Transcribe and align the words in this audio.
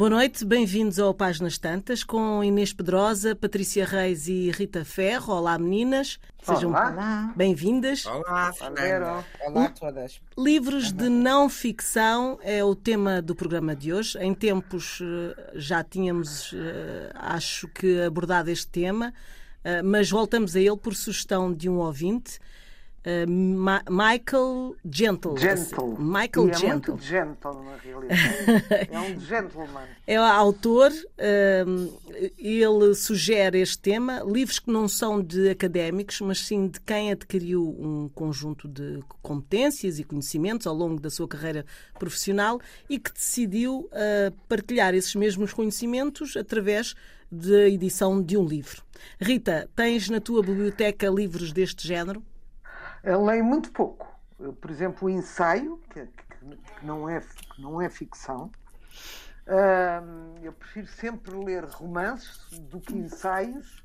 Boa 0.00 0.08
noite, 0.08 0.46
bem-vindos 0.46 0.98
ao 0.98 1.12
Páginas 1.12 1.58
Tantas 1.58 2.02
com 2.02 2.42
Inês 2.42 2.72
Pedrosa, 2.72 3.36
Patrícia 3.36 3.84
Reis 3.84 4.28
e 4.28 4.50
Rita 4.50 4.82
Ferro. 4.82 5.34
Olá, 5.34 5.58
meninas. 5.58 6.18
Sejam 6.42 6.72
bem-vindas. 7.36 8.06
Olá, 8.06 8.50
Olá, 8.62 9.24
Olá 9.44 9.64
a 9.66 9.68
todas. 9.68 10.18
Livros 10.38 10.90
de 10.90 11.10
não 11.10 11.50
ficção 11.50 12.38
é 12.40 12.64
o 12.64 12.74
tema 12.74 13.20
do 13.20 13.34
programa 13.34 13.76
de 13.76 13.92
hoje. 13.92 14.16
Em 14.20 14.32
tempos 14.32 15.02
eh, 15.02 15.50
já 15.56 15.84
tínhamos, 15.84 16.54
eh, 16.54 17.12
acho 17.14 17.68
que, 17.68 18.00
abordado 18.00 18.48
este 18.48 18.68
tema, 18.68 19.12
eh, 19.62 19.82
mas 19.82 20.10
voltamos 20.10 20.56
a 20.56 20.60
ele 20.60 20.78
por 20.78 20.94
sugestão 20.94 21.52
de 21.52 21.68
um 21.68 21.76
ouvinte. 21.76 22.38
Uh, 23.00 23.30
Ma 23.30 23.82
Michael 23.88 24.76
Gentle. 24.84 25.36
Gentle. 25.38 25.96
Michael 25.98 26.48
e 26.48 26.50
é 26.50 26.54
Gentle. 26.54 26.94
muito 26.94 27.02
gentle, 27.02 27.62
na 27.64 27.76
realidade. 27.76 28.88
é 28.92 29.00
um 29.00 29.20
gentleman. 29.20 29.86
É 30.06 30.16
autor, 30.16 30.90
uh, 30.92 31.98
ele 32.36 32.94
sugere 32.94 33.58
este 33.60 33.78
tema, 33.78 34.22
livros 34.26 34.58
que 34.58 34.70
não 34.70 34.86
são 34.86 35.22
de 35.22 35.48
académicos, 35.48 36.20
mas 36.20 36.40
sim 36.40 36.68
de 36.68 36.78
quem 36.80 37.10
adquiriu 37.10 37.74
um 37.80 38.10
conjunto 38.14 38.68
de 38.68 39.02
competências 39.22 39.98
e 39.98 40.04
conhecimentos 40.04 40.66
ao 40.66 40.74
longo 40.74 41.00
da 41.00 41.08
sua 41.08 41.26
carreira 41.26 41.64
profissional 41.98 42.60
e 42.88 42.98
que 42.98 43.12
decidiu 43.12 43.88
uh, 43.92 44.32
partilhar 44.46 44.94
esses 44.94 45.14
mesmos 45.14 45.54
conhecimentos 45.54 46.36
através 46.36 46.94
da 47.32 47.68
edição 47.68 48.20
de 48.22 48.36
um 48.36 48.44
livro. 48.44 48.82
Rita, 49.18 49.70
tens 49.74 50.10
na 50.10 50.20
tua 50.20 50.42
biblioteca 50.42 51.08
livros 51.08 51.52
deste 51.52 51.86
género? 51.86 52.22
Eu 53.02 53.24
leio 53.24 53.44
muito 53.44 53.70
pouco. 53.72 54.08
Eu, 54.38 54.52
por 54.52 54.70
exemplo, 54.70 55.08
o 55.08 55.10
ensaio, 55.10 55.78
que, 55.90 56.06
que, 56.06 56.84
não, 56.86 57.08
é, 57.08 57.20
que 57.20 57.60
não 57.60 57.80
é 57.80 57.88
ficção. 57.88 58.50
Uh, 59.46 60.38
eu 60.42 60.52
prefiro 60.52 60.86
sempre 60.86 61.34
ler 61.34 61.64
romances 61.64 62.58
do 62.58 62.80
que 62.80 62.96
ensaios 62.96 63.82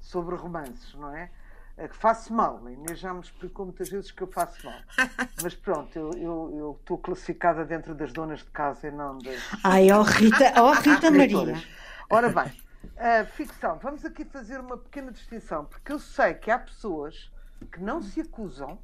sobre 0.00 0.34
romances, 0.34 0.94
não 0.94 1.14
é? 1.14 1.30
é 1.76 1.88
que 1.88 1.96
faço 1.96 2.32
mal, 2.32 2.64
a 2.64 2.70
Inês 2.70 2.98
já 2.98 3.12
me 3.12 3.20
explicou 3.20 3.66
muitas 3.66 3.88
vezes 3.88 4.10
que 4.10 4.22
eu 4.22 4.28
faço 4.28 4.64
mal. 4.64 4.78
Mas 5.42 5.54
pronto, 5.54 5.96
eu 5.98 6.76
estou 6.80 6.98
classificada 6.98 7.64
dentro 7.64 7.94
das 7.94 8.12
donas 8.12 8.40
de 8.40 8.50
casa 8.50 8.88
e 8.88 8.90
não 8.90 9.18
das. 9.18 9.40
Ai, 9.64 9.90
ó 9.90 10.00
oh 10.00 10.02
Rita, 10.02 10.52
oh 10.62 10.72
Rita 10.72 11.10
Maria. 11.10 11.62
Ora 12.10 12.28
bem, 12.28 12.52
uh, 12.84 13.26
ficção, 13.32 13.78
vamos 13.78 14.04
aqui 14.04 14.24
fazer 14.24 14.60
uma 14.60 14.76
pequena 14.76 15.10
distinção, 15.10 15.64
porque 15.64 15.92
eu 15.92 15.98
sei 15.98 16.34
que 16.34 16.50
há 16.50 16.58
pessoas 16.58 17.32
que 17.72 17.80
não 17.80 18.02
se 18.02 18.20
acusam 18.20 18.78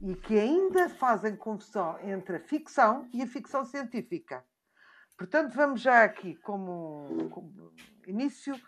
e 0.00 0.14
que 0.14 0.38
ainda 0.38 0.88
fazem 0.88 1.36
confusão 1.36 1.98
entre 2.00 2.36
a 2.36 2.40
ficção 2.40 3.08
e 3.12 3.22
a 3.22 3.26
ficção 3.26 3.64
científica. 3.64 4.44
Portanto, 5.16 5.54
vamos 5.54 5.82
já 5.82 6.04
aqui, 6.04 6.34
como, 6.36 7.28
como 7.30 7.72
início, 8.06 8.58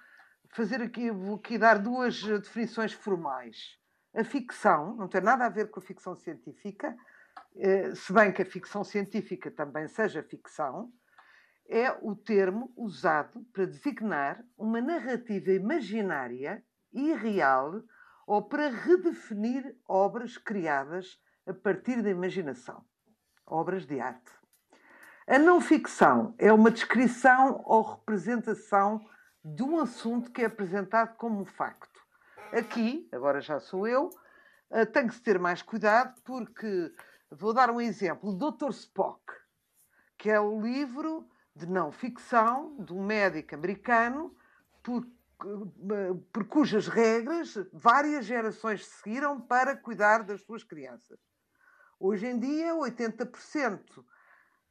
fazer 0.51 0.83
aqui, 0.83 1.11
vou 1.11 1.37
aqui 1.37 1.57
dar 1.57 1.79
duas 1.79 2.23
definições 2.23 2.93
formais. 2.93 3.79
A 4.15 4.23
ficção 4.23 4.95
não 4.97 5.09
tem 5.09 5.23
nada 5.23 5.47
a 5.47 5.49
ver 5.49 5.71
com 5.71 5.81
a 5.81 5.83
ficção 5.83 6.15
científica, 6.15 6.95
eh, 7.57 7.95
se 7.95 8.13
bem 8.13 8.31
que 8.31 8.43
a 8.43 8.47
ficção 8.47 8.85
científica 8.85 9.51
também 9.51 9.89
seja 9.89 10.23
ficção, 10.23 10.93
é 11.67 11.91
o 12.03 12.15
termo 12.15 12.71
usado 12.77 13.43
para 13.53 13.65
designar 13.65 14.45
uma 14.59 14.83
narrativa 14.83 15.53
imaginária 15.53 16.63
e 16.93 17.15
real 17.15 17.83
ou 18.27 18.43
para 18.43 18.69
redefinir 18.69 19.77
obras 19.87 20.37
criadas 20.37 21.21
a 21.47 21.53
partir 21.53 22.03
da 22.03 22.11
imaginação, 22.11 22.85
obras 23.47 23.87
de 23.87 24.01
arte. 24.01 24.31
A 25.27 25.39
não 25.39 25.61
ficção 25.61 26.35
é 26.39 26.53
uma 26.53 26.71
descrição 26.71 27.63
ou 27.65 27.83
representação 27.83 29.05
de 29.45 29.63
um 29.63 29.79
assunto 29.79 30.31
que 30.31 30.43
é 30.43 30.47
apresentado 30.47 31.17
como 31.17 31.41
um 31.41 31.45
facto. 31.45 32.01
Aqui, 32.53 33.09
agora 33.13 33.41
já 33.41 33.59
sou 33.59 33.87
eu, 33.87 34.11
eh, 34.71 34.85
tem 34.85 35.07
que 35.07 35.15
se 35.15 35.23
ter 35.23 35.39
mais 35.39 35.63
cuidado 35.63 36.21
porque 36.23 36.93
vou 37.31 37.53
dar 37.53 37.71
um 37.71 37.81
exemplo. 37.81 38.33
Dr. 38.33 38.71
Spock, 38.71 39.23
que 40.19 40.31
é 40.31 40.41
o 40.41 40.61
livro 40.61 41.29
de 41.55 41.67
não 41.67 41.91
ficção 41.93 42.77
de 42.79 42.93
um 42.93 43.05
médico 43.05 43.55
americano 43.55 44.35
por 46.33 46.45
cujas 46.47 46.89
regras 46.89 47.59
várias 47.73 48.25
gerações 48.25 48.87
seguiram 48.87 49.41
para 49.41 49.77
cuidar 49.77 50.23
das 50.23 50.43
suas 50.43 50.63
crianças. 50.63 51.19
Hoje 51.99 52.27
em 52.27 52.39
dia, 52.39 52.75
80% 52.75 54.05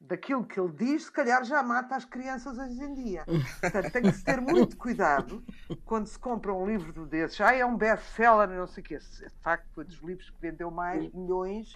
daquilo 0.01 0.45
que 0.45 0.59
ele 0.59 0.71
diz, 0.73 1.05
se 1.05 1.11
calhar 1.11 1.43
já 1.43 1.61
mata 1.61 1.95
as 1.95 2.03
crianças 2.03 2.57
hoje 2.57 2.83
em 2.83 2.93
dia. 2.93 3.23
Portanto, 3.61 3.91
tem 3.91 4.01
que 4.01 4.11
se 4.11 4.23
ter 4.23 4.41
muito 4.41 4.75
cuidado 4.75 5.43
quando 5.85 6.07
se 6.07 6.17
compra 6.17 6.51
um 6.53 6.65
livro 6.65 7.05
desses. 7.05 7.39
Ah, 7.39 7.55
é 7.55 7.65
um 7.65 7.77
best-seller, 7.77 8.49
não 8.49 8.67
sei 8.67 8.81
o 8.81 8.85
quê. 8.85 8.97
De 8.97 9.41
facto, 9.41 9.69
foi 9.73 9.85
dos 9.85 10.01
livros 10.01 10.29
que 10.29 10.41
vendeu 10.41 10.71
mais 10.71 11.11
milhões 11.13 11.73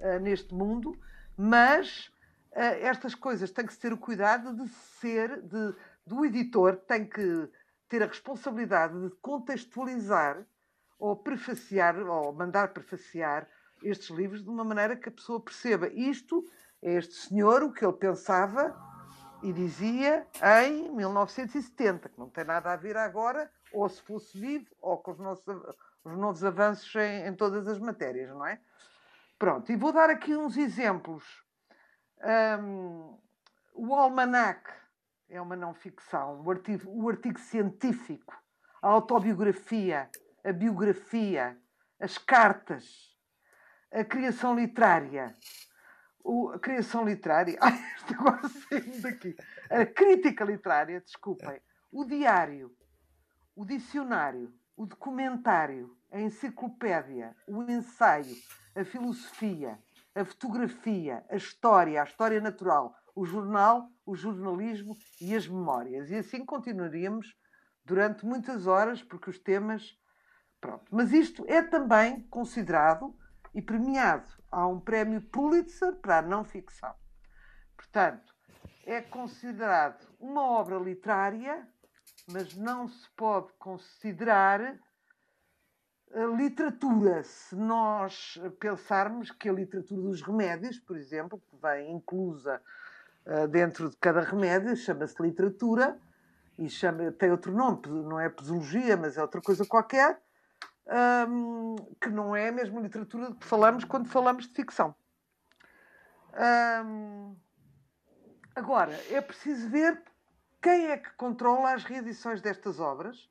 uh, 0.00 0.20
neste 0.20 0.54
mundo, 0.54 0.96
mas 1.36 2.08
uh, 2.52 2.60
estas 2.82 3.14
coisas 3.14 3.50
têm 3.50 3.66
que 3.66 3.72
se 3.72 3.80
ter 3.80 3.92
o 3.92 3.98
cuidado 3.98 4.54
de 4.54 4.68
ser, 5.00 5.40
de, 5.40 5.74
do 6.06 6.24
editor 6.24 6.76
tem 6.76 7.08
que 7.08 7.50
ter 7.94 8.02
a 8.02 8.06
responsabilidade 8.06 9.00
de 9.00 9.10
contextualizar 9.22 10.44
ou 10.98 11.14
prefaciar, 11.14 11.96
ou 11.96 12.32
mandar 12.32 12.72
prefaciar 12.72 13.48
estes 13.84 14.10
livros 14.10 14.42
de 14.42 14.50
uma 14.50 14.64
maneira 14.64 14.96
que 14.96 15.08
a 15.08 15.12
pessoa 15.12 15.40
perceba. 15.40 15.86
Isto 15.88 16.44
é 16.82 16.94
este 16.94 17.14
senhor, 17.14 17.62
o 17.62 17.72
que 17.72 17.84
ele 17.84 17.92
pensava 17.92 18.74
e 19.44 19.52
dizia 19.52 20.26
em 20.64 20.90
1970, 20.90 22.08
que 22.08 22.18
não 22.18 22.28
tem 22.28 22.42
nada 22.42 22.72
a 22.72 22.76
ver 22.76 22.96
agora, 22.96 23.48
ou 23.72 23.88
se 23.88 24.02
fosse 24.02 24.36
vivo, 24.40 24.66
ou 24.80 24.98
com 24.98 25.12
os, 25.12 25.18
nossos, 25.20 25.44
os 26.02 26.16
novos 26.16 26.42
avanços 26.42 26.92
em, 26.96 27.28
em 27.28 27.34
todas 27.34 27.68
as 27.68 27.78
matérias, 27.78 28.28
não 28.30 28.44
é? 28.44 28.58
Pronto, 29.38 29.70
e 29.70 29.76
vou 29.76 29.92
dar 29.92 30.10
aqui 30.10 30.34
uns 30.34 30.56
exemplos. 30.56 31.22
Um, 32.60 33.16
o 33.72 33.94
almanac 33.94 34.68
é 35.28 35.40
uma 35.40 35.56
não 35.56 35.74
ficção. 35.74 36.42
O 36.42 36.50
artigo, 36.50 36.90
o 36.90 37.08
artigo 37.08 37.38
científico, 37.38 38.34
a 38.82 38.88
autobiografia, 38.88 40.10
a 40.44 40.52
biografia, 40.52 41.58
as 41.98 42.18
cartas, 42.18 43.14
a 43.92 44.04
criação 44.04 44.54
literária. 44.54 45.34
O, 46.22 46.50
a 46.50 46.58
criação 46.58 47.04
literária. 47.04 47.56
Ai, 47.60 47.78
isto 47.96 48.14
agora 48.14 48.48
saindo 48.48 49.02
daqui. 49.02 49.36
A 49.70 49.86
crítica 49.86 50.44
literária, 50.44 51.00
desculpem. 51.00 51.60
O 51.92 52.04
diário, 52.04 52.74
o 53.54 53.64
dicionário, 53.64 54.52
o 54.76 54.86
documentário, 54.86 55.96
a 56.10 56.20
enciclopédia, 56.20 57.36
o 57.46 57.62
ensaio, 57.62 58.34
a 58.74 58.84
filosofia, 58.84 59.78
a 60.14 60.24
fotografia, 60.24 61.24
a 61.30 61.36
história, 61.36 62.00
a 62.00 62.04
história 62.04 62.40
natural, 62.40 62.94
o 63.14 63.24
jornal, 63.24 63.88
o 64.04 64.14
jornalismo 64.14 64.96
e 65.20 65.34
as 65.34 65.46
memórias. 65.46 66.10
E 66.10 66.16
assim 66.16 66.44
continuaríamos 66.44 67.34
durante 67.84 68.24
muitas 68.24 68.66
horas, 68.66 69.02
porque 69.02 69.30
os 69.30 69.38
temas. 69.38 69.96
Pronto. 70.60 70.84
Mas 70.90 71.12
isto 71.12 71.44
é 71.46 71.62
também 71.62 72.22
considerado 72.28 73.14
e 73.54 73.60
premiado. 73.60 74.28
Há 74.50 74.66
um 74.66 74.80
prémio 74.80 75.20
Pulitzer 75.20 75.94
para 75.96 76.18
a 76.18 76.22
não 76.22 76.42
ficção. 76.44 76.94
Portanto, 77.76 78.34
é 78.86 79.00
considerado 79.00 80.06
uma 80.18 80.42
obra 80.42 80.78
literária, 80.78 81.68
mas 82.28 82.54
não 82.54 82.88
se 82.88 83.08
pode 83.10 83.52
considerar 83.54 84.78
literatura. 86.36 87.22
Se 87.24 87.56
nós 87.56 88.38
pensarmos 88.58 89.30
que 89.30 89.48
a 89.48 89.52
literatura 89.52 90.00
dos 90.02 90.22
remédios, 90.22 90.78
por 90.78 90.96
exemplo, 90.96 91.40
que 91.40 91.56
vem 91.56 91.92
inclusa 91.92 92.62
dentro 93.50 93.88
de 93.88 93.96
cada 93.96 94.20
remédio, 94.20 94.76
chama-se 94.76 95.20
literatura, 95.22 95.98
e 96.58 96.68
chama, 96.68 97.10
tem 97.12 97.30
outro 97.30 97.52
nome, 97.52 97.80
não 97.86 98.20
é 98.20 98.28
posologia, 98.28 98.96
mas 98.96 99.16
é 99.16 99.22
outra 99.22 99.40
coisa 99.40 99.66
qualquer, 99.66 100.20
um, 101.28 101.76
que 102.00 102.08
não 102.10 102.36
é 102.36 102.48
a 102.48 102.52
mesma 102.52 102.80
literatura 102.80 103.30
de 103.30 103.36
que 103.36 103.46
falamos 103.46 103.84
quando 103.84 104.08
falamos 104.08 104.46
de 104.46 104.54
ficção. 104.54 104.94
Um, 106.84 107.34
agora, 108.54 108.92
é 109.10 109.20
preciso 109.20 109.68
ver 109.68 110.00
quem 110.62 110.90
é 110.90 110.96
que 110.96 111.10
controla 111.14 111.72
as 111.72 111.84
reedições 111.84 112.40
destas 112.40 112.78
obras, 112.78 113.28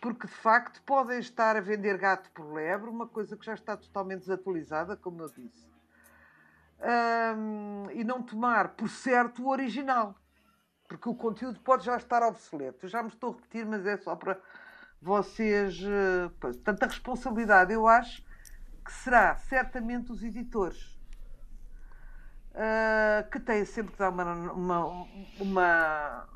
porque 0.00 0.26
de 0.26 0.32
facto 0.32 0.82
podem 0.82 1.18
estar 1.18 1.56
a 1.56 1.60
vender 1.60 1.98
gato 1.98 2.30
por 2.32 2.52
lebre, 2.52 2.88
uma 2.88 3.06
coisa 3.06 3.36
que 3.36 3.44
já 3.44 3.54
está 3.54 3.76
totalmente 3.76 4.20
desatualizada, 4.20 4.96
como 4.96 5.22
eu 5.22 5.28
disse 5.28 5.70
e 7.92 8.04
não 8.04 8.22
tomar 8.22 8.70
por 8.70 8.88
certo 8.88 9.42
o 9.42 9.50
original, 9.50 10.14
porque 10.88 11.08
o 11.08 11.14
conteúdo 11.14 11.60
pode 11.60 11.84
já 11.84 11.96
estar 11.96 12.22
obsoleto. 12.22 12.86
Eu 12.86 12.88
já 12.88 13.02
me 13.02 13.08
estou 13.08 13.30
a 13.30 13.34
repetir, 13.34 13.66
mas 13.66 13.86
é 13.86 13.96
só 13.96 14.16
para 14.16 14.38
vocês. 15.00 15.80
Uh, 15.80 16.30
pois, 16.40 16.56
tanta 16.58 16.86
responsabilidade, 16.86 17.72
eu 17.72 17.86
acho 17.86 18.24
que 18.84 18.92
será 18.92 19.36
certamente 19.36 20.10
os 20.10 20.22
editores. 20.22 20.98
Uh, 22.50 23.30
que 23.30 23.38
têm 23.38 23.64
sempre 23.64 23.92
que 23.92 23.98
dar 23.98 24.10
uma, 24.10 24.24
uma, 24.52 25.06
uma, 25.38 26.28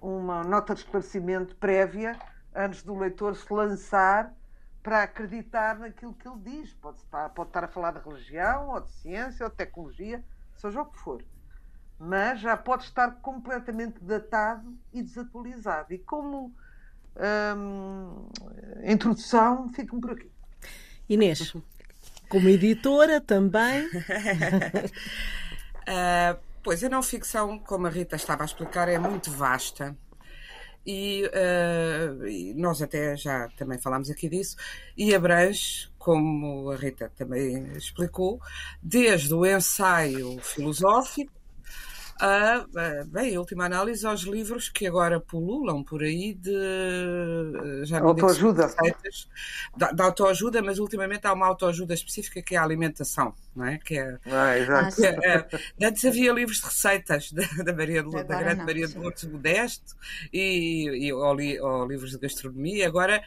uma 0.00 0.44
nota 0.44 0.74
de 0.74 0.80
esclarecimento 0.80 1.54
prévia 1.56 2.18
antes 2.52 2.82
do 2.82 2.96
leitor 2.96 3.36
se 3.36 3.52
lançar 3.52 4.34
para 4.82 5.02
acreditar 5.02 5.78
naquilo 5.78 6.14
que 6.14 6.26
ele 6.26 6.38
diz. 6.38 6.72
Pode 6.74 6.98
estar, 6.98 7.28
pode 7.30 7.50
estar 7.50 7.64
a 7.64 7.68
falar 7.68 7.92
de 7.92 8.00
religião, 8.00 8.70
ou 8.70 8.80
de 8.80 8.90
ciência, 8.92 9.44
ou 9.44 9.50
de 9.50 9.56
tecnologia, 9.56 10.24
seja 10.54 10.80
o 10.82 10.86
que 10.86 10.98
for. 10.98 11.22
Mas 11.98 12.40
já 12.40 12.56
pode 12.56 12.84
estar 12.84 13.10
completamente 13.16 14.02
datado 14.02 14.74
e 14.92 15.02
desatualizado. 15.02 15.92
E 15.92 15.98
como 15.98 16.54
hum, 17.56 18.28
introdução, 18.84 19.68
fico-me 19.68 20.00
por 20.00 20.12
aqui. 20.12 20.30
Inês, 21.08 21.54
como 22.28 22.48
editora 22.48 23.20
também. 23.20 23.86
uh, 23.86 23.90
pois 26.62 26.82
a 26.82 26.88
não 26.88 27.02
ficção, 27.02 27.58
como 27.58 27.86
a 27.86 27.90
Rita 27.90 28.16
estava 28.16 28.44
a 28.44 28.46
explicar, 28.46 28.88
é 28.88 28.98
muito 28.98 29.30
vasta. 29.30 29.94
E, 30.86 31.24
uh, 31.26 32.58
nós 32.58 32.80
até 32.80 33.16
já 33.16 33.48
também 33.56 33.78
falámos 33.78 34.10
aqui 34.10 34.28
disso, 34.28 34.56
e 34.96 35.14
abrange, 35.14 35.88
como 35.98 36.70
a 36.70 36.76
Rita 36.76 37.12
também 37.16 37.72
explicou, 37.76 38.40
desde 38.82 39.34
o 39.34 39.44
ensaio 39.44 40.38
filosófico 40.40 41.40
a, 42.20 42.66
bem, 43.06 43.34
a 43.34 43.40
última 43.40 43.64
análise 43.64 44.06
aos 44.06 44.22
livros 44.22 44.68
que 44.68 44.86
agora 44.86 45.18
pululam 45.18 45.82
por 45.82 46.02
aí 46.02 46.34
de 46.34 46.52
já 47.84 48.00
autoajuda. 48.00 48.66
Receitas, 48.66 49.28
da, 49.74 49.90
da 49.90 50.04
autoajuda, 50.04 50.62
mas 50.62 50.78
ultimamente 50.78 51.26
há 51.26 51.32
uma 51.32 51.46
autoajuda 51.46 51.94
específica 51.94 52.42
que 52.42 52.54
é 52.54 52.58
a 52.58 52.62
alimentação, 52.62 53.34
não 53.54 53.66
é? 53.66 53.78
Que 53.78 53.98
é, 53.98 54.18
ah, 54.26 54.58
exato. 54.58 54.96
Que 54.96 55.06
é, 55.06 55.46
é, 55.80 55.86
antes 55.86 56.04
havia 56.04 56.32
livros 56.32 56.58
de 56.58 56.66
receitas 56.66 57.32
da, 57.32 57.42
da, 57.64 57.72
Maria 57.72 58.02
de, 58.02 58.10
da 58.10 58.38
grande 58.38 58.58
não, 58.58 58.66
Maria 58.66 58.86
de 58.86 58.96
Lourdes 58.96 59.24
Modesto 59.24 59.96
e, 60.32 61.06
e 61.06 61.12
ou, 61.12 61.34
li, 61.34 61.58
ou 61.60 61.86
livros 61.86 62.12
de 62.12 62.18
gastronomia. 62.18 62.86
Agora 62.86 63.22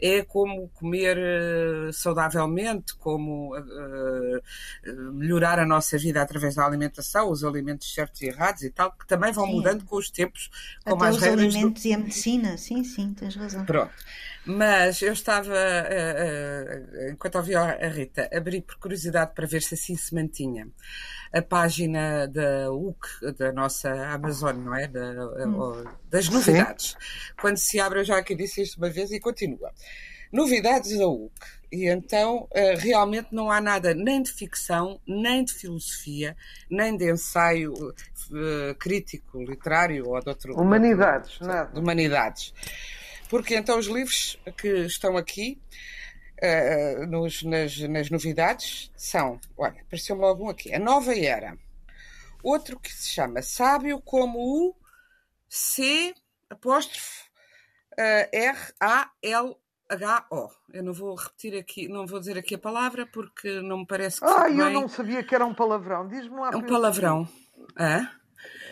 é 0.00 0.22
como 0.22 0.68
comer 0.70 1.16
uh, 1.18 1.92
saudavelmente, 1.92 2.94
como 2.96 3.56
uh, 3.56 5.12
melhorar 5.12 5.58
a 5.58 5.66
nossa 5.66 5.96
vida 5.96 6.20
através 6.20 6.56
da 6.56 6.66
alimentação, 6.66 7.30
os 7.30 7.44
alimentos 7.44 7.92
certos 7.92 8.20
e 8.22 8.26
errados 8.26 8.62
e 8.62 8.70
tal, 8.70 8.92
que 8.92 9.06
também 9.06 9.32
vão 9.32 9.46
sim. 9.46 9.52
mudando 9.52 9.84
com 9.84 9.96
os 9.96 10.10
tempos, 10.10 10.50
como 10.84 11.02
Até 11.02 11.10
as 11.10 11.16
os 11.16 11.22
regras 11.22 11.54
alimentos 11.54 11.82
do... 11.82 11.88
e 11.88 11.92
a 11.94 11.98
medicina, 11.98 12.56
sim, 12.56 12.84
sim, 12.84 13.14
tens 13.14 13.36
razão. 13.36 13.64
Pronto. 13.64 13.92
Mas 14.50 15.02
eu 15.02 15.12
estava, 15.12 15.52
uh, 15.52 17.04
uh, 17.04 17.10
enquanto 17.10 17.34
ouvia 17.34 17.60
a 17.60 17.88
Rita, 17.88 18.30
abri 18.32 18.62
por 18.62 18.76
curiosidade 18.76 19.34
para 19.34 19.46
ver 19.46 19.60
se 19.60 19.74
assim 19.74 19.94
se 19.94 20.14
mantinha 20.14 20.66
a 21.30 21.42
página 21.42 22.26
da 22.26 22.72
UC, 22.72 23.32
da 23.36 23.52
nossa 23.52 23.90
Amazon, 24.06 24.56
não 24.56 24.74
é? 24.74 24.88
Da, 24.88 25.46
hum. 25.46 25.84
Das 26.08 26.30
novidades. 26.30 26.96
Sim. 26.98 27.34
Quando 27.38 27.58
se 27.58 27.78
abre, 27.78 28.00
eu 28.00 28.04
já 28.04 28.16
aqui 28.16 28.34
disse 28.34 28.62
isto 28.62 28.78
uma 28.78 28.88
vez 28.88 29.12
e 29.12 29.20
continua. 29.20 29.70
Novidades 30.32 30.96
da 30.96 31.06
UC. 31.06 31.30
E 31.70 31.86
então, 31.86 32.48
realmente 32.78 33.28
não 33.30 33.50
há 33.50 33.60
nada 33.60 33.92
nem 33.92 34.22
de 34.22 34.32
ficção, 34.32 34.98
nem 35.06 35.44
de 35.44 35.52
filosofia, 35.52 36.34
nem 36.70 36.96
de 36.96 37.12
ensaio 37.12 37.74
crítico, 38.78 39.42
literário 39.42 40.08
ou 40.08 40.18
de 40.18 40.28
outro. 40.30 40.58
Humanidades, 40.58 41.38
nada. 41.40 41.70
De 41.70 41.78
humanidades. 41.78 42.54
Porque 43.28 43.56
então 43.56 43.78
os 43.78 43.86
livros 43.86 44.38
que 44.56 44.68
estão 44.86 45.16
aqui 45.16 45.60
uh, 46.42 47.06
nos, 47.06 47.42
nas, 47.42 47.78
nas, 47.78 48.10
novidades 48.10 48.90
são, 48.96 49.40
olha, 49.56 49.80
apareceu-me 49.82 50.22
logo 50.22 50.46
um 50.46 50.48
aqui, 50.48 50.74
A 50.74 50.78
Nova 50.78 51.14
Era. 51.14 51.56
Outro 52.42 52.78
que 52.78 52.92
se 52.92 53.08
chama 53.08 53.42
Sábio 53.42 54.00
como 54.00 54.38
o 54.38 54.74
C 55.48 56.14
apóstrofe 56.48 57.28
uh, 57.98 58.28
R-A-L-H-O. 58.32 59.68
Eu 60.72 60.84
não 60.84 60.92
vou 60.92 61.14
repetir 61.14 61.56
aqui, 61.58 61.88
não 61.88 62.06
vou 62.06 62.20
dizer 62.20 62.38
aqui 62.38 62.54
a 62.54 62.58
palavra 62.58 63.06
porque 63.06 63.60
não 63.60 63.78
me 63.78 63.86
parece 63.86 64.20
que. 64.20 64.26
Ah, 64.26 64.48
eu 64.48 64.64
bem. 64.66 64.72
não 64.72 64.88
sabia 64.88 65.22
que 65.22 65.34
era 65.34 65.44
um 65.44 65.54
palavrão. 65.54 66.06
Diz-me 66.08 66.36
lá. 66.36 66.50
É 66.52 66.56
um 66.56 66.62
palavrão. 66.62 67.28
Ah? 67.76 68.17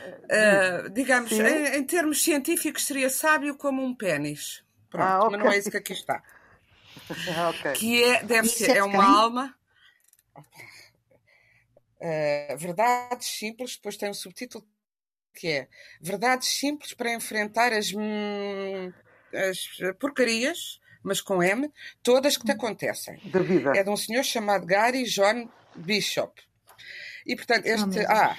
Uh, 0.07 0.91
digamos, 0.91 1.33
em, 1.33 1.77
em, 1.77 1.85
termos 1.85 2.23
científicos, 2.23 2.85
seria 2.85 3.11
sábio 3.11 3.57
como 3.57 3.83
um 3.83 3.95
pênis. 3.95 4.65
Pronto, 4.91 5.05
ah, 5.05 5.19
okay. 5.19 5.31
mas 5.31 5.41
não 5.45 5.53
é 5.53 5.59
isso 5.59 5.71
que 5.71 5.77
aqui 5.77 5.93
está. 5.93 6.23
okay. 7.51 7.73
Que 7.73 8.05
é, 8.05 8.23
deve 8.23 8.49
ser, 8.49 8.71
é, 8.71 8.79
é 8.79 8.83
uma 8.83 9.05
alma. 9.05 9.55
Uh, 11.99 12.57
verdades 12.59 13.27
simples, 13.27 13.77
depois 13.77 13.97
tem 13.97 14.11
um 14.11 14.15
subtítulo 14.15 14.67
que 15.37 15.49
é 15.49 15.69
Verdades 16.01 16.49
simples 16.49 16.95
para 16.95 17.13
enfrentar 17.13 17.73
as, 17.73 17.93
hum, 17.93 18.93
as 19.33 19.69
porcarias, 19.99 20.81
mas 21.03 21.21
com 21.21 21.43
M, 21.43 21.71
todas 22.03 22.37
que 22.37 22.45
te 22.45 22.53
acontecem. 22.53 23.21
Da 23.27 23.41
vida. 23.41 23.73
É 23.77 23.85
de 23.85 23.91
um 23.91 23.97
senhor 23.97 24.25
chamado 24.25 24.67
Gary 24.67 25.05
John 25.05 25.49
Bishop. 25.77 26.43
E 27.27 27.37
portanto, 27.37 27.67
este. 27.67 28.01
Ah, 28.09 28.37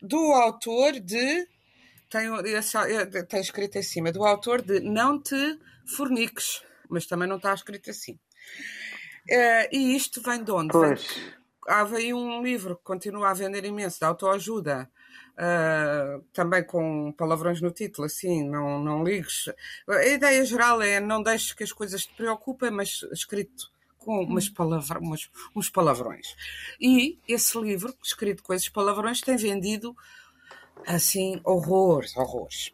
do 0.00 0.32
autor 0.32 0.98
de. 1.00 1.46
Tem, 2.10 2.28
tem 3.26 3.40
escrito 3.40 3.76
em 3.76 3.82
cima, 3.82 4.12
do 4.12 4.24
autor 4.24 4.60
de 4.60 4.80
Não 4.80 5.20
Te 5.20 5.58
Forniques, 5.86 6.62
mas 6.88 7.06
também 7.06 7.28
não 7.28 7.36
está 7.36 7.54
escrito 7.54 7.90
assim. 7.90 8.18
É, 9.28 9.74
e 9.74 9.96
isto 9.96 10.20
vem 10.20 10.42
de 10.44 10.50
onde? 10.50 10.72
Pois. 10.72 11.32
Há 11.66 11.84
aí 11.84 12.12
um 12.12 12.42
livro 12.42 12.76
que 12.76 12.82
continua 12.82 13.30
a 13.30 13.34
vender 13.34 13.64
imenso, 13.64 13.98
de 13.98 14.04
autoajuda, 14.04 14.90
uh, 15.38 16.22
também 16.32 16.64
com 16.64 17.12
palavrões 17.12 17.60
no 17.60 17.70
título, 17.70 18.06
assim, 18.06 18.48
não, 18.48 18.82
não 18.82 19.04
ligues. 19.04 19.48
A 19.88 20.06
ideia 20.06 20.44
geral 20.44 20.82
é 20.82 21.00
não 21.00 21.22
deixes 21.22 21.52
que 21.52 21.62
as 21.62 21.72
coisas 21.72 22.04
te 22.04 22.14
preocupem, 22.14 22.70
mas 22.70 23.02
escrito 23.12 23.70
com 24.04 24.22
umas 24.22 24.48
palavra, 24.48 24.98
umas, 24.98 25.30
uns 25.54 25.70
palavrões. 25.70 26.34
E 26.80 27.18
esse 27.26 27.58
livro, 27.58 27.94
escrito 28.02 28.42
com 28.42 28.52
esses 28.52 28.68
palavrões, 28.68 29.20
tem 29.20 29.36
vendido 29.36 29.96
assim 30.86 31.40
horrores, 31.44 32.16
horrores. 32.16 32.70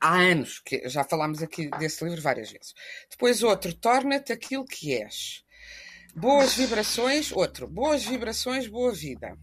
Há 0.00 0.16
anos, 0.16 0.58
que 0.60 0.88
já 0.88 1.04
falámos 1.04 1.42
aqui 1.42 1.68
desse 1.78 2.02
livro 2.04 2.22
várias 2.22 2.50
vezes. 2.50 2.74
Depois 3.10 3.42
outro, 3.42 3.74
torna-te 3.74 4.32
aquilo 4.32 4.64
que 4.64 4.94
és. 4.94 5.44
Boas 6.14 6.54
vibrações, 6.54 7.30
outro, 7.32 7.68
boas 7.68 8.02
vibrações, 8.02 8.66
boa 8.66 8.92
vida. 8.92 9.36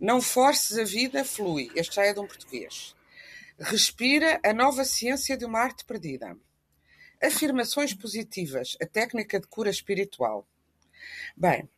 Não 0.00 0.20
forces 0.20 0.78
a 0.78 0.84
vida, 0.84 1.24
flui. 1.24 1.70
Este 1.74 1.96
já 1.96 2.04
é 2.04 2.12
de 2.12 2.20
um 2.20 2.26
português. 2.26 2.94
Respira 3.58 4.40
a 4.44 4.52
nova 4.52 4.84
ciência 4.84 5.36
de 5.36 5.44
uma 5.44 5.60
arte 5.60 5.84
perdida. 5.84 6.36
Afirmações 7.26 7.92
positivas, 7.92 8.76
a 8.80 8.86
técnica 8.86 9.40
de 9.40 9.48
cura 9.48 9.68
espiritual. 9.68 10.46
Bem, 11.36 11.68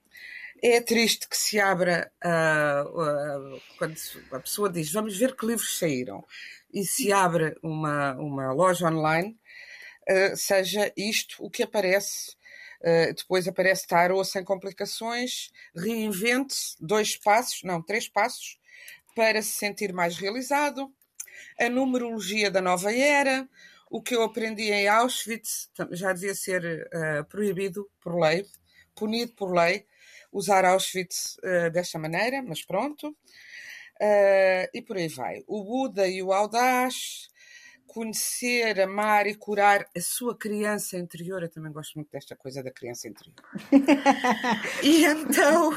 é 0.62 0.78
triste 0.81 1.26
que 1.26 1.37
se 1.37 1.59
abra 1.59 2.12
uh, 2.23 3.57
uh, 3.57 3.62
quando 3.78 3.97
a 4.33 4.40
pessoa 4.40 4.71
diz 4.71 4.93
vamos 4.93 5.17
ver 5.17 5.35
que 5.35 5.47
livros 5.47 5.78
saíram 5.78 6.23
e 6.71 6.85
se 6.85 7.11
abre 7.11 7.57
uma, 7.62 8.12
uma 8.17 8.52
loja 8.52 8.88
online, 8.88 9.38
uh, 10.11 10.37
seja 10.37 10.93
isto 10.95 11.43
o 11.43 11.49
que 11.49 11.62
aparece. 11.62 12.37
depois 13.17 13.49
aparece 13.49 13.87
tarot 13.87 14.28
sem 14.28 14.45
complicações, 14.45 15.50
reinvente-se, 15.75 16.76
dois 16.78 17.17
passos, 17.17 17.62
não, 17.64 17.83
três 17.83 18.07
passos, 18.07 18.59
para 19.17 19.40
se 19.40 19.52
sentir 19.52 19.95
mais 19.95 20.17
realizado, 20.19 20.93
a 21.59 21.69
numerologia 21.69 22.50
da 22.50 22.61
nova 22.61 22.95
era, 22.95 23.49
o 23.90 24.02
que 24.02 24.14
eu 24.14 24.23
aprendi 24.23 24.71
em 24.71 24.88
Auschwitz 24.88 25.71
já 25.92 26.12
devia 26.12 26.35
ser 26.35 26.88
uh, 26.88 27.25
proibido 27.26 27.88
por 28.00 28.18
lei, 28.18 28.45
punido 28.95 29.33
por 29.33 29.52
lei, 29.52 29.87
usar 30.33 30.64
Auschwitz 30.64 31.37
uh, 31.38 31.71
desta 31.71 31.99
maneira, 31.99 32.42
mas 32.42 32.64
pronto. 32.64 33.09
Uh, 34.00 34.68
e 34.73 34.83
por 34.83 34.97
aí 34.97 35.09
vai. 35.09 35.42
O 35.47 35.64
Buda 35.64 36.07
e 36.07 36.23
o 36.23 36.33
Audaz, 36.33 37.28
conhecer, 37.87 38.80
amar 38.80 39.26
e 39.26 39.35
curar 39.35 39.88
a 39.97 40.00
sua 40.00 40.37
criança 40.37 40.97
interior. 40.97 41.42
Eu 41.42 41.50
também 41.50 41.73
gosto 41.73 41.95
muito 41.95 42.11
desta 42.11 42.37
coisa 42.37 42.62
da 42.62 42.71
criança 42.71 43.09
interior. 43.09 43.35
e 44.85 45.04
então. 45.04 45.73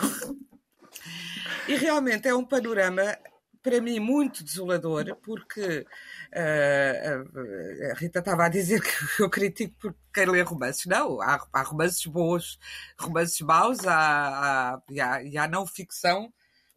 E 1.68 1.76
realmente 1.76 2.28
é 2.28 2.36
um 2.36 2.46
panorama 2.46 3.18
para 3.62 3.82
mim 3.82 4.00
muito 4.00 4.44
desolador, 4.44 5.16
porque 5.18 5.86
uh, 6.34 7.92
a 7.92 7.94
Rita 7.96 8.20
estava 8.20 8.46
a 8.46 8.50
dizer 8.50 8.82
que 8.82 8.90
eu 9.24 9.30
critico 9.30 9.76
por 9.80 9.96
quem 10.14 10.26
lê 10.26 10.42
romances. 10.42 10.86
Não, 10.86 11.22
há, 11.22 11.48
há 11.54 11.62
romances 11.62 12.06
bons, 12.06 12.60
romances 13.00 13.40
maus, 13.42 13.86
há, 13.86 14.74
há, 14.76 14.82
e, 14.90 15.00
há, 15.00 15.24
e 15.24 15.38
há 15.38 15.48
não 15.48 15.66
ficção 15.66 16.34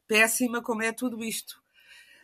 péssima 0.06 0.62
como 0.62 0.82
é 0.82 0.92
tudo 0.92 1.24
isto. 1.24 1.62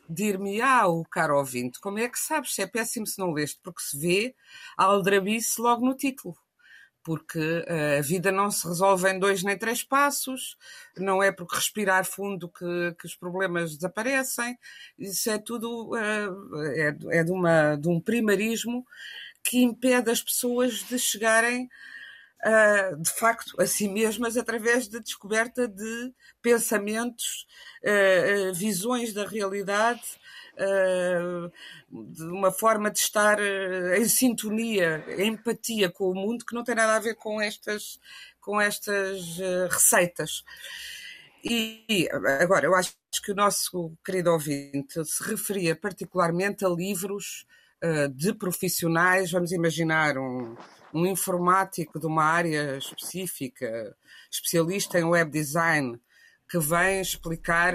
Dir-me, 0.09 0.61
ah, 0.61 0.89
o 0.89 1.05
caro 1.05 1.39
ouvinte, 1.39 1.79
como 1.81 1.99
é 1.99 2.09
que 2.09 2.19
sabes 2.19 2.55
se 2.55 2.63
é 2.63 2.67
péssimo 2.67 3.07
se 3.07 3.19
não 3.19 3.33
leste? 3.33 3.61
Porque 3.63 3.81
se 3.81 3.99
vê 3.99 4.35
a 4.77 4.85
aldrabice 4.85 5.61
logo 5.61 5.87
no 5.87 5.95
título. 5.95 6.37
Porque 7.03 7.39
uh, 7.39 7.99
a 7.99 8.01
vida 8.01 8.31
não 8.31 8.51
se 8.51 8.67
resolve 8.67 9.11
em 9.11 9.19
dois 9.19 9.43
nem 9.43 9.57
três 9.57 9.83
passos, 9.83 10.57
não 10.97 11.23
é 11.23 11.33
porque 11.33 11.57
respirar 11.57 12.05
fundo 12.05 12.49
que, 12.49 12.95
que 12.99 13.07
os 13.07 13.15
problemas 13.15 13.75
desaparecem, 13.77 14.59
isso 14.99 15.31
é 15.31 15.39
tudo 15.39 15.93
uh, 15.95 16.63
é, 16.77 17.19
é 17.21 17.25
de, 17.25 17.33
uma, 17.33 17.77
de 17.77 17.89
um 17.89 18.01
primarismo 18.01 18.87
que 19.43 19.63
impede 19.63 20.11
as 20.11 20.23
pessoas 20.23 20.83
de 20.85 20.99
chegarem 20.99 21.69
Uh, 22.43 22.97
de 22.97 23.11
facto 23.11 23.61
a 23.61 23.67
si 23.67 23.87
mesmas 23.87 24.39
através 24.39 24.89
da 24.89 24.99
descoberta 24.99 25.69
de 25.69 26.11
pensamentos, 26.41 27.47
uh, 27.85 28.49
uh, 28.49 28.55
visões 28.55 29.13
da 29.13 29.27
realidade 29.27 30.01
de 31.91 32.23
uma 32.25 32.53
forma 32.53 32.91
de 32.91 32.99
estar 32.99 33.39
eh, 33.41 33.99
em 33.99 34.05
sintonia, 34.07 35.05
em 35.19 35.29
empatia 35.29 35.91
com 35.91 36.11
o 36.11 36.15
mundo, 36.15 36.45
que 36.45 36.55
não 36.55 36.65
tem 36.65 36.75
nada 36.75 36.97
a 36.97 37.01
ver 37.01 37.15
com 37.15 37.41
estas, 37.41 37.99
com 38.41 38.61
estas 38.61 39.39
eh, 39.41 39.69
receitas. 39.71 40.45
E 41.43 42.09
agora, 42.41 42.67
eu 42.67 42.75
acho 42.75 42.95
que 43.25 43.33
o 43.33 43.35
nosso 43.35 43.97
querido 44.05 44.31
ouvinte 44.31 45.03
se 45.05 45.23
referia 45.25 45.75
particularmente 45.75 46.65
a 46.65 46.69
livros 46.69 47.47
de 48.15 48.35
profissionais, 48.35 49.31
vamos 49.33 49.53
imaginar 49.53 50.19
um, 50.19 50.55
um 50.93 51.07
informático 51.07 51.99
de 51.99 52.07
uma 52.07 52.25
área 52.25 52.77
específica, 52.77 53.97
especialista 54.31 54.99
em 54.99 55.05
web 55.05 55.31
design, 55.31 55.99
que 56.49 56.59
vem 56.59 57.01
explicar 57.01 57.75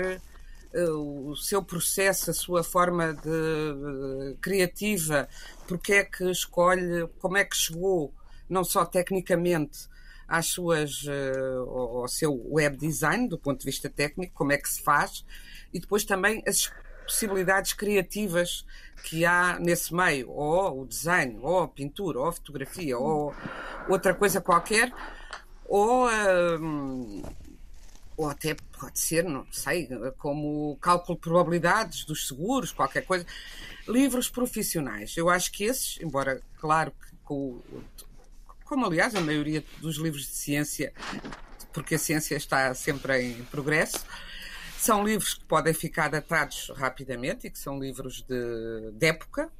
o 0.83 1.35
seu 1.35 1.63
processo, 1.63 2.31
a 2.31 2.33
sua 2.33 2.63
forma 2.63 3.13
de, 3.13 4.35
criativa, 4.41 5.27
porque 5.67 5.93
é 5.93 6.03
que 6.03 6.29
escolhe, 6.29 7.07
como 7.19 7.37
é 7.37 7.45
que 7.45 7.55
chegou, 7.55 8.13
não 8.49 8.63
só 8.63 8.85
tecnicamente, 8.85 9.87
às 10.27 10.47
suas, 10.47 11.03
uh, 11.03 11.69
ao 11.69 12.07
seu 12.07 12.33
web 12.49 12.77
design, 12.77 13.27
do 13.27 13.37
ponto 13.37 13.59
de 13.59 13.65
vista 13.65 13.89
técnico, 13.89 14.33
como 14.33 14.51
é 14.51 14.57
que 14.57 14.69
se 14.69 14.81
faz, 14.81 15.23
e 15.73 15.79
depois 15.79 16.03
também 16.03 16.43
as 16.47 16.71
possibilidades 17.05 17.73
criativas 17.73 18.65
que 19.03 19.23
há 19.23 19.59
nesse 19.59 19.93
meio, 19.93 20.31
ou 20.31 20.81
o 20.81 20.87
design, 20.87 21.37
ou 21.41 21.59
a 21.59 21.67
pintura, 21.67 22.19
ou 22.19 22.25
a 22.25 22.31
fotografia, 22.31 22.97
ou 22.97 23.33
outra 23.87 24.13
coisa 24.15 24.41
qualquer, 24.41 24.91
ou 25.65 26.07
uh, 26.07 27.23
ou 28.17 28.29
até 28.29 28.55
pode 28.79 28.99
ser, 28.99 29.23
não 29.23 29.45
sei, 29.51 29.89
como 30.17 30.77
cálculo 30.77 31.17
de 31.17 31.21
probabilidades 31.21 32.05
dos 32.05 32.27
seguros, 32.27 32.71
qualquer 32.71 33.05
coisa. 33.05 33.25
Livros 33.87 34.29
profissionais. 34.29 35.15
Eu 35.17 35.29
acho 35.29 35.51
que 35.51 35.65
esses, 35.65 35.99
embora, 36.01 36.41
claro, 36.59 36.91
que 36.91 37.15
com, 37.23 37.61
como 38.63 38.85
aliás 38.85 39.15
a 39.15 39.21
maioria 39.21 39.63
dos 39.79 39.97
livros 39.97 40.23
de 40.23 40.33
ciência, 40.33 40.93
porque 41.73 41.95
a 41.95 41.99
ciência 41.99 42.35
está 42.35 42.73
sempre 42.73 43.21
em 43.21 43.43
progresso, 43.45 44.05
são 44.79 45.03
livros 45.03 45.33
que 45.33 45.45
podem 45.45 45.73
ficar 45.73 46.09
datados 46.09 46.71
rapidamente 46.75 47.47
e 47.47 47.49
que 47.49 47.59
são 47.59 47.79
livros 47.79 48.21
de, 48.21 48.91
de 48.91 49.07
época, 49.07 49.51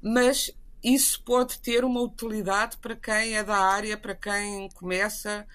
mas 0.00 0.50
isso 0.82 1.22
pode 1.22 1.58
ter 1.58 1.84
uma 1.84 2.00
utilidade 2.00 2.76
para 2.78 2.96
quem 2.96 3.36
é 3.36 3.44
da 3.44 3.56
área, 3.56 3.96
para 3.96 4.14
quem 4.14 4.68
começa 4.70 5.46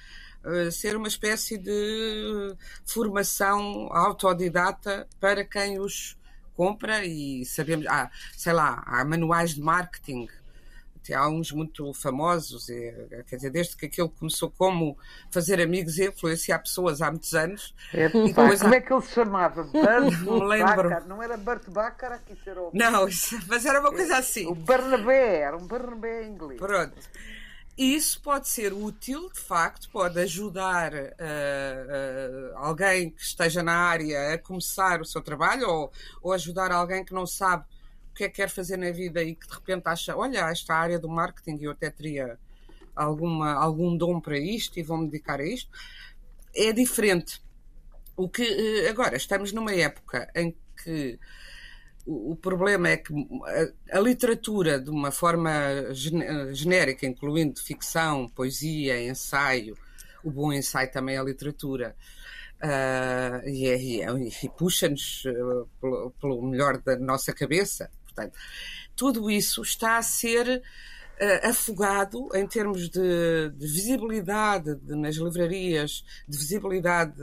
eh, 0.46 0.72
ser 0.72 0.96
uma 0.96 1.08
espécie 1.08 1.58
de 1.58 2.56
formação 2.86 3.88
autodidata 3.92 5.08
para 5.20 5.46
quem 5.46 5.80
os 5.80 6.18
compra 6.56 7.06
e 7.06 7.46
sabemos, 7.46 7.86
ah, 7.88 8.10
sei 8.36 8.54
lá, 8.54 8.84
há 8.86 9.04
manuais 9.06 9.56
de 9.56 9.62
marketing, 9.62 10.28
há 11.14 11.28
uns 11.28 11.52
muito 11.52 11.94
famosos, 11.94 12.70
é, 12.70 13.24
quer 13.28 13.36
dizer, 13.38 13.50
desde 13.50 13.76
que 13.76 13.88
aquilo 13.88 14.10
começou 14.10 14.52
como 14.52 14.98
fazer 15.32 15.60
amigos 15.60 15.98
e 15.98 16.08
influenciar 16.08 16.60
pessoas 16.60 17.02
há 17.02 17.10
muitos 17.10 17.34
anos. 17.34 17.74
É, 17.94 18.06
e 18.06 18.34
pá, 18.34 18.48
como 18.48 18.74
há... 18.74 18.78
é 18.78 18.82
que 18.82 18.94
ele 18.94 19.02
se 19.02 19.12
chamava? 19.14 19.64
Bert 19.64 20.20
não 20.24 20.44
lembro. 20.44 20.90
Bacar. 20.90 21.06
Não 21.08 21.22
era 21.22 21.36
Bert 21.36 21.70
Bacar, 21.70 22.14
aqui 22.14 22.38
era 22.46 22.62
o... 22.62 22.70
Não, 22.74 23.08
mas 23.48 23.66
era 23.66 23.80
uma 23.82 23.92
coisa 23.92 24.18
assim. 24.18 24.46
O 24.46 24.56
Barnabé, 24.56 25.40
era 25.40 25.58
um 25.58 25.66
Barnabé 25.66 26.26
inglês. 26.26 26.60
Pronto. 26.60 26.96
Isso 27.76 28.22
pode 28.22 28.48
ser 28.48 28.72
útil, 28.72 29.32
de 29.32 29.40
facto, 29.40 29.90
pode 29.90 30.20
ajudar 30.20 30.94
uh, 30.94 30.98
uh, 30.98 32.58
alguém 32.58 33.10
que 33.10 33.22
esteja 33.22 33.64
na 33.64 33.76
área 33.76 34.34
a 34.34 34.38
começar 34.38 35.02
o 35.02 35.06
seu 35.06 35.24
trabalho 35.24 35.68
ou, 35.68 35.92
ou, 36.22 36.34
ajudar 36.34 36.72
alguém 36.72 37.04
que 37.04 37.14
não 37.14 37.26
sabe 37.26 37.66
o 38.12 38.14
que 38.14 38.26
é 38.26 38.30
que 38.30 38.36
quer 38.36 38.50
fazer 38.50 38.78
na 38.78 38.92
vida 38.92 39.24
e 39.24 39.34
que 39.34 39.48
de 39.48 39.54
repente 39.56 39.88
acha: 39.88 40.16
olha, 40.16 40.52
esta 40.52 40.76
área 40.76 41.00
do 41.00 41.10
marketing 41.10 41.58
eu 41.64 41.72
até 41.72 41.90
teria 41.90 42.38
alguma, 42.96 43.54
algum 43.54 43.98
dom 43.98 44.22
para 44.22 44.38
isto 44.38 44.78
e 44.80 44.84
vou-me 44.84 45.08
dedicar 45.08 45.40
a 45.40 45.46
isto. 45.46 45.72
É 46.56 46.72
diferente. 46.72 47.42
O 48.16 48.30
que, 48.30 48.44
uh, 48.44 48.90
agora, 48.92 49.18
estamos 49.18 49.52
numa 49.52 49.74
época 49.74 50.30
em 50.36 50.56
que 50.84 51.20
o, 52.06 52.36
problema 52.36 52.90
é 52.90 52.98
que 52.98 53.14
a, 53.92 54.00
literatura, 54.00 54.80
de 54.80 54.90
uma 54.90 55.12
forma 55.12 55.52
genérica, 56.52 57.06
incluindo 57.06 57.62
ficção, 57.62 58.28
poesia, 58.28 59.02
ensaio, 59.02 59.78
o 60.24 60.30
bom 60.30 60.52
ensaio 60.52 60.92
também 60.92 61.16
é 61.16 61.20
a 61.20 61.24
literatura, 61.24 61.96
uh, 62.62 63.48
e, 63.48 63.68
é, 63.68 63.82
e, 63.82 64.02
é, 64.02 64.08
e 64.44 64.50
puxa-nos 64.50 65.24
uh, 65.26 65.68
pelo, 65.80 66.12
pelo, 66.20 66.42
melhor 66.42 66.78
da 66.80 66.98
nossa 66.98 67.34
cabeça. 67.34 67.90
Portanto, 68.06 68.38
tudo 68.96 69.30
isso 69.30 69.62
está 69.62 69.98
a 69.98 70.02
ser 70.02 70.62
uh, 71.22 71.48
afogado 71.48 72.30
em 72.36 72.48
termos 72.48 72.90
de, 72.90 73.50
de 73.50 73.68
visibilidade 73.68 74.76
de, 74.76 74.96
nas 74.96 75.16
livrarias, 75.16 76.04
de 76.28 76.38
visibilidade 76.38 77.16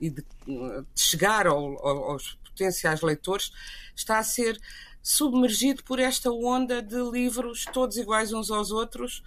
e 0.00 0.10
de, 0.10 0.22
de 0.46 0.84
chegar 0.94 1.46
ao, 1.46 1.56
ao, 1.86 2.12
aos 2.12 2.38
potenciais 2.56 3.02
leitores 3.02 3.52
está 3.94 4.18
a 4.18 4.22
ser 4.22 4.58
submergido 5.02 5.84
por 5.84 6.00
esta 6.00 6.30
onda 6.30 6.82
de 6.82 6.96
livros 7.12 7.64
todos 7.72 7.96
iguais 7.96 8.32
uns 8.32 8.50
aos 8.50 8.70
outros, 8.70 9.22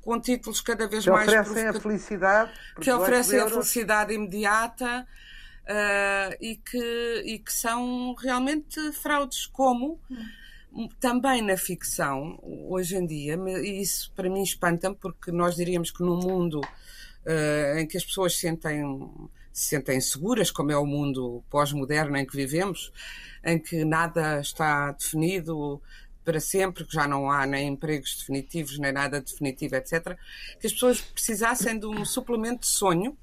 com 0.00 0.18
títulos 0.20 0.60
cada 0.60 0.88
vez 0.88 1.04
que 1.04 1.10
mais 1.10 1.28
oferecem 1.28 1.68
a 1.68 1.74
felicidade 1.74 2.52
que 2.80 2.90
oferecem 2.90 3.40
a 3.40 3.48
felicidade 3.48 4.14
imediata 4.14 5.06
uh, 5.64 6.36
e, 6.40 6.56
que, 6.56 7.22
e 7.26 7.38
que 7.38 7.52
são 7.52 8.14
realmente 8.14 8.92
fraudes 8.92 9.46
como 9.46 10.00
também 10.98 11.42
na 11.42 11.56
ficção 11.56 12.38
hoje 12.42 12.96
em 12.96 13.06
dia. 13.06 13.38
E 13.62 13.82
isso 13.82 14.10
para 14.16 14.30
mim 14.30 14.42
espanta-me 14.42 14.96
porque 14.96 15.30
nós 15.30 15.54
diríamos 15.56 15.90
que 15.90 16.02
num 16.02 16.16
mundo 16.16 16.60
uh, 16.60 17.78
em 17.78 17.86
que 17.86 17.96
as 17.96 18.04
pessoas 18.04 18.38
sentem 18.38 18.82
se 19.52 19.68
sentem 19.68 20.00
seguras, 20.00 20.50
como 20.50 20.72
é 20.72 20.76
o 20.76 20.86
mundo 20.86 21.42
pós-moderno 21.50 22.16
em 22.16 22.26
que 22.26 22.36
vivemos, 22.36 22.92
em 23.44 23.58
que 23.58 23.84
nada 23.84 24.40
está 24.40 24.92
definido 24.92 25.80
para 26.24 26.40
sempre, 26.40 26.84
que 26.84 26.94
já 26.94 27.06
não 27.06 27.30
há 27.30 27.44
nem 27.46 27.68
empregos 27.68 28.16
definitivos, 28.16 28.78
nem 28.78 28.92
nada 28.92 29.20
definitivo, 29.20 29.74
etc., 29.74 30.16
que 30.60 30.66
as 30.66 30.72
pessoas 30.72 31.00
precisassem 31.00 31.78
de 31.78 31.86
um 31.86 32.04
suplemento 32.04 32.60
de 32.60 32.68
sonho 32.68 33.16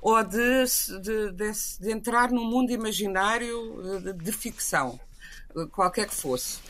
ou 0.00 0.22
de, 0.24 0.64
de, 1.02 1.32
de, 1.32 1.52
de 1.80 1.90
entrar 1.92 2.30
num 2.30 2.44
mundo 2.44 2.70
imaginário 2.70 4.00
de, 4.14 4.32
ficção, 4.32 4.98
qualquer 5.72 6.08
que 6.08 6.14
fosse. 6.14 6.60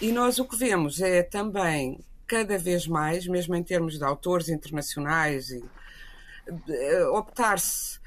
E 0.00 0.12
nós 0.12 0.38
o 0.38 0.44
que 0.44 0.56
vemos 0.56 1.00
é 1.00 1.22
também, 1.22 2.00
cada 2.26 2.56
vez 2.56 2.86
mais, 2.86 3.26
mesmo 3.26 3.54
em 3.54 3.62
termos 3.62 3.98
de 3.98 4.04
autores 4.04 4.48
internacionais, 4.48 5.50
e 5.50 5.62
optar-se 7.12 7.97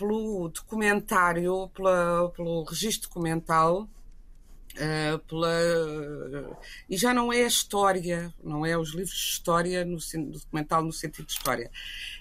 pelo 0.00 0.48
documentário, 0.48 1.68
pela, 1.74 2.30
pelo 2.30 2.64
registro 2.64 3.10
documental, 3.10 3.82
uh, 3.82 5.18
pela, 5.28 6.56
e 6.88 6.96
já 6.96 7.12
não 7.12 7.30
é 7.30 7.44
a 7.44 7.46
história, 7.46 8.32
não 8.42 8.64
é 8.64 8.78
os 8.78 8.94
livros 8.94 9.14
de 9.14 9.32
história, 9.32 9.84
no, 9.84 9.98
documental 10.32 10.82
no 10.82 10.90
sentido 10.90 11.26
de 11.26 11.32
história. 11.32 11.70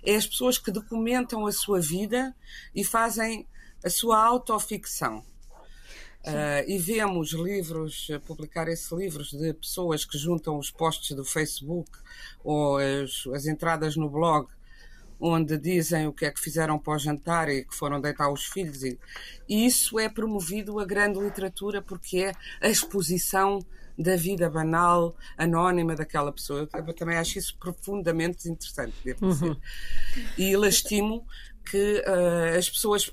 É 0.04 0.14
as 0.14 0.28
pessoas 0.28 0.58
que 0.58 0.72
documentam 0.72 1.48
a 1.48 1.54
sua 1.54 1.80
vida 1.80 2.36
e 2.76 2.84
fazem 2.84 3.48
a 3.82 3.90
sua 3.90 4.22
autoficção. 4.22 5.24
Uh, 6.20 6.68
e 6.68 6.78
vemos 6.78 7.32
livros, 7.32 8.10
publicar 8.28 8.68
esses 8.68 8.92
livros 8.92 9.32
de 9.32 9.54
pessoas 9.54 10.04
que 10.04 10.18
juntam 10.18 10.58
os 10.58 10.70
posts 10.70 11.16
do 11.16 11.24
Facebook 11.24 11.90
ou 12.44 12.78
as, 12.78 13.26
as 13.34 13.46
entradas 13.46 13.96
no 13.96 14.10
blog 14.10 14.50
onde 15.20 15.58
dizem 15.58 16.08
o 16.08 16.14
que 16.14 16.26
é 16.26 16.32
que 16.32 16.40
fizeram 16.40 16.80
para 16.80 16.94
o 16.94 17.00
jantar 17.00 17.50
e 17.50 17.66
que 17.66 17.76
foram 17.76 18.00
deitar 18.00 18.32
os 18.32 18.46
filhos. 18.46 18.84
E, 18.84 18.98
e 19.48 19.66
isso 19.66 20.00
é 20.00 20.08
promovido 20.08 20.80
a 20.80 20.86
grande 20.86 21.20
literatura 21.20 21.82
porque 21.82 22.18
é 22.20 22.32
a 22.62 22.70
exposição 22.70 23.60
da 23.98 24.16
vida 24.16 24.50
banal, 24.50 25.14
anónima 25.38 25.94
daquela 25.94 26.32
pessoa. 26.32 26.70
Eu 26.74 26.94
também 26.94 27.18
acho 27.18 27.38
isso 27.38 27.58
profundamente 27.60 28.48
interessante, 28.48 28.96
devo 29.04 29.26
uhum. 29.26 29.32
dizer. 29.32 29.46
Uhum. 29.46 29.58
E 30.38 30.56
lastimo 30.56 31.28
que 31.70 32.02
uh, 32.08 32.58
as 32.58 32.70
pessoas 32.70 33.12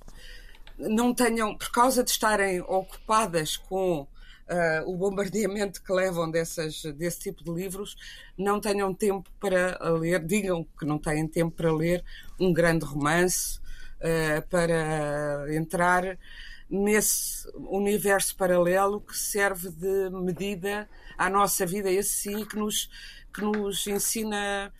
não 0.78 1.12
tenham, 1.12 1.56
por 1.56 1.72
causa 1.72 2.04
de 2.04 2.10
estarem 2.10 2.60
ocupadas 2.60 3.56
com 3.56 4.06
uh, 4.48 4.88
o 4.90 4.96
bombardeamento 4.96 5.82
que 5.82 5.92
levam 5.92 6.30
dessas, 6.30 6.82
desse 6.96 7.20
tipo 7.20 7.44
de 7.44 7.50
livros, 7.50 7.96
não 8.36 8.60
tenham 8.60 8.92
tempo 8.94 9.30
para 9.40 9.78
ler, 9.90 10.24
digam 10.24 10.66
que 10.78 10.84
não 10.84 10.98
têm 10.98 11.26
tempo 11.26 11.56
para 11.56 11.72
ler 11.72 12.04
um 12.38 12.52
grande 12.52 12.84
romance, 12.84 13.58
uh, 14.00 14.46
para 14.48 15.54
entrar 15.54 16.18
nesse 16.68 17.48
universo 17.54 18.36
paralelo 18.36 19.00
que 19.00 19.16
serve 19.16 19.70
de 19.70 20.10
medida 20.10 20.88
à 21.16 21.30
nossa 21.30 21.64
vida, 21.64 21.90
esse 21.90 22.10
sim 22.10 22.44
que 22.44 22.56
nos, 22.56 22.90
que 23.32 23.40
nos 23.40 23.86
ensina 23.86 24.72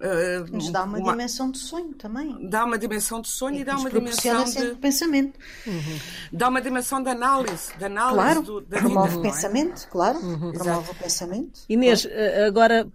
Uh, 0.00 0.56
Nos 0.56 0.70
dá 0.70 0.84
uma, 0.84 0.98
uma, 0.98 1.10
dimensão 1.10 1.50
de 1.50 1.58
sonho 1.58 1.92
também. 1.94 2.48
Dá 2.48 2.64
uma 2.64 2.78
dimensão 2.78 3.20
de 3.20 3.28
sonho 3.28 3.56
e, 3.56 3.60
e 3.62 3.64
dá 3.64 3.76
uma 3.76 3.90
dimensão 3.90 4.44
de 4.44 4.74
pensamento. 4.76 5.38
Uhum. 5.66 5.98
Dá 6.32 6.48
uma 6.48 6.62
dimensão 6.62 7.02
de 7.02 7.10
análise, 7.10 7.76
de 7.76 7.84
análise 7.84 8.14
claro, 8.14 8.42
do, 8.42 8.60
da 8.60 8.78
promove 8.78 9.08
vida, 9.08 9.20
o 9.20 9.26
é? 9.26 9.30
pensamento, 9.30 9.82
é? 9.82 9.90
claro, 9.90 10.18
uhum. 10.20 10.52
promove 10.52 10.90
o 10.92 10.94
pensamento. 10.94 11.60
Inês, 11.68 12.02
claro. 12.02 12.20
Eh, 12.20 12.46
agora 12.46 12.88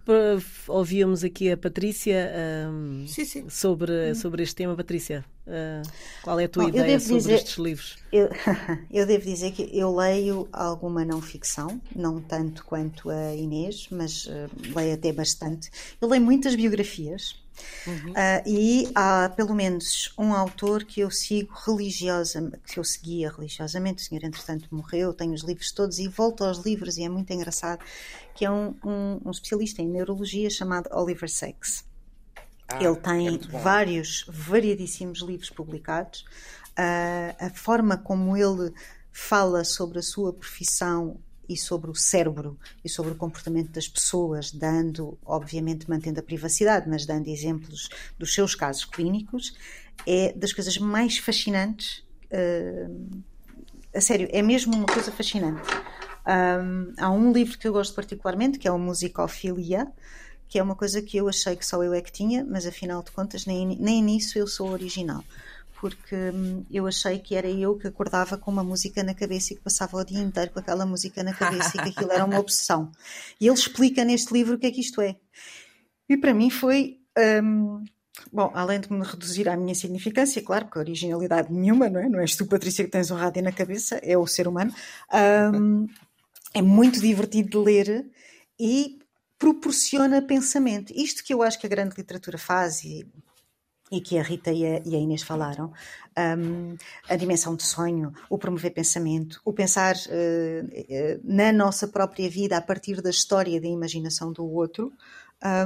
ouvíamos 0.66 1.22
aqui 1.22 1.52
a 1.52 1.58
Patrícia 1.58 2.32
um, 2.70 3.04
sim, 3.06 3.24
sim. 3.26 3.48
Sobre, 3.50 3.92
uhum. 4.08 4.14
sobre 4.14 4.42
este 4.42 4.56
tema. 4.56 4.74
Patrícia, 4.74 5.24
uh, 5.46 5.90
qual 6.22 6.40
é 6.40 6.44
a 6.44 6.48
tua 6.48 6.64
Bom, 6.64 6.68
ideia 6.70 6.98
sobre 6.98 7.16
dizer, 7.16 7.34
estes 7.34 7.56
livros? 7.56 7.96
Eu, 8.12 8.28
eu 8.90 9.06
devo 9.06 9.24
dizer 9.24 9.52
que 9.52 9.70
eu 9.72 9.94
leio 9.94 10.48
alguma 10.52 11.04
não 11.04 11.20
ficção, 11.20 11.80
não 11.94 12.20
tanto 12.20 12.64
quanto 12.64 13.10
a 13.10 13.34
Inês, 13.34 13.88
mas 13.90 14.26
uh, 14.26 14.50
leio 14.74 14.94
até 14.94 15.12
bastante. 15.12 15.70
Eu 16.00 16.08
leio 16.08 16.22
muitas 16.22 16.54
biografias. 16.54 17.42
Uhum. 17.86 18.10
Uh, 18.10 18.42
e 18.48 18.90
há 18.96 19.28
pelo 19.28 19.54
menos 19.54 20.12
um 20.18 20.32
autor 20.32 20.82
que 20.84 21.00
eu 21.00 21.10
sigo 21.10 21.54
religiosamente, 21.64 22.58
que 22.66 22.80
eu 22.80 22.84
seguia 22.84 23.30
religiosamente, 23.30 24.02
o 24.02 24.06
senhor 24.06 24.24
entretanto 24.24 24.66
morreu, 24.72 25.14
tenho 25.14 25.32
os 25.32 25.42
livros 25.42 25.70
todos 25.70 26.00
e 26.00 26.08
volto 26.08 26.42
aos 26.42 26.58
livros 26.58 26.96
e 26.96 27.04
é 27.04 27.08
muito 27.08 27.32
engraçado, 27.32 27.84
que 28.34 28.44
é 28.44 28.50
um, 28.50 28.74
um, 28.84 29.20
um 29.24 29.30
especialista 29.30 29.80
em 29.82 29.86
neurologia 29.86 30.50
chamado 30.50 30.88
Oliver 30.92 31.30
Sacks. 31.30 31.84
Ah, 32.68 32.82
Ele 32.82 32.96
tem 32.96 33.28
é 33.28 33.58
vários, 33.58 34.24
variadíssimos 34.28 35.20
livros 35.20 35.50
publicados. 35.50 36.24
Uh, 36.70 37.46
a 37.46 37.50
forma 37.50 37.96
como 37.96 38.36
ele 38.36 38.72
fala 39.12 39.64
sobre 39.64 39.98
a 39.98 40.02
sua 40.02 40.32
profissão 40.32 41.18
e 41.48 41.56
sobre 41.56 41.90
o 41.90 41.94
cérebro 41.94 42.58
e 42.84 42.88
sobre 42.88 43.12
o 43.12 43.14
comportamento 43.14 43.70
das 43.70 43.86
pessoas, 43.86 44.50
dando, 44.50 45.16
obviamente, 45.24 45.88
mantendo 45.88 46.20
a 46.20 46.22
privacidade, 46.22 46.88
mas 46.88 47.06
dando 47.06 47.28
exemplos 47.28 47.88
dos 48.18 48.34
seus 48.34 48.54
casos 48.54 48.84
clínicos, 48.84 49.54
é 50.06 50.32
das 50.32 50.52
coisas 50.52 50.78
mais 50.78 51.18
fascinantes. 51.18 52.02
Uh, 52.32 53.22
a 53.94 54.00
sério, 54.00 54.28
é 54.32 54.42
mesmo 54.42 54.74
uma 54.74 54.86
coisa 54.86 55.12
fascinante. 55.12 55.62
Um, 56.26 56.92
há 56.98 57.10
um 57.10 57.32
livro 57.32 57.58
que 57.58 57.68
eu 57.68 57.72
gosto 57.72 57.94
particularmente, 57.94 58.58
que 58.58 58.66
é 58.66 58.72
o 58.72 58.78
Musicofilia, 58.78 59.86
que 60.48 60.58
é 60.58 60.62
uma 60.62 60.74
coisa 60.74 61.02
que 61.02 61.16
eu 61.16 61.28
achei 61.28 61.56
que 61.56 61.66
só 61.66 61.82
eu 61.82 61.92
é 61.92 62.00
que 62.00 62.12
tinha, 62.12 62.44
mas 62.44 62.66
afinal 62.66 63.02
de 63.02 63.10
contas, 63.10 63.46
nem, 63.46 63.76
nem 63.76 64.02
nisso 64.02 64.38
eu 64.38 64.46
sou 64.46 64.70
original 64.70 65.24
porque 65.84 66.16
hum, 66.16 66.64
eu 66.70 66.86
achei 66.86 67.18
que 67.18 67.34
era 67.34 67.46
eu 67.46 67.76
que 67.76 67.86
acordava 67.86 68.38
com 68.38 68.50
uma 68.50 68.64
música 68.64 69.02
na 69.02 69.12
cabeça 69.12 69.52
e 69.52 69.56
que 69.56 69.62
passava 69.62 69.98
o 69.98 70.02
dia 70.02 70.18
inteiro 70.18 70.50
com 70.50 70.58
aquela 70.58 70.86
música 70.86 71.22
na 71.22 71.34
cabeça 71.34 71.76
e 71.76 71.82
que 71.82 71.88
aquilo 71.90 72.10
era 72.10 72.24
uma 72.24 72.38
obsessão. 72.40 72.90
E 73.38 73.46
ele 73.46 73.54
explica 73.54 74.02
neste 74.02 74.32
livro 74.32 74.54
o 74.54 74.58
que 74.58 74.66
é 74.66 74.70
que 74.70 74.80
isto 74.80 75.02
é. 75.02 75.14
E 76.08 76.16
para 76.16 76.32
mim 76.32 76.48
foi. 76.48 77.00
Hum, 77.42 77.84
bom, 78.32 78.50
além 78.54 78.80
de 78.80 78.90
me 78.90 79.04
reduzir 79.04 79.46
à 79.46 79.58
minha 79.58 79.74
significância, 79.74 80.40
claro, 80.40 80.64
porque 80.64 80.78
originalidade 80.78 81.52
nenhuma, 81.52 81.90
não 81.90 82.00
é? 82.00 82.08
Não 82.08 82.18
és 82.18 82.34
tu, 82.34 82.46
Patrícia, 82.46 82.82
que 82.82 82.90
tens 82.90 83.10
um 83.10 83.16
rádio 83.16 83.42
na 83.42 83.52
cabeça, 83.52 83.96
é 83.96 84.16
o 84.16 84.26
ser 84.26 84.48
humano. 84.48 84.72
Um, 85.52 85.86
é 86.54 86.62
muito 86.62 86.98
divertido 86.98 87.50
de 87.50 87.58
ler 87.58 88.10
e 88.58 89.00
proporciona 89.38 90.22
pensamento. 90.22 90.92
Isto 90.94 91.22
que 91.24 91.34
eu 91.34 91.42
acho 91.42 91.58
que 91.58 91.66
a 91.66 91.70
grande 91.70 91.96
literatura 91.96 92.38
faz, 92.38 92.84
e 92.84 93.06
e 93.92 94.00
que 94.00 94.18
a 94.18 94.22
Rita 94.22 94.50
e 94.50 94.64
a, 94.66 94.82
e 94.84 94.96
a 94.96 94.98
Inês 94.98 95.22
falaram, 95.22 95.72
um, 96.38 96.76
a 97.08 97.16
dimensão 97.16 97.54
de 97.54 97.62
sonho, 97.62 98.12
o 98.28 98.38
promover 98.38 98.72
pensamento, 98.72 99.40
o 99.44 99.52
pensar 99.52 99.94
uh, 99.94 100.64
uh, 100.64 101.20
na 101.22 101.52
nossa 101.52 101.86
própria 101.86 102.28
vida 102.28 102.56
a 102.56 102.62
partir 102.62 103.00
da 103.00 103.10
história 103.10 103.60
da 103.60 103.68
imaginação 103.68 104.32
do 104.32 104.44
outro, 104.44 104.92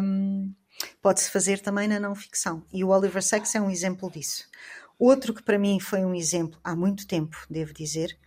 um, 0.02 0.52
pode-se 1.00 1.30
fazer 1.30 1.60
também 1.60 1.88
na 1.88 2.00
não 2.00 2.14
ficção. 2.14 2.64
E 2.72 2.84
o 2.84 2.88
Oliver 2.88 3.22
Sacks 3.22 3.54
é 3.54 3.60
um 3.60 3.70
exemplo 3.70 4.10
disso. 4.10 4.44
Outro 4.98 5.32
que 5.32 5.42
para 5.42 5.58
mim 5.58 5.78
foi 5.78 6.04
um 6.04 6.14
exemplo 6.14 6.58
há 6.62 6.74
muito 6.74 7.06
tempo, 7.06 7.36
devo 7.48 7.72
dizer, 7.72 8.18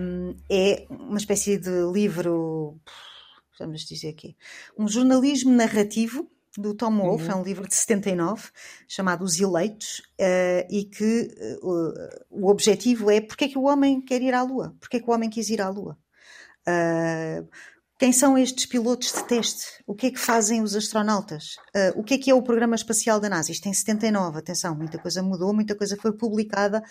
um, 0.00 0.36
é 0.50 0.86
uma 0.90 1.18
espécie 1.18 1.56
de 1.56 1.90
livro, 1.92 2.78
vamos 3.58 3.82
dizer 3.82 4.08
aqui, 4.08 4.36
um 4.78 4.88
jornalismo 4.88 5.52
narrativo 5.52 6.28
do 6.60 6.74
Tom 6.74 6.98
Wolfe, 6.98 7.26
uhum. 7.26 7.32
é 7.32 7.34
um 7.36 7.42
livro 7.42 7.68
de 7.68 7.74
79, 7.74 8.48
chamado 8.88 9.24
Os 9.24 9.38
Eleitos, 9.38 10.00
uh, 10.20 10.66
e 10.70 10.84
que 10.84 11.28
uh, 11.62 11.90
o 12.30 12.48
objetivo 12.48 13.10
é 13.10 13.20
porque 13.20 13.44
é 13.44 13.48
que 13.48 13.58
o 13.58 13.64
homem 13.64 14.00
quer 14.00 14.22
ir 14.22 14.34
à 14.34 14.42
Lua? 14.42 14.74
Porque 14.80 14.96
é 14.96 15.00
que 15.00 15.08
o 15.08 15.12
homem 15.12 15.30
quis 15.30 15.48
ir 15.50 15.60
à 15.60 15.68
Lua? 15.68 15.98
Uh, 16.66 17.46
quem 17.98 18.12
são 18.12 18.36
estes 18.36 18.66
pilotos 18.66 19.12
de 19.12 19.24
teste? 19.24 19.82
O 19.86 19.94
que 19.94 20.08
é 20.08 20.10
que 20.10 20.18
fazem 20.18 20.60
os 20.60 20.76
astronautas? 20.76 21.56
o 21.94 22.02
que 22.02 22.14
é 22.14 22.18
que 22.18 22.30
é 22.30 22.34
o 22.34 22.42
programa 22.42 22.74
espacial 22.74 23.18
da 23.18 23.26
NASA? 23.26 23.50
Isto 23.50 23.62
tem 23.62 23.72
79, 23.72 24.38
atenção, 24.38 24.74
muita 24.74 24.98
coisa 24.98 25.22
mudou, 25.22 25.54
muita 25.54 25.74
coisa 25.74 25.96
foi 25.96 26.12
publicada 26.12 26.82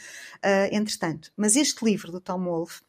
entretanto. 0.71 1.31
Mas 1.37 1.55
este 1.55 1.85
livro 1.85 2.11
do 2.11 2.19
Tom 2.19 2.45
Wolfe 2.45 2.81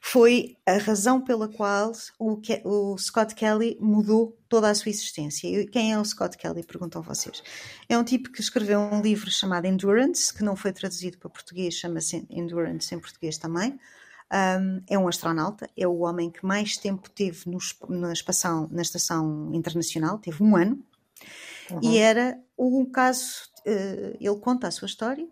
foi 0.00 0.56
a 0.66 0.78
razão 0.78 1.20
pela 1.20 1.48
qual 1.48 1.92
o, 2.18 2.40
o, 2.64 2.98
Scott 2.98 3.34
Kelly 3.34 3.76
mudou 3.80 4.36
toda 4.48 4.68
a 4.70 4.74
sua 4.74 4.90
existência. 4.90 5.48
E 5.48 5.66
quem 5.66 5.92
é 5.92 5.98
o 5.98 6.04
Scott 6.04 6.36
Kelly? 6.36 6.62
Perguntam 6.64 7.02
vocês. 7.02 7.42
É 7.88 7.96
um 7.96 8.04
tipo 8.04 8.30
que 8.30 8.40
escreveu 8.40 8.80
um 8.80 9.00
livro 9.00 9.30
chamado 9.30 9.66
Endurance, 9.66 10.32
que 10.32 10.44
não 10.44 10.56
foi 10.56 10.72
traduzido 10.72 11.18
para 11.18 11.30
português, 11.30 11.74
chama-se 11.74 12.26
Endurance 12.30 12.94
em 12.94 12.98
português 12.98 13.38
também. 13.38 13.78
Um, 14.32 14.82
é 14.88 14.98
um 14.98 15.06
astronauta, 15.06 15.70
é 15.76 15.86
o 15.86 15.98
homem 15.98 16.30
que 16.30 16.44
mais 16.44 16.76
tempo 16.76 17.08
teve 17.08 17.48
no, 17.48 17.58
na, 17.88 18.12
espação, 18.12 18.68
na 18.72 18.82
estação 18.82 19.50
internacional, 19.54 20.18
teve 20.18 20.42
um 20.42 20.56
ano, 20.56 20.82
uhum. 21.70 21.80
e 21.80 21.98
era 21.98 22.36
um 22.58 22.84
caso. 22.84 23.48
Uh, 23.60 24.16
ele 24.20 24.36
conta 24.40 24.66
a 24.66 24.70
sua 24.70 24.86
história 24.86 25.26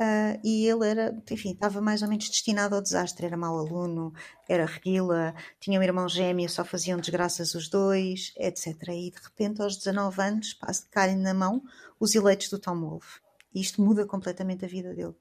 Uh, 0.00 0.38
e 0.44 0.64
ele 0.64 0.88
era, 0.88 1.20
enfim, 1.28 1.50
estava 1.50 1.80
mais 1.80 2.02
ou 2.02 2.08
menos 2.08 2.28
destinado 2.28 2.76
ao 2.76 2.80
desastre. 2.80 3.26
Era 3.26 3.36
mau 3.36 3.58
aluno, 3.58 4.12
era 4.48 4.64
reguila, 4.64 5.34
tinha 5.58 5.78
um 5.78 5.82
irmão 5.82 6.08
gêmeo, 6.08 6.48
só 6.48 6.64
faziam 6.64 7.00
desgraças 7.00 7.54
os 7.54 7.68
dois, 7.68 8.32
etc. 8.36 8.76
E 8.90 9.10
de 9.10 9.20
repente, 9.20 9.60
aos 9.60 9.76
19 9.76 10.22
anos, 10.22 10.56
cai 10.92 11.16
na 11.16 11.34
mão 11.34 11.62
os 11.98 12.14
eleitos 12.14 12.48
do 12.48 12.60
Tom 12.60 12.80
Wolfe. 12.80 13.18
E 13.52 13.60
isto 13.60 13.82
muda 13.82 14.06
completamente 14.06 14.64
a 14.64 14.68
vida 14.68 14.94
dele. 14.94 15.16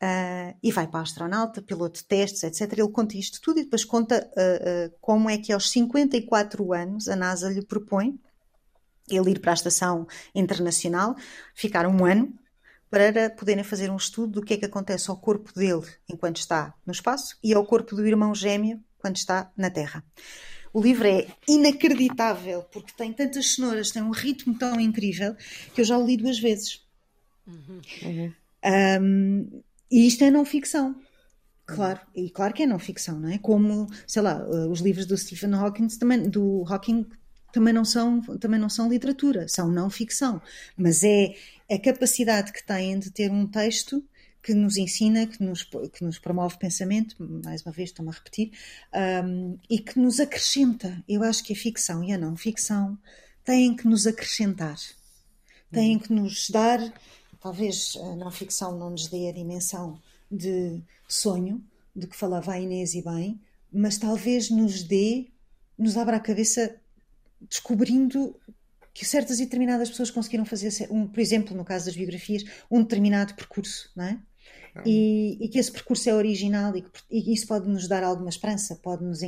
Uh, 0.00 0.54
e 0.62 0.70
vai 0.70 0.86
para 0.86 1.00
astronauta, 1.00 1.60
piloto 1.60 2.00
de 2.00 2.04
testes, 2.04 2.44
etc. 2.44 2.78
Ele 2.78 2.88
conta 2.88 3.16
isto 3.16 3.40
tudo 3.40 3.58
e 3.58 3.64
depois 3.64 3.84
conta 3.84 4.30
uh, 4.30 4.94
como 5.00 5.28
é 5.28 5.38
que 5.38 5.52
aos 5.52 5.70
54 5.70 6.72
anos 6.72 7.08
a 7.08 7.16
NASA 7.16 7.48
lhe 7.48 7.64
propõe 7.64 8.18
ele 9.10 9.32
ir 9.32 9.40
para 9.40 9.52
a 9.52 9.54
estação 9.54 10.06
internacional, 10.34 11.16
ficar 11.54 11.86
um 11.86 12.04
ano 12.04 12.32
para 12.92 13.30
poderem 13.30 13.64
fazer 13.64 13.90
um 13.90 13.96
estudo 13.96 14.32
do 14.32 14.42
que 14.42 14.52
é 14.52 14.56
que 14.58 14.66
acontece 14.66 15.10
ao 15.10 15.16
corpo 15.16 15.50
dele 15.54 15.86
enquanto 16.06 16.36
está 16.36 16.74
no 16.84 16.92
espaço 16.92 17.38
e 17.42 17.54
ao 17.54 17.64
corpo 17.64 17.96
do 17.96 18.06
irmão 18.06 18.34
gêmeo 18.34 18.78
quando 18.98 19.16
está 19.16 19.50
na 19.56 19.70
Terra. 19.70 20.04
O 20.74 20.82
livro 20.82 21.08
é 21.08 21.26
inacreditável 21.48 22.64
porque 22.70 22.92
tem 22.94 23.10
tantas 23.10 23.54
cenouras, 23.54 23.92
tem 23.92 24.02
um 24.02 24.10
ritmo 24.10 24.58
tão 24.58 24.78
incrível 24.78 25.34
que 25.74 25.80
eu 25.80 25.86
já 25.86 25.96
o 25.96 26.06
li 26.06 26.18
duas 26.18 26.38
vezes. 26.38 26.82
Uhum. 27.46 27.80
Um, 29.00 29.62
e 29.90 30.06
isto 30.06 30.22
é 30.24 30.30
não 30.30 30.44
ficção. 30.44 30.94
Claro, 31.64 32.00
e 32.14 32.28
claro 32.28 32.52
que 32.52 32.64
é 32.64 32.66
não 32.66 32.78
ficção, 32.78 33.18
não 33.18 33.30
é? 33.30 33.38
Como, 33.38 33.86
sei 34.06 34.20
lá, 34.20 34.46
os 34.68 34.80
livros 34.80 35.06
do 35.06 35.16
Stephen 35.16 35.54
Hawking 35.54 35.88
também, 35.88 36.28
do 36.28 36.62
Hawking 36.68 37.06
também 37.52 37.72
não 37.72 37.84
são 37.84 38.20
também 38.38 38.58
não 38.58 38.68
são 38.68 38.88
literatura, 38.88 39.46
são 39.46 39.70
não 39.70 39.90
ficção, 39.90 40.40
mas 40.76 41.04
é 41.04 41.34
a 41.72 41.78
capacidade 41.78 42.52
que 42.52 42.64
têm 42.64 42.98
de 42.98 43.10
ter 43.10 43.30
um 43.30 43.46
texto 43.46 44.04
que 44.42 44.52
nos 44.54 44.76
ensina, 44.76 45.26
que 45.26 45.42
nos, 45.42 45.62
que 45.62 46.04
nos 46.04 46.18
promove 46.18 46.58
pensamento, 46.58 47.16
mais 47.44 47.62
uma 47.62 47.72
vez 47.72 47.90
estou-me 47.90 48.10
a 48.10 48.14
repetir, 48.14 48.50
um, 49.24 49.56
e 49.70 49.78
que 49.78 49.98
nos 49.98 50.18
acrescenta. 50.18 51.02
Eu 51.08 51.22
acho 51.22 51.44
que 51.44 51.52
a 51.52 51.56
ficção 51.56 52.02
e 52.02 52.12
a 52.12 52.18
não 52.18 52.36
ficção 52.36 52.98
têm 53.44 53.76
que 53.76 53.86
nos 53.86 54.06
acrescentar, 54.06 54.76
têm 55.70 55.98
que 55.98 56.12
nos 56.12 56.50
dar, 56.50 56.80
talvez 57.40 57.96
a 57.96 58.16
não 58.16 58.30
ficção 58.30 58.76
não 58.76 58.90
nos 58.90 59.06
dê 59.06 59.28
a 59.28 59.32
dimensão 59.32 60.00
de 60.30 60.80
sonho, 61.08 61.64
de 61.94 62.06
que 62.06 62.16
falava 62.16 62.52
a 62.52 62.60
Inês 62.60 62.94
e 62.94 63.02
bem, 63.02 63.40
mas 63.72 63.96
talvez 63.96 64.50
nos 64.50 64.82
dê, 64.82 65.28
nos 65.78 65.96
abra 65.96 66.16
a 66.16 66.20
cabeça 66.20 66.76
descobrindo 67.48 68.34
que 68.94 69.04
certas 69.04 69.40
e 69.40 69.44
determinadas 69.44 69.88
pessoas 69.88 70.10
conseguiram 70.10 70.44
fazer, 70.44 70.70
um, 70.90 71.06
por 71.06 71.20
exemplo, 71.20 71.56
no 71.56 71.64
caso 71.64 71.86
das 71.86 71.96
biografias, 71.96 72.44
um 72.70 72.82
determinado 72.82 73.34
percurso, 73.34 73.90
não 73.96 74.04
é? 74.04 74.18
e, 74.86 75.36
e, 75.40 75.48
que 75.48 75.58
esse 75.58 75.70
percurso 75.70 76.08
é 76.08 76.14
original 76.14 76.74
e 76.74 76.82
que 76.82 76.90
e 77.10 77.32
isso 77.32 77.46
pode 77.46 77.68
nos 77.68 77.86
dar 77.86 78.02
alguma 78.02 78.30
esperança, 78.30 78.74
pode 78.76 79.04
nos 79.04 79.20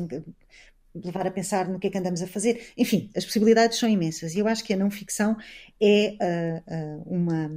levar 0.95 1.27
a 1.27 1.31
pensar 1.31 1.69
no 1.69 1.79
que 1.79 1.89
é 1.89 1.91
que 1.91 1.99
andamos 1.99 2.23
a 2.23 2.27
fazer. 2.27 2.73
Enfim, 2.77 3.11
as 3.15 3.25
possibilidades 3.25 3.79
são 3.79 3.89
imensas 3.89 4.35
e 4.35 4.39
eu 4.39 4.49
acho 4.49 4.65
que 4.65 4.73
a 4.73 4.77
não 4.77 4.91
ficção 4.91 5.37
é 5.81 6.17
uh, 6.21 6.75
uh, 6.75 7.15
uma, 7.15 7.51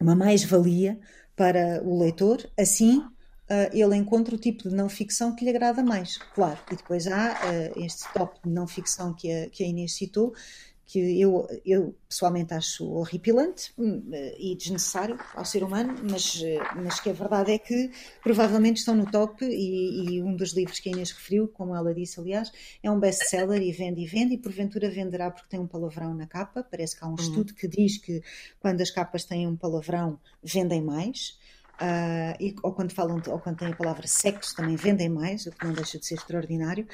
uma 0.00 0.14
mais-valia 0.16 0.98
para 1.36 1.82
o 1.84 1.98
leitor, 2.00 2.50
assim 2.58 2.98
uh, 2.98 3.70
ele 3.72 3.94
encontra 3.94 4.34
o 4.34 4.38
tipo 4.38 4.68
de 4.68 4.74
não 4.74 4.88
ficção 4.88 5.36
que 5.36 5.44
lhe 5.44 5.50
agrada 5.50 5.82
mais, 5.82 6.16
claro. 6.34 6.58
E 6.72 6.76
depois 6.76 7.06
há 7.06 7.38
este 7.76 8.10
top 8.14 8.40
de 8.42 8.50
não 8.50 8.66
ficção 8.66 9.14
que 9.14 9.30
a, 9.30 9.50
que 9.50 9.62
a 9.62 9.66
Inês 9.66 9.94
citou, 9.94 10.34
que 10.86 11.20
eu, 11.20 11.48
eu 11.64 11.96
pessoalmente 12.08 12.54
acho 12.54 12.88
horripilante 12.88 13.72
hum, 13.76 14.02
e 14.38 14.54
desnecessário 14.54 15.18
ao 15.34 15.44
ser 15.44 15.64
humano, 15.64 15.96
mas, 16.08 16.40
mas 16.76 17.00
que 17.00 17.10
a 17.10 17.12
verdade 17.12 17.52
é 17.52 17.58
que 17.58 17.90
provavelmente 18.22 18.78
estão 18.78 18.94
no 18.94 19.10
top 19.10 19.44
e, 19.44 20.14
e 20.14 20.22
um 20.22 20.36
dos 20.36 20.54
livros 20.54 20.78
que 20.78 20.88
a 20.88 20.92
Inês 20.92 21.10
referiu, 21.10 21.48
como 21.48 21.74
ela 21.74 21.92
disse 21.92 22.20
aliás, 22.20 22.52
é 22.82 22.90
um 22.90 23.00
best-seller 23.00 23.60
e 23.60 23.72
vende 23.72 24.00
e 24.00 24.06
vende 24.06 24.34
e 24.34 24.38
porventura 24.38 24.88
venderá 24.88 25.28
porque 25.28 25.48
tem 25.48 25.58
um 25.58 25.66
palavrão 25.66 26.14
na 26.14 26.26
capa, 26.26 26.62
parece 26.62 26.96
que 26.96 27.04
há 27.04 27.08
um 27.08 27.10
uhum. 27.10 27.16
estudo 27.16 27.52
que 27.52 27.66
diz 27.66 27.98
que 27.98 28.22
quando 28.60 28.80
as 28.80 28.90
capas 28.90 29.24
têm 29.24 29.46
um 29.46 29.56
palavrão 29.56 30.20
vendem 30.42 30.80
mais. 30.80 31.36
Uh, 31.76 32.32
e, 32.40 32.56
ou 32.62 32.72
quando 32.72 32.92
falam 32.92 33.20
ou 33.26 33.38
quando 33.38 33.58
têm 33.58 33.68
a 33.68 33.76
palavra 33.76 34.06
sexo 34.06 34.56
também 34.56 34.76
vendem 34.76 35.10
mais, 35.10 35.44
o 35.44 35.50
que 35.50 35.66
não 35.66 35.74
deixa 35.74 35.98
de 35.98 36.06
ser 36.06 36.14
extraordinário. 36.14 36.86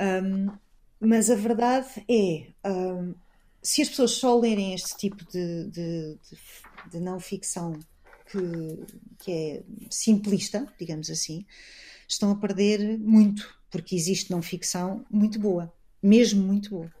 Um, 0.00 0.50
mas 0.98 1.30
a 1.30 1.34
verdade 1.34 2.04
é, 2.08 2.48
um, 2.68 3.14
se 3.66 3.82
as 3.82 3.88
pessoas 3.88 4.12
só 4.12 4.38
lerem 4.38 4.74
este 4.74 4.96
tipo 4.96 5.24
de, 5.24 5.64
de, 5.64 6.18
de, 6.30 6.38
de 6.92 7.00
não 7.00 7.18
ficção 7.18 7.72
que, 8.30 8.38
que 9.18 9.32
é 9.32 9.62
simplista, 9.90 10.72
digamos 10.78 11.10
assim, 11.10 11.44
estão 12.06 12.30
a 12.30 12.36
perder 12.36 12.96
muito, 12.96 13.52
porque 13.68 13.96
existe 13.96 14.30
não 14.30 14.40
ficção 14.40 15.04
muito 15.10 15.40
boa, 15.40 15.72
mesmo 16.00 16.44
muito 16.44 16.70
boa. 16.70 16.92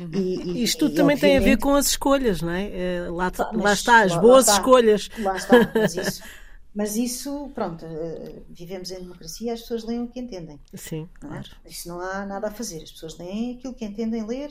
Uhum. 0.00 0.10
E, 0.12 0.58
e, 0.58 0.64
Isto 0.64 0.86
tudo 0.86 0.96
também 0.96 1.16
tem 1.16 1.36
a 1.36 1.40
ver 1.40 1.56
com 1.56 1.76
as 1.76 1.86
escolhas, 1.86 2.42
não 2.42 2.50
é? 2.50 2.68
é 2.68 3.08
lá, 3.08 3.32
lá 3.52 3.72
está, 3.72 4.00
as 4.00 4.16
boas 4.16 4.46
lá 4.46 4.52
está, 4.52 4.52
escolhas. 4.54 5.08
Lá 5.20 5.36
está, 5.36 5.72
mas 5.72 5.94
isso, 5.94 6.22
Mas 6.76 6.94
isso, 6.94 7.50
pronto, 7.54 7.86
uh, 7.86 8.44
vivemos 8.50 8.90
em 8.90 8.96
democracia, 9.00 9.54
as 9.54 9.62
pessoas 9.62 9.82
leem 9.84 10.02
o 10.02 10.08
que 10.08 10.20
entendem. 10.20 10.60
Sim, 10.74 11.08
não 11.22 11.30
é? 11.30 11.40
claro. 11.40 11.48
Isso 11.64 11.88
não 11.88 11.98
há 11.98 12.26
nada 12.26 12.48
a 12.48 12.50
fazer. 12.50 12.82
As 12.82 12.92
pessoas 12.92 13.16
leem 13.16 13.56
aquilo 13.56 13.72
que 13.72 13.86
entendem 13.86 14.26
ler 14.26 14.50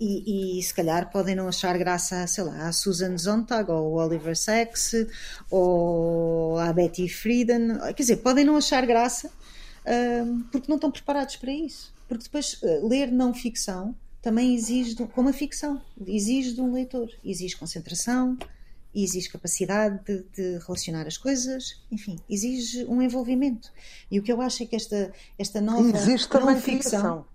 e, 0.00 0.58
e 0.58 0.62
se 0.62 0.72
calhar 0.72 1.10
podem 1.10 1.34
não 1.34 1.48
achar 1.48 1.76
graça, 1.76 2.26
sei 2.26 2.44
lá, 2.44 2.66
a 2.66 2.72
Susan 2.72 3.18
Sontag 3.18 3.70
ou 3.70 3.92
o 3.92 4.02
Oliver 4.02 4.34
Sacks 4.34 4.92
ou 5.50 6.58
a 6.58 6.72
Betty 6.72 7.10
Friedan. 7.10 7.78
Quer 7.92 8.02
dizer, 8.02 8.16
podem 8.16 8.46
não 8.46 8.56
achar 8.56 8.86
graça 8.86 9.28
uh, 9.28 10.44
porque 10.50 10.68
não 10.68 10.76
estão 10.76 10.90
preparados 10.90 11.36
para 11.36 11.52
isso. 11.52 11.94
Porque 12.08 12.24
depois 12.24 12.54
uh, 12.62 12.88
ler 12.88 13.12
não 13.12 13.34
ficção 13.34 13.94
também 14.22 14.56
exige, 14.56 14.96
como 15.14 15.28
a 15.28 15.32
ficção, 15.32 15.80
exige 16.04 16.52
de 16.52 16.60
um 16.60 16.72
leitor, 16.72 17.08
exige 17.24 17.54
concentração, 17.54 18.36
exige 19.04 19.28
capacidade 19.28 20.00
de, 20.04 20.24
de, 20.34 20.58
relacionar 20.64 21.06
as 21.06 21.16
coisas, 21.16 21.80
enfim, 21.90 22.18
exige 22.28 22.84
um 22.86 23.02
envolvimento. 23.02 23.70
E 24.10 24.18
o 24.18 24.22
que 24.22 24.32
eu 24.32 24.40
acho 24.40 24.62
é 24.62 24.66
que 24.66 24.76
esta, 24.76 25.12
esta 25.38 25.60
nova 25.60 25.96
existe 25.96 26.28
também 26.28 26.60
ficção. 26.60 27.26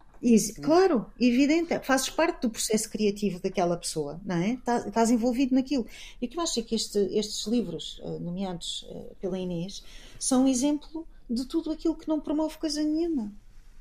Claro, 0.61 1.07
evidente, 1.19 1.79
fazes 1.79 2.09
parte 2.09 2.41
do 2.41 2.49
processo 2.49 2.89
criativo 2.89 3.39
daquela 3.39 3.75
pessoa, 3.75 4.21
não 4.23 4.35
é? 4.35 4.51
Estás, 4.51 4.85
estás 4.85 5.09
envolvido 5.09 5.55
naquilo. 5.55 5.85
E 6.21 6.25
o 6.25 6.29
que 6.29 6.37
eu 6.37 6.41
acho 6.41 6.59
é 6.59 6.63
que 6.63 6.75
este, 6.75 6.99
estes 7.11 7.47
livros, 7.47 7.99
eh, 8.03 8.19
nomeados 8.19 8.87
eh, 8.89 9.13
pela 9.19 9.39
Inês, 9.39 9.83
são 10.19 10.43
um 10.43 10.47
exemplo 10.47 11.07
de 11.27 11.45
tudo 11.45 11.71
aquilo 11.71 11.95
que 11.95 12.07
não 12.07 12.19
promove 12.19 12.57
coisa 12.57 12.83
nenhuma. 12.83 13.33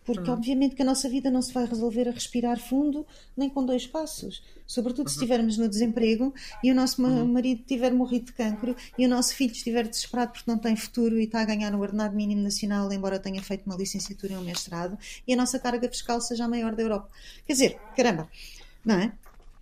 Porque, 0.05 0.29
uhum. 0.29 0.37
obviamente, 0.37 0.75
que 0.75 0.83
a 0.83 0.85
nossa 0.85 1.09
vida 1.09 1.31
não 1.31 1.43
se 1.43 1.53
vai 1.53 1.67
resolver 1.67 2.09
a 2.09 2.13
respirar 2.13 2.59
fundo 2.59 3.07
nem 3.37 3.49
com 3.49 3.65
dois 3.65 3.87
passos. 3.87 4.43
Sobretudo 4.67 5.07
uhum. 5.07 5.09
se 5.09 5.15
estivermos 5.17 5.59
no 5.59 5.69
desemprego 5.69 6.33
e 6.63 6.71
o 6.71 6.75
nosso 6.75 7.03
uhum. 7.03 7.27
marido 7.27 7.63
tiver 7.67 7.93
morrido 7.93 8.27
de 8.27 8.33
cancro 8.33 8.75
e 8.97 9.05
o 9.05 9.09
nosso 9.09 9.35
filho 9.35 9.53
estiver 9.53 9.87
desesperado 9.87 10.33
porque 10.33 10.51
não 10.51 10.59
tem 10.59 10.75
futuro 10.75 11.19
e 11.19 11.25
está 11.25 11.43
a 11.43 11.45
ganhar 11.45 11.75
um 11.75 11.81
ordenado 11.81 12.15
mínimo 12.17 12.43
nacional, 12.43 12.91
embora 12.93 13.19
tenha 13.19 13.43
feito 13.43 13.67
uma 13.67 13.77
licenciatura 13.77 14.33
e 14.33 14.37
um 14.37 14.43
mestrado, 14.43 14.99
e 15.27 15.35
a 15.35 15.37
nossa 15.37 15.59
carga 15.59 15.89
fiscal 15.89 16.21
seja 16.21 16.45
a 16.45 16.49
maior 16.49 16.75
da 16.75 16.83
Europa. 16.83 17.09
Quer 17.47 17.53
dizer, 17.53 17.79
caramba, 17.97 18.29
não 18.85 18.95
é? 18.95 19.13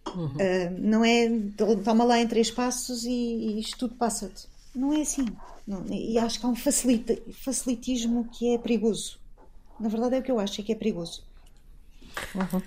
Uh, 0.09 0.79
não 0.79 1.05
é 1.05 1.29
toma 1.85 2.05
lá 2.05 2.19
em 2.19 2.27
três 2.27 2.51
passos 2.51 3.05
e, 3.05 3.11
e 3.11 3.61
isto 3.61 3.79
tudo 3.79 3.95
passa-te. 3.95 4.47
Não 4.75 4.93
é 4.93 5.03
assim. 5.03 5.27
Não, 5.67 5.85
e 5.87 6.19
acho 6.19 6.41
que 6.41 6.47
há 6.47 6.49
um 6.49 6.57
facilita, 6.57 7.19
facilitismo 7.33 8.29
que 8.33 8.55
é 8.55 8.59
perigoso. 8.59 9.19
Na 9.81 9.89
verdade 9.89 10.17
é 10.17 10.19
o 10.19 10.23
que 10.23 10.31
eu 10.31 10.39
acho, 10.39 10.61
é 10.61 10.65
que 10.65 10.73
é 10.73 10.75
perigoso. 10.75 11.23
Uhum. 12.35 12.63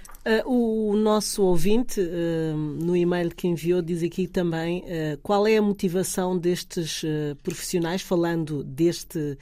Uh, 0.45 0.91
o 0.91 0.95
nosso 0.95 1.43
ouvinte, 1.43 1.99
uh, 1.99 2.55
no 2.55 2.95
e-mail 2.95 3.29
que 3.31 3.47
enviou, 3.47 3.81
diz 3.81 4.03
aqui 4.03 4.27
também 4.27 4.79
uh, 4.79 5.17
qual 5.21 5.47
é 5.47 5.57
a 5.57 5.61
motivação 5.61 6.37
destes 6.37 7.03
profissionais, 7.43 8.01
falando 8.01 8.63
deste, 8.63 9.37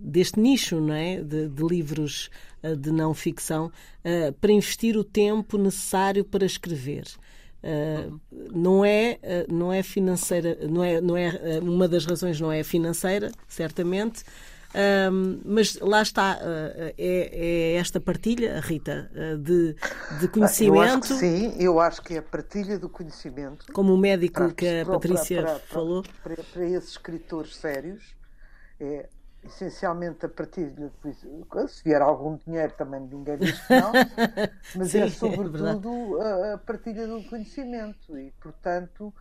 deste 0.00 0.40
nicho 0.40 0.80
não 0.80 0.94
é? 0.94 1.22
de, 1.22 1.48
de 1.48 1.62
livros 1.62 2.30
de 2.78 2.90
não 2.90 3.14
ficção, 3.14 3.70
para 4.40 4.52
investir 4.52 4.96
o 4.96 5.04
tempo 5.04 5.58
necessário 5.58 6.24
para 6.24 6.44
escrever. 6.44 7.04
não 8.52 8.84
é 8.84 9.18
não 9.48 9.72
é 9.72 9.82
financeira 9.82 10.58
não 10.68 10.82
é 10.82 11.00
não 11.00 11.16
é 11.16 11.58
uma 11.62 11.86
das 11.86 12.04
razões 12.06 12.40
não 12.40 12.50
é 12.50 12.62
financeira 12.62 13.30
certamente 13.48 14.24
um, 14.72 15.40
mas 15.44 15.78
lá 15.80 16.00
está, 16.00 16.36
uh, 16.36 16.94
é, 16.96 16.96
é, 16.96 17.74
esta 17.74 18.00
partilha, 18.00 18.60
Rita, 18.60 19.10
uh, 19.12 19.36
de, 19.38 19.74
de 20.20 20.28
conhecimento. 20.28 21.12
Eu 21.12 21.18
sim, 21.18 21.56
eu 21.58 21.80
acho 21.80 22.00
que 22.02 22.14
é 22.14 22.18
a 22.18 22.22
partilha 22.22 22.78
do 22.78 22.88
conhecimento. 22.88 23.72
Como 23.72 23.92
o 23.92 23.98
médico 23.98 24.34
para, 24.34 24.52
que 24.52 24.80
a 24.80 24.86
Patrícia 24.86 25.42
para, 25.42 25.58
falou. 25.58 26.04
Para, 26.22 26.34
esses 26.64 26.90
escritores 26.90 27.56
sérios, 27.56 28.14
é 28.78 29.08
essencialmente 29.44 30.24
a 30.24 30.28
partilha. 30.28 30.92
Se 31.68 31.82
vier 31.82 32.00
algum 32.00 32.36
dinheiro 32.36 32.72
também 32.76 33.00
ninguém 33.00 33.38
diz 33.38 33.58
que 33.60 33.74
não, 33.74 33.92
mas 34.76 34.94
é 34.94 35.00
sim, 35.00 35.00
é 35.00 35.10
sobretudo 35.10 36.22
é 36.22 36.50
a, 36.50 36.54
a 36.54 36.58
partilha 36.58 37.08
do 37.08 37.24
conhecimento 37.24 38.16
e, 38.16 38.32
portanto. 38.40 39.12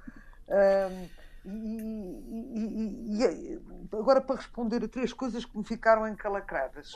Um, 0.48 1.19
e, 1.50 2.60
e, 2.60 3.24
e, 3.24 3.62
agora 3.92 4.22
para 4.22 4.36
responder 4.36 4.84
a 4.84 4.88
três 4.88 5.12
coisas 5.14 5.46
que 5.46 5.58
me 5.58 5.64
ficaram 5.64 6.08
encalacradas. 6.08 6.96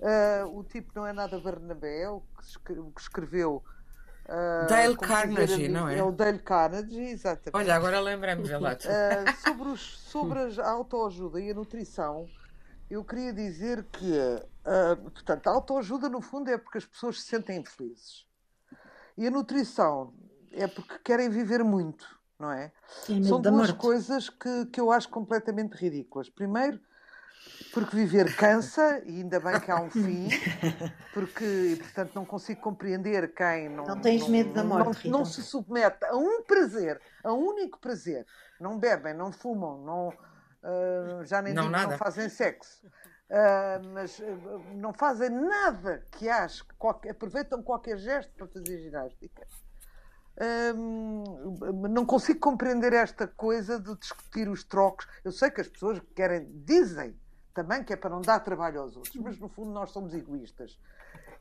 Uh, 0.00 0.58
o 0.58 0.64
tipo 0.64 0.92
não 0.94 1.06
é 1.06 1.12
nada 1.12 1.38
Barnabé, 1.38 2.08
o 2.08 2.20
que, 2.20 3.00
escreveu. 3.00 3.62
Uh, 4.26 4.66
Dale 4.68 4.96
Carnegie, 4.96 5.68
não 5.68 5.88
é? 5.88 5.98
É 5.98 6.02
o 6.02 6.10
Dale 6.10 6.38
Carnegie, 6.38 7.10
exatamente. 7.10 7.54
Olha, 7.54 7.74
agora 7.74 8.00
lembramos, 8.00 8.48
uh, 8.50 9.46
sobre, 9.46 9.68
os, 9.68 9.98
sobre 10.00 10.60
a 10.60 10.70
autoajuda 10.70 11.40
e 11.40 11.50
a 11.50 11.54
nutrição, 11.54 12.26
eu 12.90 13.04
queria 13.04 13.32
dizer 13.32 13.84
que, 13.84 14.12
uh, 14.12 15.10
portanto, 15.10 15.46
a 15.46 15.50
autoajuda 15.52 16.08
no 16.08 16.20
fundo 16.20 16.50
é 16.50 16.58
porque 16.58 16.78
as 16.78 16.86
pessoas 16.86 17.22
se 17.22 17.28
sentem 17.28 17.58
infelizes. 17.58 18.26
E 19.16 19.26
a 19.26 19.30
nutrição 19.30 20.12
é 20.52 20.66
porque 20.66 20.98
querem 21.04 21.28
viver 21.28 21.62
muito 21.62 22.04
não 22.38 22.50
é? 22.50 22.72
São 23.26 23.40
duas 23.40 23.72
coisas 23.72 24.28
que, 24.28 24.66
que 24.66 24.80
eu 24.80 24.90
acho 24.90 25.08
completamente 25.08 25.74
ridículas. 25.74 26.28
Primeiro, 26.28 26.80
porque 27.72 27.96
viver 27.96 28.34
cansa, 28.36 29.02
e 29.04 29.20
ainda 29.20 29.40
bem 29.40 29.60
que 29.60 29.70
há 29.70 29.80
um 29.80 29.90
fim, 29.90 30.28
porque, 31.12 31.76
portanto, 31.80 32.12
não 32.14 32.24
consigo 32.24 32.60
compreender 32.60 33.34
quem 33.34 33.68
não. 33.68 33.84
Não 33.84 34.00
tens 34.00 34.22
não, 34.22 34.30
medo 34.30 34.52
da 34.52 34.64
morte. 34.64 35.08
Não, 35.08 35.20
não, 35.20 35.24
se 35.24 35.42
submete 35.42 36.04
a 36.04 36.16
um 36.16 36.42
prazer, 36.42 37.00
a 37.22 37.32
um 37.32 37.38
único 37.38 37.78
prazer. 37.78 38.26
Não 38.60 38.78
bebem, 38.78 39.14
não 39.14 39.32
fumam, 39.32 39.82
não, 39.82 40.08
uh, 40.08 41.24
já 41.24 41.42
nem 41.42 41.52
não, 41.52 41.64
digo, 41.64 41.76
não 41.76 41.98
fazem 41.98 42.28
sexo. 42.28 42.86
Uh, 43.30 43.88
mas 43.92 44.18
uh, 44.18 44.62
não 44.74 44.92
fazem 44.92 45.30
nada 45.30 46.06
que 46.12 46.28
acho, 46.28 46.64
qualquer, 46.78 47.10
aproveitam 47.10 47.62
qualquer 47.62 47.96
gesto 47.98 48.32
para 48.34 48.46
fazer 48.46 48.78
ginástica 48.82 49.46
não 51.90 52.04
consigo 52.04 52.40
compreender 52.40 52.92
esta 52.92 53.26
coisa 53.26 53.78
de 53.78 53.96
discutir 53.96 54.48
os 54.48 54.64
trocos. 54.64 55.06
Eu 55.24 55.32
sei 55.32 55.50
que 55.50 55.60
as 55.60 55.68
pessoas 55.68 56.00
querem, 56.14 56.48
dizem 56.64 57.14
também 57.52 57.84
que 57.84 57.92
é 57.92 57.96
para 57.96 58.10
não 58.10 58.20
dar 58.20 58.40
trabalho 58.40 58.80
aos 58.80 58.96
outros, 58.96 59.14
mas 59.16 59.38
no 59.38 59.48
fundo 59.48 59.70
nós 59.70 59.90
somos 59.90 60.12
egoístas. 60.14 60.78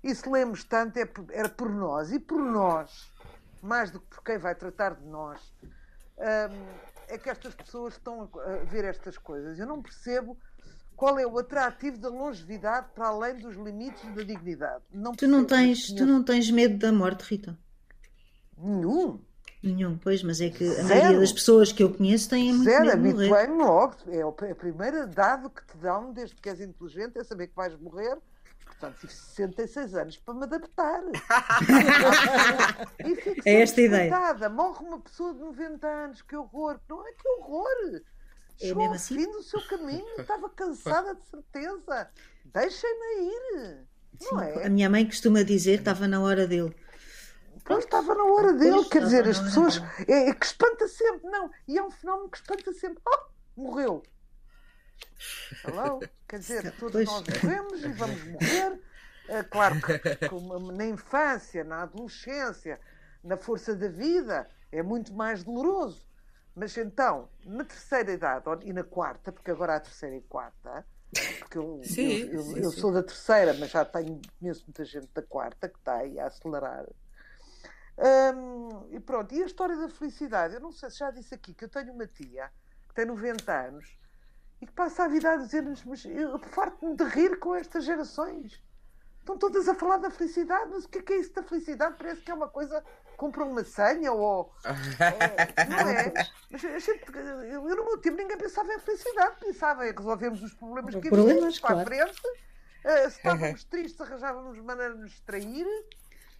E 0.03 0.13
se 0.13 0.29
lemos 0.29 0.63
tanto 0.63 0.97
é, 0.97 1.09
era 1.31 1.49
por 1.49 1.69
nós, 1.69 2.11
e 2.11 2.19
por 2.19 2.39
nós, 2.39 3.11
mais 3.61 3.89
do 3.89 3.99
que 3.99 4.07
por 4.07 4.23
quem 4.23 4.37
vai 4.37 4.53
tratar 4.53 4.95
de 4.95 5.05
nós, 5.07 5.39
é 7.07 7.17
que 7.17 7.29
estas 7.29 7.55
pessoas 7.55 7.95
estão 7.95 8.29
a 8.35 8.63
ver 8.65 8.85
estas 8.85 9.17
coisas. 9.17 9.57
Eu 9.57 9.65
não 9.65 9.81
percebo 9.81 10.37
qual 10.95 11.17
é 11.17 11.25
o 11.25 11.37
atrativo 11.39 11.97
da 11.97 12.09
longevidade 12.09 12.87
para 12.93 13.07
além 13.07 13.35
dos 13.37 13.55
limites 13.55 14.03
da 14.13 14.21
dignidade. 14.21 14.83
Não 14.91 15.13
tu, 15.13 15.27
não 15.27 15.43
tens, 15.45 15.91
tu 15.91 16.05
não 16.05 16.23
tens 16.23 16.51
medo 16.51 16.77
da 16.77 16.91
morte, 16.91 17.21
Rita? 17.21 17.57
Nenhum. 18.57 19.19
Nenhum, 19.63 19.97
pois, 19.97 20.21
mas 20.23 20.41
é 20.41 20.49
que 20.49 20.63
a 20.63 20.73
Zero. 20.73 20.87
maioria 20.89 21.19
das 21.19 21.31
pessoas 21.31 21.71
que 21.71 21.81
eu 21.81 21.93
conheço 21.93 22.29
têm 22.29 22.51
muito 22.51 22.65
Zero, 22.69 22.85
medo 22.85 23.01
de 23.01 23.13
morrer. 23.13 23.29
Zero, 23.29 23.57
logo. 23.57 23.95
É 24.07 24.25
o 24.25 24.31
primeiro 24.31 25.07
dado 25.07 25.49
que 25.49 25.65
te 25.65 25.77
dão 25.77 26.11
desde 26.11 26.35
que 26.35 26.49
és 26.49 26.59
inteligente 26.59 27.17
é 27.17 27.23
saber 27.23 27.47
que 27.47 27.55
vais 27.55 27.73
morrer. 27.79 28.17
Portanto, 28.65 28.97
tive 28.99 29.13
66 29.13 29.95
anos 29.95 30.17
para 30.17 30.33
me 30.33 30.43
adaptar. 30.43 31.01
e 32.99 33.15
fico 33.15 33.41
é 33.45 33.61
esta 33.61 33.81
ideia. 33.81 34.13
Morre 34.49 34.85
uma 34.85 34.99
pessoa 34.99 35.33
de 35.33 35.39
90 35.39 35.87
anos, 35.87 36.21
que 36.21 36.35
horror. 36.35 36.77
Não 36.89 37.07
é 37.07 37.11
que 37.13 37.27
horror. 37.29 38.01
É 38.61 38.67
Chegou 38.67 38.85
ao 38.85 38.93
assim? 38.93 39.15
fim 39.15 39.31
do 39.31 39.41
seu 39.41 39.61
caminho, 39.67 40.05
estava 40.19 40.49
cansada 40.49 41.15
de 41.15 41.25
certeza. 41.25 42.09
Deixem-me 42.45 43.29
ir. 43.29 43.77
Sim, 44.19 44.41
é? 44.41 44.67
A 44.67 44.69
minha 44.69 44.89
mãe 44.89 45.05
costuma 45.05 45.43
dizer 45.43 45.75
que 45.75 45.81
estava 45.81 46.07
na 46.07 46.21
hora 46.21 46.45
dele. 46.45 46.75
Pois 47.63 47.85
estava 47.85 48.13
na 48.13 48.23
hora 48.25 48.53
dele, 48.53 48.75
pois, 48.75 48.89
quer 48.89 49.03
dizer, 49.03 49.27
as 49.27 49.39
pessoas. 49.39 49.81
É, 50.07 50.29
é, 50.29 50.33
que 50.33 50.45
espanta 50.45 50.87
sempre, 50.87 51.29
não. 51.29 51.49
E 51.67 51.77
é 51.77 51.83
um 51.83 51.91
fenómeno 51.91 52.29
que 52.29 52.37
espanta 52.37 52.73
sempre. 52.73 53.01
Oh, 53.07 53.61
morreu. 53.61 54.03
Hello? 55.65 55.99
Quer 56.27 56.39
dizer, 56.39 56.75
todos 56.77 56.91
pois. 56.91 57.07
nós 57.07 57.23
morremos 57.27 57.83
e 57.83 57.87
vamos 57.93 58.23
morrer. 58.25 58.81
É, 59.29 59.43
claro 59.43 59.75
que 59.81 60.73
na 60.73 60.85
infância, 60.85 61.63
na 61.63 61.83
adolescência, 61.83 62.79
na 63.23 63.37
força 63.37 63.73
da 63.73 63.87
vida, 63.87 64.49
é 64.71 64.83
muito 64.83 65.13
mais 65.13 65.43
doloroso. 65.43 66.05
Mas 66.55 66.77
então, 66.77 67.29
na 67.45 67.63
terceira 67.63 68.11
idade 68.11 68.45
e 68.63 68.73
na 68.73 68.83
quarta, 68.83 69.31
porque 69.31 69.49
agora 69.49 69.73
há 69.73 69.75
a 69.77 69.79
terceira 69.79 70.15
e 70.15 70.21
quarta, 70.21 70.85
porque 71.39 71.57
eu, 71.57 71.81
sim, 71.83 72.11
eu, 72.11 72.33
eu, 72.33 72.41
sim, 72.41 72.59
eu 72.59 72.71
sou 72.71 72.91
da 72.91 73.01
terceira, 73.01 73.53
mas 73.55 73.71
já 73.71 73.83
tenho, 73.85 74.21
conheço 74.39 74.63
muita 74.67 74.85
gente 74.85 75.07
da 75.13 75.21
quarta 75.21 75.69
que 75.69 75.77
está 75.77 75.97
aí 75.97 76.19
a 76.19 76.27
acelerar. 76.27 76.85
E 78.91 78.99
pronto, 78.99 79.33
e 79.33 79.43
a 79.43 79.45
história 79.45 79.75
da 79.75 79.89
felicidade? 79.89 80.55
Eu 80.55 80.61
não 80.61 80.71
sei 80.71 80.89
se 80.89 80.97
já 80.99 81.11
disse 81.11 81.33
aqui 81.33 81.53
que 81.53 81.65
eu 81.65 81.69
tenho 81.69 81.93
uma 81.93 82.07
tia 82.07 82.51
que 82.87 82.95
tem 82.95 83.05
90 83.05 83.51
anos 83.51 83.97
e 84.61 84.65
que 84.65 84.71
passa 84.71 85.03
a 85.03 85.07
vida 85.07 85.31
a 85.31 85.37
dizer-nos: 85.37 85.83
Mas 85.83 86.05
eu 86.05 86.39
farto-me 86.39 86.95
de 86.95 87.03
rir 87.03 87.37
com 87.37 87.55
estas 87.55 87.83
gerações. 87.83 88.61
Estão 89.19 89.37
todas 89.37 89.69
a 89.69 89.75
falar 89.75 89.97
da 89.97 90.11
felicidade, 90.11 90.69
mas 90.69 90.83
o 90.83 90.89
que 90.89 90.97
é, 90.97 91.01
que 91.01 91.13
é 91.13 91.17
isso 91.17 91.33
da 91.33 91.43
felicidade? 91.43 91.95
Parece 91.97 92.21
que 92.21 92.31
é 92.31 92.33
uma 92.33 92.49
coisa. 92.49 92.83
Compra 93.15 93.45
uma 93.45 93.63
senha 93.63 94.11
ou. 94.11 94.53
é, 94.65 95.65
não 95.65 95.89
é? 95.89 96.13
Mas 96.51 96.65
a 96.65 96.79
gente, 96.79 97.05
eu, 97.51 97.61
no 97.61 97.85
meu 97.85 97.97
tempo, 97.99 98.17
ninguém 98.17 98.37
pensava 98.37 98.73
em 98.73 98.79
felicidade, 98.79 99.37
pensava 99.39 99.87
em 99.87 99.93
resolvermos 99.93 100.41
os 100.43 100.53
problemas 100.53 100.95
que 100.95 101.09
problemas, 101.09 101.59
para 101.59 101.81
a 101.81 101.85
frente. 101.85 102.21
Uh, 102.83 103.09
se 103.09 103.17
estávamos 103.17 103.63
tristes, 103.65 104.01
arranjávamos 104.01 104.59
maneira 104.59 104.93
de 104.93 105.01
nos 105.01 105.11
distrair. 105.11 105.65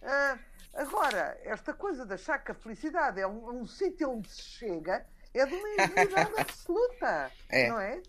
Uh, 0.02 0.38
agora, 0.74 1.38
esta 1.44 1.72
coisa 1.72 2.04
de 2.04 2.14
achar 2.14 2.38
que 2.38 2.52
a 2.52 2.54
felicidade 2.54 3.20
é 3.20 3.26
um, 3.26 3.60
um 3.60 3.66
sítio 3.66 4.10
onde 4.10 4.28
se 4.28 4.42
chega 4.42 5.06
é 5.32 5.46
de 5.46 5.54
uma 5.54 5.68
ingenuidade 5.68 6.32
absoluta, 6.38 7.30
é. 7.48 7.68
não 7.68 7.80
é? 7.80 8.02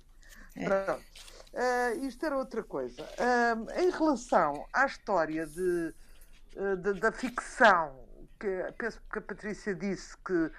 é. 0.55 0.63
Pronto. 0.63 1.03
Uh, 1.55 2.05
isto 2.05 2.25
era 2.25 2.37
outra 2.37 2.61
coisa. 2.61 3.01
Uh, 3.01 3.79
em 3.79 3.89
relação 3.89 4.67
à 4.73 4.85
história 4.85 5.47
de, 5.47 5.93
uh, 6.57 6.75
de, 6.75 6.99
da 6.99 7.11
ficção, 7.13 8.05
que 8.37 8.73
penso 8.77 9.01
que 9.11 9.19
a 9.19 9.21
Patrícia 9.21 9.73
disse 9.73 10.17
que, 10.17 10.51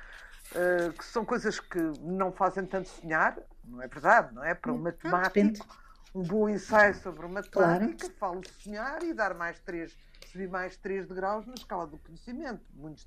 que 0.97 1.05
são 1.05 1.25
coisas 1.25 1.61
que 1.61 1.79
não 2.01 2.33
fazem 2.33 2.65
tanto 2.65 2.89
sonhar, 2.89 3.37
não 3.65 3.83
é 3.83 3.87
verdade, 3.87 4.35
não 4.35 4.43
é? 4.43 4.55
Para 4.55 4.73
um 4.73 4.79
matemático, 4.79 5.67
um 6.15 6.23
bom 6.23 6.49
ensaio 6.49 6.95
sobre 6.95 7.29
matemática, 7.29 8.09
claro. 8.09 8.15
falo 8.19 8.41
sonhar 8.63 9.03
e 9.03 9.13
dar 9.13 9.35
mais 9.35 9.59
três, 9.61 9.95
subir 10.37 10.49
mais 10.49 10.77
3 10.77 11.07
degraus 11.07 11.47
na 11.47 11.55
escala 11.55 11.87
do 11.87 11.97
conhecimento. 11.99 12.61
Muitos, 12.75 13.07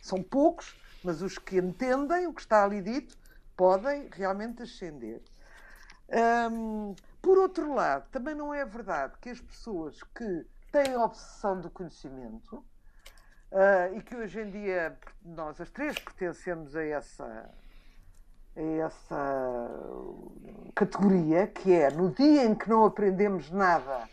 são 0.00 0.22
poucos, 0.22 0.74
mas 1.04 1.20
os 1.20 1.36
que 1.36 1.58
entendem 1.58 2.26
o 2.26 2.32
que 2.32 2.40
está 2.40 2.64
ali 2.64 2.80
dito 2.80 3.16
podem 3.54 4.08
realmente 4.10 4.62
ascender. 4.62 5.20
Um, 6.50 6.94
por 7.20 7.36
outro 7.38 7.74
lado, 7.74 8.08
também 8.10 8.34
não 8.34 8.52
é 8.52 8.64
verdade 8.64 9.14
que 9.20 9.28
as 9.28 9.40
pessoas 9.40 10.02
que 10.14 10.46
têm 10.72 10.96
obsessão 10.96 11.60
do 11.60 11.70
conhecimento 11.70 12.56
uh, 13.52 13.94
e 13.94 14.02
que 14.02 14.16
hoje 14.16 14.40
em 14.40 14.50
dia 14.50 14.98
nós 15.22 15.60
as 15.60 15.70
três 15.70 15.98
pertencemos 15.98 16.74
a 16.74 16.82
essa, 16.82 17.50
a 18.56 18.60
essa 18.60 19.70
categoria, 20.74 21.46
que 21.46 21.72
é 21.72 21.90
no 21.90 22.10
dia 22.10 22.44
em 22.44 22.54
que 22.54 22.68
não 22.68 22.84
aprendemos 22.84 23.50
nada, 23.50 24.08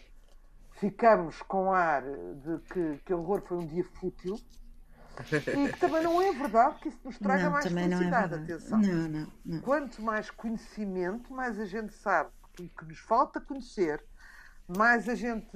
ficamos 0.81 1.43
com 1.43 1.71
ar 1.71 2.01
de 2.01 2.57
que, 2.73 2.97
que 3.05 3.13
horror 3.13 3.43
foi 3.47 3.57
um 3.59 3.67
dia 3.67 3.85
fútil. 3.99 4.35
E 5.21 5.71
que 5.71 5.79
também 5.79 6.01
não 6.01 6.19
é 6.19 6.31
verdade 6.31 6.79
que 6.79 6.87
isso 6.87 6.99
nos 7.03 7.19
traga 7.19 7.43
não, 7.43 7.51
mais 7.51 7.65
é 7.65 7.69
felicidade. 7.69 8.33
É 8.33 8.37
atenção. 8.37 8.79
Não, 8.79 9.09
não, 9.09 9.27
não. 9.45 9.61
Quanto 9.61 10.01
mais 10.01 10.31
conhecimento, 10.31 11.31
mais 11.31 11.59
a 11.59 11.65
gente 11.65 11.93
sabe 11.93 12.31
que 12.55 12.85
nos 12.85 12.97
falta 12.97 13.39
conhecer, 13.39 14.03
mais 14.67 15.07
a 15.07 15.13
gente 15.13 15.47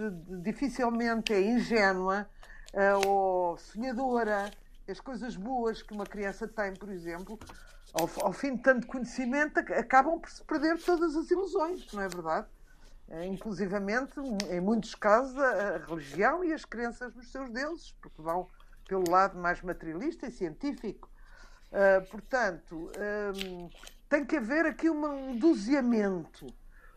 dificilmente 0.44 1.34
é 1.34 1.42
ingênua 1.42 2.30
uh, 2.74 3.08
ou 3.08 3.58
sonhadora. 3.58 4.52
As 4.88 5.00
coisas 5.00 5.36
boas 5.36 5.82
que 5.82 5.94
uma 5.94 6.06
criança 6.06 6.48
tem, 6.48 6.74
por 6.76 6.90
exemplo, 6.90 7.40
ao, 7.94 8.08
ao, 8.24 8.34
fim 8.34 8.56
de 8.56 8.62
tanto 8.62 8.86
conhecimento, 8.86 9.58
acabam 9.58 10.20
por 10.20 10.30
se 10.30 10.44
perder 10.44 10.78
todas 10.78 11.16
as 11.16 11.32
ilusões, 11.32 11.92
não 11.92 12.04
é 12.04 12.08
verdade? 12.08 12.48
Uh, 13.08 13.24
inclusivamente, 13.24 14.14
em 14.50 14.60
muitos 14.60 14.96
casos, 14.96 15.38
a, 15.38 15.78
religião 15.78 16.44
e 16.44 16.52
as 16.54 16.66
crenças 16.66 17.14
nos 17.16 17.32
seus 17.32 17.50
deuses, 17.52 17.92
porque 18.02 18.22
vão 18.22 18.48
pelo 18.88 19.10
lado 19.10 19.38
mais 19.38 19.62
materialista 19.62 20.28
e 20.28 20.32
científico. 20.32 21.10
Uh, 21.72 22.06
portanto, 22.10 22.92
um, 23.36 23.70
tem 24.10 24.26
que 24.26 24.38
haver 24.38 24.66
aqui 24.66 24.90
um 24.90 25.38
doseamento 25.38 26.48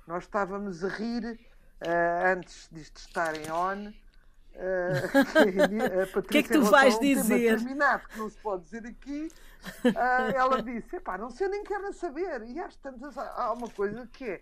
nós 0.08 0.24
estávamos 0.24 0.82
a 0.82 0.88
rir 0.88 1.38
uh, 1.82 2.32
antes 2.32 2.66
disto 2.72 2.96
estar 2.96 3.36
em 3.36 3.52
on. 3.52 3.92
Uh, 4.54 6.18
o 6.18 6.22
que 6.22 6.38
é 6.38 6.42
que 6.42 6.48
tu 6.48 6.62
vais 6.62 6.96
um 6.96 7.00
dizer? 7.00 7.58
Terminado, 7.58 8.08
que 8.08 8.18
não 8.18 8.30
se 8.30 8.38
pode 8.38 8.64
dizer 8.64 8.86
aqui. 8.86 9.28
Ela 10.34 10.62
disse: 10.62 10.88
não 11.18 11.30
sei 11.30 11.48
nem 11.48 11.62
quero 11.62 11.92
saber. 11.92 12.42
E 12.44 12.58
às 12.58 12.74
tantas 12.76 13.18
há 13.18 13.52
uma 13.52 13.68
coisa 13.68 14.08
que 14.10 14.24
é: 14.24 14.40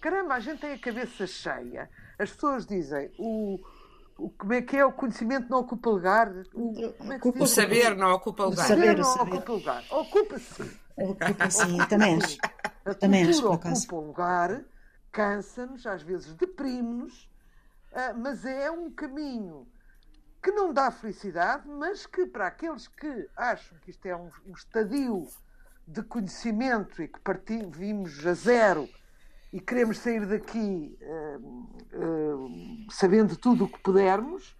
caramba, 0.00 0.34
a 0.34 0.40
gente 0.40 0.60
tem 0.60 0.72
a 0.72 0.78
cabeça 0.78 1.26
cheia. 1.26 1.90
As 2.18 2.32
pessoas 2.32 2.66
dizem: 2.66 3.10
o, 3.18 3.60
o, 4.16 4.30
como 4.30 4.52
é 4.52 4.62
que 4.62 4.76
é? 4.76 4.84
O 4.84 4.92
conhecimento 4.92 5.48
não 5.48 5.58
ocupa 5.58 5.90
lugar. 5.90 6.32
O, 6.54 6.74
é 6.80 7.42
o 7.42 7.46
saber 7.46 7.96
não 7.96 8.12
ocupa 8.12 8.44
lugar. 8.44 8.64
O 8.64 8.68
saber 8.68 8.98
não 8.98 9.14
ocupa 9.14 9.52
lugar. 9.52 9.84
Ocupa 9.90 10.38
sim. 10.38 10.70
Ocupa 10.96 11.50
sim, 11.50 11.78
também 11.88 12.16
acho. 12.16 12.38
A 12.84 12.94
também 12.94 13.28
acho, 13.28 13.46
ocupa 13.46 13.96
lugar 13.96 14.64
cansa-nos, 15.16 15.86
às 15.86 16.02
vezes 16.02 16.34
deprime-nos, 16.34 17.26
ah, 17.94 18.12
mas 18.12 18.44
é 18.44 18.70
um 18.70 18.90
caminho 18.90 19.66
que 20.42 20.50
não 20.50 20.74
dá 20.74 20.90
felicidade, 20.90 21.66
mas 21.66 22.04
que 22.04 22.26
para 22.26 22.48
aqueles 22.48 22.86
que 22.86 23.26
acham 23.34 23.78
que 23.78 23.90
isto 23.90 24.04
é 24.04 24.14
um, 24.14 24.30
um 24.46 24.52
estadio 24.52 25.26
de 25.88 26.02
conhecimento 26.02 27.02
e 27.02 27.08
que 27.08 27.18
partimos 27.20 28.26
a 28.26 28.34
zero 28.34 28.86
e 29.56 29.60
queremos 29.60 30.00
sair 30.00 30.26
daqui 30.26 30.98
uh, 31.00 32.90
sabendo 32.90 33.38
tudo 33.38 33.64
o 33.64 33.68
que 33.68 33.80
pudermos, 33.80 34.50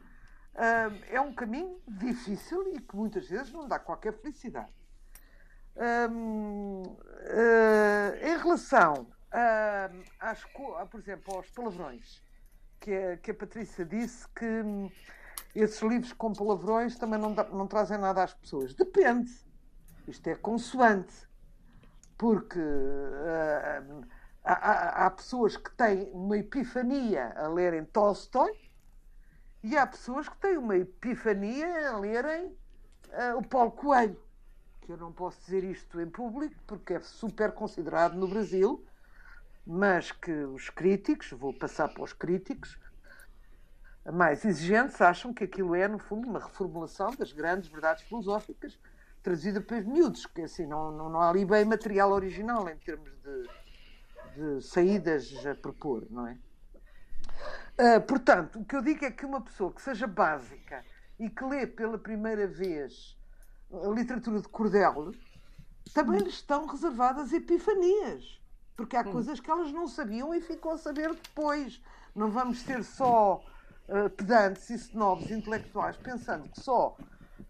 uh, 0.55 1.05
é 1.11 1.21
um 1.21 1.35
caminho 1.35 1.79
difícil 1.87 2.75
e 2.75 2.81
que 2.81 2.97
muitas 2.97 3.29
vezes 3.29 3.53
não 3.53 3.69
dá 3.69 3.79
qualquer 3.79 4.15
felicidade. 4.15 4.73
em 8.23 8.39
relação 8.39 9.03
uh, 9.03 10.05
às, 10.19 10.43
por 10.91 10.99
exemplo, 10.99 11.37
aos 11.37 11.51
palavrões, 11.51 12.23
que 12.81 12.91
a, 12.91 13.19
que 13.19 13.33
a 13.33 13.35
Patrícia 13.35 13.85
disse 13.85 14.27
que 14.29 14.47
hum, 14.47 14.91
esses 15.55 15.83
livros 15.83 16.15
com 16.15 16.33
palavrões 16.33 16.97
também 16.97 17.21
não, 17.21 17.35
não 17.35 17.67
trazem 17.67 17.99
nada 17.99 18.25
às 18.25 18.33
pessoas. 18.33 18.75
Depende. 18.75 19.31
Isto 20.09 20.29
é 20.29 20.35
consoante. 20.37 21.27
Porque 22.17 22.59
uh, 22.59 24.07
há, 24.53 25.07
há, 25.07 25.11
pessoas 25.11 25.57
que 25.57 25.71
têm 25.73 26.11
uma 26.13 26.39
epifania 26.39 27.33
a 27.37 27.49
lerem 27.49 27.85
Tolstói 27.85 28.53
e 29.63 29.77
há 29.77 29.87
pessoas 29.87 30.29
que 30.29 30.37
têm 30.39 30.57
uma 30.57 30.77
epifania 30.77 31.91
a 31.91 31.99
lerem 31.99 32.47
uh, 32.47 33.39
o 33.39 33.47
Paulo 33.47 33.73
Coelho. 33.73 34.21
Que 34.81 34.93
eu 34.93 34.97
não 34.97 35.13
posso 35.13 35.41
dizer 35.41 35.65
isto 35.65 36.01
em 36.01 36.09
público 36.09 36.55
porque 36.67 36.95
é 36.95 37.01
super 37.01 37.53
considerado 37.53 38.15
no 38.15 38.29
Brasil 38.29 38.87
mas 39.67 40.13
que 40.13 40.31
os 40.31 40.71
críticos, 40.71 41.33
vou 41.33 41.53
passar 41.53 41.89
para 41.89 42.05
os 42.05 42.13
críticos, 42.13 42.79
mais 44.13 44.45
exigentes, 44.45 45.01
acham 45.01 45.35
que 45.35 45.43
aquilo 45.43 45.75
é, 45.75 45.89
no 45.89 45.99
fundo, 45.99 46.29
uma 46.29 46.39
reformulação 46.39 47.11
das 47.17 47.33
grandes 47.33 47.69
verdades 47.69 48.05
filosóficas 48.05 48.79
trazida 49.25 49.61
pelos 49.61 49.85
miúdos, 49.85 50.25
que 50.25 50.43
assim, 50.43 50.65
não, 50.67 50.93
não, 50.93 51.09
não 51.09 51.21
há 51.21 51.31
ali 51.31 51.45
bem 51.45 51.65
material 51.65 52.13
original 52.13 52.69
em 52.69 52.77
termos 52.77 53.11
de, 53.11 53.51
de 54.37 54.61
saídas 54.61 55.35
a 55.47 55.55
propor, 55.55 56.07
não 56.11 56.27
é? 56.27 56.39
Uh, 57.79 58.01
portanto, 58.07 58.61
o 58.61 58.65
que 58.65 58.77
eu 58.77 58.83
digo 58.83 59.05
é 59.05 59.11
que 59.11 59.25
uma 59.25 59.41
pessoa 59.41 59.73
que 59.73 59.83
seja 59.83 60.07
básica 60.07 60.85
e 61.19 61.29
que 61.29 61.45
lê 61.45 61.67
pela 61.67 61.99
primeira 61.99 62.47
vez 62.47 63.17
a 63.73 63.89
literatura 63.89 64.41
de 64.41 64.49
cordel, 64.49 65.13
também 65.93 66.21
lhes 66.21 66.35
estão 66.35 66.67
reservadas 66.67 67.33
epifanias. 67.33 68.41
Porque 68.77 68.97
há 68.97 69.01
hum. 69.01 69.13
coisas 69.13 69.41
que 69.41 69.51
elas 69.51 69.73
não 69.73 69.89
sabiam 69.89 70.35
e 70.35 70.41
ficam 70.41 70.73
a 70.73 70.79
saber 70.79 71.15
depois. 71.15 71.83
Não 72.15 72.31
vamos 72.31 72.61
ser 72.61 72.85
só 72.85 73.43
uh, 73.89 74.11
pedantes 74.11 74.69
e 74.71 74.75
snobs 74.75 75.31
intelectuais 75.31 75.97
pensando 75.97 76.49
que 76.49 76.61
só 76.61 76.97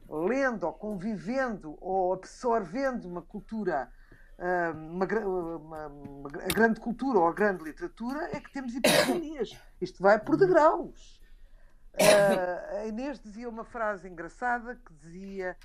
lendo 0.08 0.64
ou 0.64 0.72
convivendo 0.72 1.76
ou 1.80 2.12
absorvendo 2.12 3.06
uma 3.06 3.22
cultura, 3.22 3.90
uma, 4.38 5.06
uma, 5.06 5.86
uma, 5.86 6.28
a 6.28 6.52
grande 6.54 6.80
cultura 6.80 7.18
ou 7.18 7.26
a 7.26 7.32
grande 7.32 7.64
literatura, 7.64 8.28
é 8.32 8.40
que 8.40 8.52
temos 8.52 8.74
epifanias. 8.74 9.58
Isto 9.80 10.02
vai 10.02 10.18
por 10.18 10.36
degraus. 10.36 11.20
Uh, 11.94 12.76
a 12.76 12.86
Inês 12.86 13.18
dizia 13.18 13.48
uma 13.48 13.64
frase 13.64 14.06
engraçada 14.06 14.74
que 14.74 14.92
dizia 14.94 15.56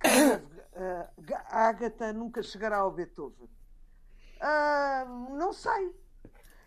que 0.00 0.32
uh, 0.34 1.36
Agatha 1.48 2.12
nunca 2.12 2.42
chegará 2.42 2.78
ao 2.78 2.90
Beethoven. 2.90 3.48
Uh, 4.40 5.36
não 5.36 5.52
sei. 5.52 5.94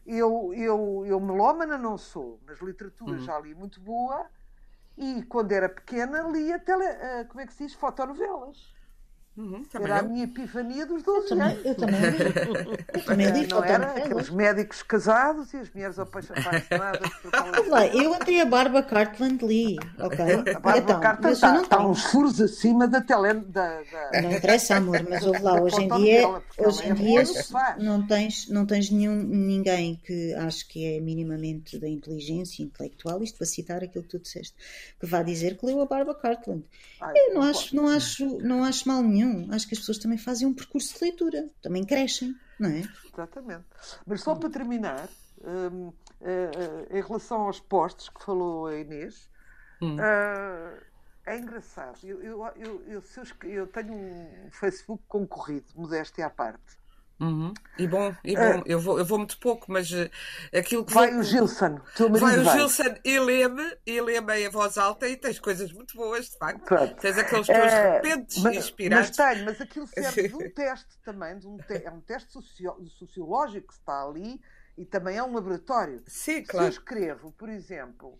Eu, 0.05 0.53
eu, 0.53 1.03
eu 1.05 1.19
melómana 1.19 1.77
não 1.77 1.97
sou, 1.97 2.39
mas 2.45 2.61
literatura 2.61 3.13
uhum. 3.13 3.19
já 3.19 3.39
li 3.39 3.53
muito 3.53 3.81
boa 3.81 4.29
e 4.97 5.23
quando 5.23 5.51
era 5.51 5.67
pequena 5.67 6.21
lia 6.23 6.59
tele, 6.59 6.85
como 7.29 7.41
é 7.41 7.47
que 7.47 7.53
se 7.53 7.65
diz? 7.65 7.73
Fotonovelas. 7.73 8.73
Uhum, 9.35 9.63
era 9.73 9.97
a 9.97 10.03
minha 10.03 10.25
epifania 10.25 10.85
dos 10.85 11.01
12 11.01 11.31
eu 11.31 11.41
anos. 11.41 11.65
Eu 11.65 11.73
também 11.73 12.01
li. 12.01 12.17
Eu 12.93 13.03
também 13.03 13.47
não 13.47 13.63
era 13.63 13.87
aqueles 13.87 14.29
médicos 14.29 14.83
casados 14.83 15.51
e 15.55 15.57
as 15.57 15.73
mulheres 15.73 15.97
apaixonadas 15.97 16.63
por 16.67 17.65
lá, 17.67 17.87
Eu 17.87 18.13
até 18.13 18.41
a 18.41 18.45
Barbara 18.45 18.85
Cartland 18.85 19.43
li, 19.43 19.79
ok? 19.97 20.23
A 20.23 20.59
Barbara 20.59 20.77
então, 20.77 20.99
Cartland 20.99 21.33
está, 21.33 21.61
está 21.61 21.87
uns 21.87 22.03
furos 22.03 22.39
acima 22.39 22.87
da 22.87 23.01
tele... 23.01 23.33
Da, 23.47 23.81
da... 23.81 24.21
Não 24.21 24.31
interessa, 24.33 24.75
amor, 24.75 25.03
mas 25.09 25.25
ouve 25.25 25.41
lá, 25.41 25.59
hoje 25.59 25.81
em 25.81 25.87
dia, 25.87 26.29
hoje 26.59 26.87
em 26.87 26.91
é 26.91 26.93
dia 26.93 27.23
não, 27.79 28.05
tens, 28.05 28.47
não 28.49 28.67
tens 28.67 28.91
nenhum, 28.91 29.15
ninguém 29.15 29.99
que 30.03 30.35
acho 30.35 30.67
que 30.67 30.85
é 30.85 30.99
minimamente 30.99 31.79
da 31.79 31.89
inteligência 31.89 32.61
intelectual, 32.61 33.23
isto 33.23 33.39
para 33.39 33.47
citar 33.47 33.83
aquilo 33.83 34.03
que 34.03 34.11
tu 34.11 34.19
disseste, 34.19 34.53
que 34.99 35.07
vá 35.07 35.23
dizer 35.23 35.57
que 35.57 35.65
leu 35.65 35.81
a 35.81 35.87
Barbara 35.87 36.19
Cartland. 36.19 36.63
Ai, 37.01 37.13
eu 37.15 37.33
não, 37.33 37.41
não 37.41 37.49
acho, 37.49 37.75
não, 37.75 37.87
acho, 37.87 38.37
não 38.37 38.63
acho 38.63 38.87
mal 38.87 39.01
nenhum 39.01 39.22
nenhum. 39.23 39.53
Acho 39.53 39.67
que 39.67 39.73
as 39.73 39.79
pessoas 39.79 39.97
também 39.97 40.17
fazem 40.17 40.47
um 40.47 40.53
percurso 40.53 40.93
de 40.93 41.03
leitura, 41.03 41.49
também 41.61 41.83
crescem, 41.83 42.35
não 42.59 42.69
é? 42.69 42.83
Exatamente. 43.11 43.65
Mas 44.05 44.21
só 44.21 44.35
para 44.35 44.49
terminar, 44.49 45.09
um, 45.43 45.87
uh, 45.87 45.91
uh, 45.91 46.97
em 46.97 47.01
relação 47.01 47.41
aos 47.41 47.59
postos 47.59 48.09
que 48.09 48.23
falou 48.23 48.67
a 48.67 48.75
Inês, 48.75 49.29
hum. 49.81 49.97
uh, 49.97 50.81
é 51.25 51.37
engraçado. 51.37 51.99
Eu, 52.03 52.21
eu, 52.21 52.45
eu, 52.55 52.83
eu, 52.87 53.03
eu, 53.49 53.67
tenho 53.67 53.93
um 53.93 54.49
Facebook 54.51 55.03
concorrido, 55.07 55.65
modéstia 55.75 56.25
à 56.25 56.29
parte. 56.29 56.77
Uhum. 57.23 57.53
E 57.79 57.87
bom, 57.87 58.13
e 58.23 58.35
bom. 58.35 58.41
É. 58.41 58.63
Eu, 58.65 58.79
vou, 58.79 58.99
eu 58.99 59.05
vou 59.05 59.17
muito 59.17 59.39
pouco, 59.39 59.71
mas 59.71 59.89
uh, 59.91 60.09
aquilo 60.53 60.83
que. 60.83 60.93
Vai 60.93 61.11
vou... 61.11 61.21
o 61.21 61.23
Gilson. 61.23 61.79
Vai 62.19 62.37
o 62.37 62.43
Gilson 62.43 62.95
e 63.03 63.17
lê-me, 63.17 63.77
e 63.85 64.01
lê-me 64.01 64.45
em 64.45 64.49
voz 64.49 64.77
alta 64.77 65.07
e 65.07 65.15
tens 65.15 65.39
coisas 65.39 65.71
muito 65.71 65.95
boas, 65.95 66.31
de 66.31 66.37
facto. 66.37 66.65
Pronto. 66.65 66.95
Tens 66.95 67.17
aqueles 67.17 67.47
teus 67.47 67.57
é, 67.57 67.93
repentes 67.93 68.43
mas, 68.43 68.57
inspirados. 68.57 69.07
Mas 69.07 69.17
tenho, 69.17 69.45
mas 69.45 69.61
aquilo 69.61 69.87
serve 69.87 70.27
de 70.27 70.35
um 70.35 70.49
teste 70.51 70.99
também, 71.03 71.39
de 71.39 71.47
um 71.47 71.57
te... 71.57 71.81
é 71.83 71.89
um 71.89 72.01
teste 72.01 72.33
socio... 72.33 72.75
sociológico 72.89 73.67
que 73.67 73.73
está 73.73 74.03
ali 74.03 74.41
e 74.77 74.85
também 74.85 75.17
é 75.17 75.23
um 75.23 75.33
laboratório. 75.33 76.03
Sim, 76.05 76.43
claro. 76.43 76.71
Se 76.71 76.77
eu 76.77 76.81
escrevo, 76.81 77.31
por 77.31 77.47
exemplo, 77.47 78.19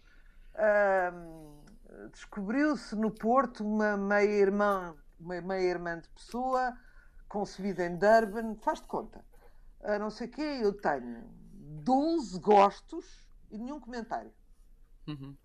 hum, 1.14 1.62
descobriu-se 2.14 2.96
no 2.96 3.12
Porto 3.12 3.66
uma 3.66 3.98
meia-irmã, 3.98 4.96
uma 5.20 5.42
meia-irmã 5.42 6.00
de 6.00 6.08
pessoa 6.10 6.74
concebida 7.34 7.84
em 7.84 7.98
Durban, 7.98 8.56
faz 8.62 8.80
de 8.80 8.86
conta. 8.86 9.26
A 9.84 9.98
não 9.98 10.12
sei 10.12 10.28
o 10.28 10.30
quê, 10.30 10.60
eu 10.62 10.72
tenho 10.72 11.24
12 11.84 12.40
gostos 12.40 13.28
e 13.50 13.58
nenhum 13.58 13.80
comentário. 13.80 14.32
Uhum. 15.08 15.36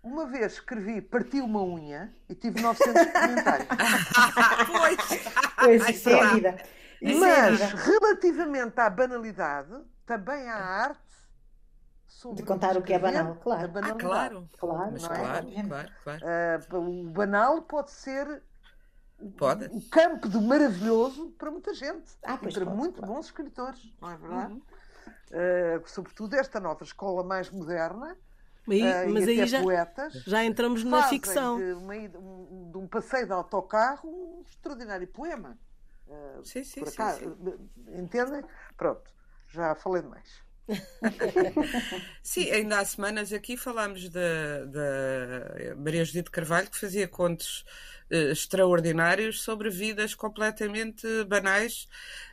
Uma 0.00 0.26
vez 0.28 0.52
escrevi 0.52 1.02
Parti 1.02 1.40
uma 1.40 1.60
unha 1.60 2.14
e 2.28 2.36
tive 2.36 2.60
900 2.62 3.02
comentários. 3.12 3.68
pois, 4.68 4.98
pois 5.58 5.88
isso 5.88 6.08
é 6.08 6.20
a 6.20 6.34
vida. 6.34 6.56
Isso 7.02 7.20
Mas, 7.20 7.30
é 7.30 7.40
a 7.40 7.50
vida. 7.50 7.82
relativamente 7.82 8.80
à 8.80 8.88
banalidade, 8.88 9.74
também 10.06 10.48
há 10.48 10.56
arte 10.56 11.02
sobre 12.06 12.36
de 12.36 12.42
contar 12.44 12.76
o 12.76 12.82
que 12.82 12.92
é 12.92 12.98
banal, 12.98 13.34
claro. 13.36 13.72
Ah, 13.74 13.94
claro, 13.94 14.48
claro, 14.56 14.92
Mas 14.92 15.04
é? 15.04 15.08
claro, 15.08 15.48
claro, 15.68 15.92
claro. 16.04 16.24
Uh, 16.72 17.06
o 17.08 17.10
banal 17.10 17.62
pode 17.62 17.90
ser 17.90 18.42
Pode. 19.36 19.68
um 19.72 19.80
campo 19.80 20.28
de 20.28 20.38
maravilhoso 20.38 21.30
para 21.36 21.50
muita 21.50 21.74
gente 21.74 22.16
ah, 22.22 22.34
e 22.34 22.38
para 22.38 22.64
pode, 22.64 22.76
muito 22.76 22.98
claro. 23.00 23.14
bons 23.14 23.26
escritores, 23.26 23.92
não 24.00 24.10
é 24.10 24.16
verdade? 24.16 24.52
Uhum. 24.52 24.62
Uh, 25.30 25.88
sobretudo 25.88 26.34
esta 26.34 26.60
nova 26.60 26.84
escola 26.84 27.24
mais 27.24 27.50
moderna. 27.50 28.16
Aí, 28.68 28.82
uh, 28.82 29.12
mas 29.12 29.26
aí 29.26 29.46
já, 29.46 29.62
poetas, 29.62 30.12
já 30.24 30.44
entramos 30.44 30.84
na 30.84 31.02
ficção. 31.04 31.58
De, 31.58 31.72
uma, 31.72 31.94
um, 31.94 32.70
de 32.70 32.78
um 32.78 32.86
passeio 32.86 33.26
de 33.26 33.32
autocarro, 33.32 34.08
um 34.08 34.42
extraordinário 34.42 35.08
poema. 35.08 35.58
Uh, 36.06 36.44
sim, 36.44 36.62
sim, 36.62 36.84
sim, 36.86 37.10
sim. 37.12 37.68
Entendem? 37.98 38.44
Pronto, 38.76 39.10
já 39.48 39.74
falei 39.74 40.02
demais. 40.02 40.47
Sim, 42.22 42.50
ainda 42.50 42.78
há 42.78 42.84
semanas 42.84 43.32
aqui 43.32 43.56
falámos 43.56 44.08
da, 44.08 44.64
da 44.66 45.76
Maria 45.76 46.04
Judite 46.04 46.30
Carvalho, 46.30 46.70
que 46.70 46.78
fazia 46.78 47.08
contos 47.08 47.64
uh, 48.10 48.30
extraordinários 48.32 49.42
sobre 49.42 49.70
vidas 49.70 50.14
completamente 50.14 51.06
banais, 51.24 51.88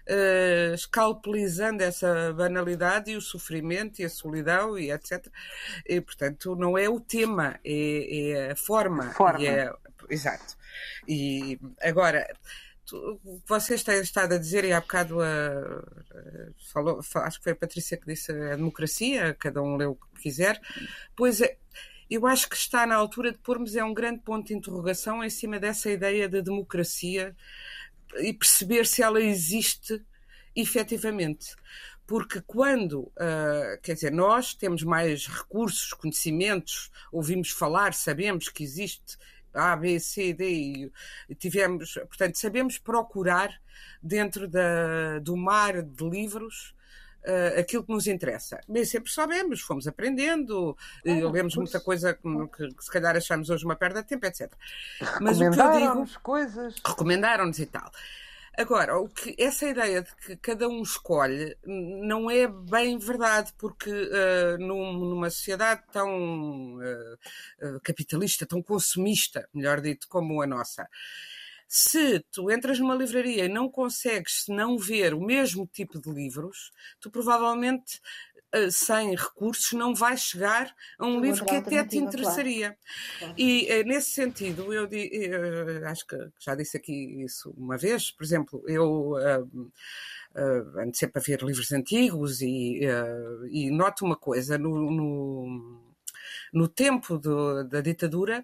uh, 0.09 0.73
escalpelizando 0.73 1.83
essa 1.83 2.33
banalidade 2.33 3.11
e 3.11 3.15
o 3.15 3.21
sofrimento 3.21 4.01
e 4.01 4.05
a 4.05 4.09
solidão 4.09 4.77
e 4.77 4.91
etc. 4.91 5.27
E, 5.85 6.01
portanto, 6.01 6.55
não 6.55 6.77
é 6.77 6.89
o 6.89 6.99
tema, 6.99 7.59
é, 7.63 8.29
é 8.31 8.51
a 8.51 8.55
forma. 8.55 9.11
forma. 9.11 9.45
É, 9.45 9.71
exato. 10.09 10.57
E 11.07 11.59
agora 11.81 12.27
vocês 13.47 13.83
têm 13.83 13.99
estado 13.99 14.33
a 14.33 14.37
dizer, 14.37 14.63
e 14.63 14.71
há 14.71 14.79
bocado 14.79 15.21
a, 15.21 15.83
falou, 16.71 16.99
acho 16.99 17.37
que 17.37 17.43
foi 17.43 17.53
a 17.53 17.55
Patrícia 17.55 17.97
que 17.97 18.05
disse 18.05 18.31
a 18.31 18.55
democracia, 18.55 19.35
cada 19.39 19.61
um 19.61 19.75
lê 19.75 19.85
o 19.85 19.95
que 19.95 20.23
quiser, 20.23 20.59
pois 21.15 21.41
é, 21.41 21.57
eu 22.09 22.25
acho 22.27 22.47
que 22.47 22.55
está 22.55 22.85
na 22.85 22.95
altura 22.95 23.31
de 23.31 23.37
pormos 23.39 23.75
é 23.75 23.83
um 23.83 23.93
grande 23.93 24.21
ponto 24.21 24.47
de 24.47 24.53
interrogação 24.53 25.23
em 25.23 25.29
cima 25.29 25.59
dessa 25.59 25.89
ideia 25.89 26.29
da 26.29 26.39
democracia 26.39 27.35
e 28.19 28.31
perceber 28.33 28.85
se 28.85 29.01
ela 29.01 29.19
existe 29.19 30.03
efetivamente. 30.55 31.55
Porque 32.07 32.39
quando, 32.41 32.99
uh, 32.99 33.81
quer 33.81 33.95
dizer, 33.95 34.11
nós 34.11 34.53
temos 34.53 34.83
mais 34.83 35.25
recursos, 35.25 35.91
conhecimentos, 35.93 36.91
ouvimos 37.11 37.49
falar, 37.49 37.93
sabemos 37.93 38.47
que 38.47 38.63
existe 38.63 39.17
a, 39.55 39.75
B, 39.75 39.99
C, 39.99 40.33
D, 40.33 40.91
e 41.29 41.35
tivemos, 41.35 41.93
portanto, 41.93 42.37
sabemos 42.37 42.77
procurar 42.77 43.59
dentro 44.01 44.47
da, 44.47 45.19
do 45.19 45.35
mar 45.35 45.81
de 45.81 46.09
livros 46.09 46.75
uh, 47.25 47.59
aquilo 47.59 47.83
que 47.83 47.91
nos 47.91 48.07
interessa. 48.07 48.59
Nem 48.67 48.85
sempre 48.85 49.11
sabemos, 49.11 49.61
fomos 49.61 49.87
aprendendo, 49.87 50.77
ah, 51.05 51.31
lemos 51.31 51.55
muita 51.55 51.79
coisa 51.79 52.13
que, 52.13 52.47
que, 52.47 52.83
se 52.83 52.91
calhar 52.91 53.15
achamos 53.15 53.49
hoje 53.49 53.65
uma 53.65 53.75
perda 53.75 54.01
de 54.01 54.07
tempo, 54.07 54.25
etc. 54.25 54.51
Mas 55.19 55.39
o 55.39 55.51
que 55.51 55.59
eu 55.59 55.71
digo. 55.71 56.19
coisas. 56.21 56.75
Recomendaram-nos 56.85 57.59
e 57.59 57.65
tal. 57.65 57.91
Agora, 58.57 58.97
o 58.97 59.09
que, 59.09 59.35
essa 59.37 59.67
ideia 59.67 60.01
de 60.01 60.15
que 60.15 60.37
cada 60.37 60.67
um 60.67 60.81
escolhe 60.81 61.57
não 61.65 62.31
é 62.31 62.47
bem 62.47 62.97
verdade, 62.97 63.51
porque 63.57 63.89
uh, 63.91 64.57
num, 64.57 64.93
numa 64.93 65.29
sociedade 65.29 65.83
tão 65.91 66.77
uh, 66.77 67.79
capitalista, 67.83 68.45
tão 68.45 68.61
consumista, 68.61 69.47
melhor 69.53 69.81
dito, 69.81 70.07
como 70.07 70.41
a 70.41 70.47
nossa, 70.47 70.87
se 71.67 72.23
tu 72.31 72.49
entras 72.49 72.79
numa 72.79 72.95
livraria 72.95 73.45
e 73.45 73.49
não 73.49 73.69
consegues 73.69 74.45
não 74.47 74.77
ver 74.77 75.13
o 75.13 75.19
mesmo 75.19 75.67
tipo 75.67 75.99
de 75.99 76.09
livros, 76.09 76.71
tu 77.01 77.11
provavelmente 77.11 77.99
sem 78.71 79.11
recursos 79.11 79.73
não 79.73 79.93
vai 79.93 80.17
chegar 80.17 80.73
a 80.97 81.05
um 81.05 81.19
livro 81.19 81.45
que 81.45 81.55
até 81.55 81.83
te 81.85 81.97
interessaria. 81.97 82.77
Claro. 83.19 83.33
E 83.37 83.67
eh, 83.67 83.83
nesse 83.83 84.11
sentido, 84.11 84.73
eu, 84.73 84.87
eu, 84.91 85.87
acho 85.87 86.05
que 86.07 86.17
já 86.39 86.55
disse 86.55 86.77
aqui 86.77 87.23
isso 87.23 87.53
uma 87.57 87.77
vez, 87.77 88.11
por 88.11 88.23
exemplo, 88.23 88.63
eu 88.67 89.13
uh, 89.13 89.71
uh, 90.35 90.79
ando 90.79 90.95
sempre 90.95 91.19
a 91.19 91.25
ver 91.25 91.41
livros 91.41 91.71
antigos 91.71 92.41
e, 92.41 92.81
uh, 92.85 93.47
e 93.47 93.71
noto 93.71 94.05
uma 94.05 94.15
coisa 94.15 94.57
no, 94.57 94.91
no 94.91 95.94
no 96.53 96.67
tempo 96.67 97.17
do, 97.17 97.63
da 97.63 97.81
ditadura, 97.81 98.43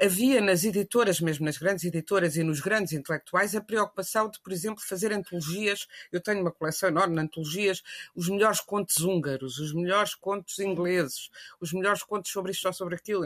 havia 0.00 0.40
nas 0.40 0.64
editoras, 0.64 1.20
mesmo 1.20 1.44
nas 1.44 1.58
grandes 1.58 1.84
editoras 1.84 2.36
e 2.36 2.42
nos 2.42 2.60
grandes 2.60 2.92
intelectuais, 2.92 3.54
a 3.54 3.60
preocupação 3.60 4.30
de, 4.30 4.40
por 4.40 4.52
exemplo, 4.52 4.82
fazer 4.82 5.12
antologias. 5.12 5.86
Eu 6.10 6.20
tenho 6.20 6.40
uma 6.40 6.52
coleção 6.52 6.88
enorme 6.88 7.14
de 7.14 7.20
antologias, 7.20 7.82
os 8.14 8.28
melhores 8.28 8.60
contos 8.60 8.98
húngaros, 8.98 9.58
os 9.58 9.74
melhores 9.74 10.14
contos 10.14 10.58
ingleses, 10.58 11.30
os 11.60 11.72
melhores 11.72 12.02
contos 12.02 12.30
sobre 12.30 12.52
isto 12.52 12.66
ou 12.66 12.72
sobre 12.72 12.94
aquilo. 12.94 13.24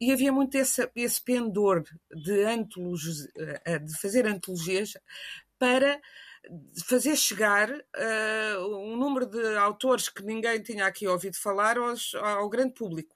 E 0.00 0.10
havia 0.12 0.32
muito 0.32 0.54
esse, 0.56 0.90
esse 0.96 1.22
pendor 1.22 1.84
de, 2.10 2.44
antologias, 2.44 3.28
eh, 3.64 3.78
de 3.78 3.98
fazer 4.00 4.26
antologias 4.26 4.94
para 5.58 6.00
fazer 6.86 7.16
chegar 7.16 7.70
uh, 7.70 8.76
um 8.82 8.96
número 8.96 9.26
de 9.26 9.56
autores 9.56 10.08
que 10.08 10.22
ninguém 10.22 10.62
tinha 10.62 10.86
aqui 10.86 11.06
ouvido 11.06 11.36
falar 11.36 11.78
aos, 11.78 12.14
ao 12.14 12.48
grande 12.48 12.74
público. 12.74 13.14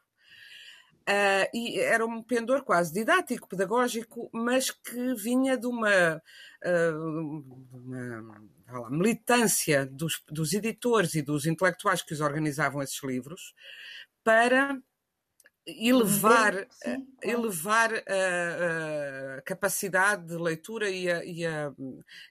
Uh, 1.07 1.45
e 1.53 1.79
era 1.81 2.05
um 2.07 2.22
pendor 2.22 2.62
quase 2.62 2.93
didático, 2.93 3.47
pedagógico, 3.47 4.31
mas 4.33 4.70
que 4.70 5.14
vinha 5.14 5.55
de 5.55 5.66
uma, 5.66 6.22
uh, 6.64 7.45
uma 8.68 8.91
militância 8.91 9.85
dos, 9.85 10.22
dos 10.31 10.55
editores 10.55 11.14
e 11.14 11.20
dos 11.20 11.45
intelectuais 11.45 12.03
que 12.03 12.14
os 12.14 12.22
organizavam 12.22 12.83
esses 12.83 13.03
livros 13.03 13.55
para 14.22 14.81
elevar, 15.66 16.66
Sim, 16.70 17.06
elevar 17.22 17.90
a, 17.94 19.36
a, 19.38 19.42
capacidade 19.42 20.26
de 20.26 20.36
leitura 20.36 20.90
e 20.90 21.10
a, 21.10 21.24
e, 21.24 21.46
a, 21.46 21.72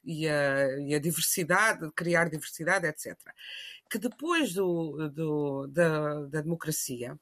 e, 0.04 0.28
a, 0.28 0.80
e 0.80 0.96
a 0.96 1.00
diversidade, 1.00 1.92
criar 1.96 2.30
diversidade, 2.30 2.88
etc. 2.88 3.18
Que 3.90 3.98
depois 3.98 4.54
do, 4.54 5.10
do 5.10 5.68
da, 5.68 6.26
da 6.26 6.42
democracia 6.42 7.18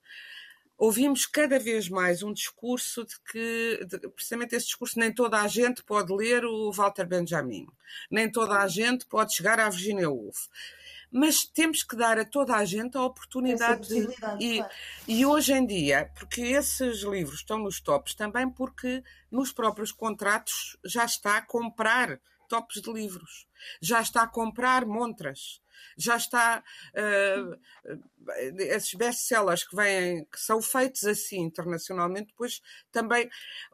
ouvimos 0.78 1.28
cada 1.28 1.60
vez 1.60 1.88
mais 1.88 2.24
um 2.24 2.34
discurso 2.34 3.06
de 3.06 3.16
que, 3.32 3.86
de, 3.86 4.00
precisamente 4.10 4.56
esse 4.56 4.66
discurso, 4.66 4.98
nem 4.98 5.14
toda 5.14 5.40
a 5.40 5.48
gente 5.48 5.84
pode 5.84 6.12
ler 6.12 6.44
o 6.44 6.72
Walter 6.72 7.06
Benjamin, 7.06 7.68
nem 8.10 8.30
toda 8.30 8.60
a 8.60 8.68
gente 8.68 9.06
pode 9.06 9.36
chegar 9.36 9.60
à 9.60 9.70
Virginia 9.70 10.10
Woolf 10.10 10.48
mas 11.12 11.46
temos 11.46 11.84
que 11.84 11.96
dar 11.96 12.18
a 12.18 12.26
toda 12.26 12.56
a 12.56 12.64
gente 12.64 12.98
a 12.98 13.04
oportunidade 13.04 13.88
de. 13.88 14.08
E, 14.40 14.58
claro. 14.58 14.74
e 15.08 15.26
hoje 15.26 15.54
em 15.54 15.66
dia, 15.66 16.10
porque 16.16 16.42
esses 16.42 17.02
livros 17.02 17.40
estão 17.40 17.60
nos 17.60 17.82
tops 17.82 18.16
também 18.16 18.50
porque 18.50 19.04
nos 19.30 19.52
próprios 19.52 19.92
contratos 19.92 20.78
já 20.86 21.04
está 21.04 21.38
a 21.38 21.42
comprar 21.42 22.20
tops 22.52 22.82
de 22.82 22.92
livros, 22.92 23.48
já 23.82 24.02
está 24.02 24.24
a 24.24 24.28
comprar 24.28 24.86
montras, 24.86 25.62
já 25.98 26.18
está 26.18 26.62
uh, 26.94 27.60
esses 28.58 28.94
best-sellers 28.94 29.64
que 29.64 29.74
vêm, 29.74 30.26
que 30.26 30.38
são 30.38 30.62
feitos 30.62 31.06
assim 31.06 31.40
internacionalmente, 31.40 32.28
depois 32.28 32.62
também, 32.92 33.30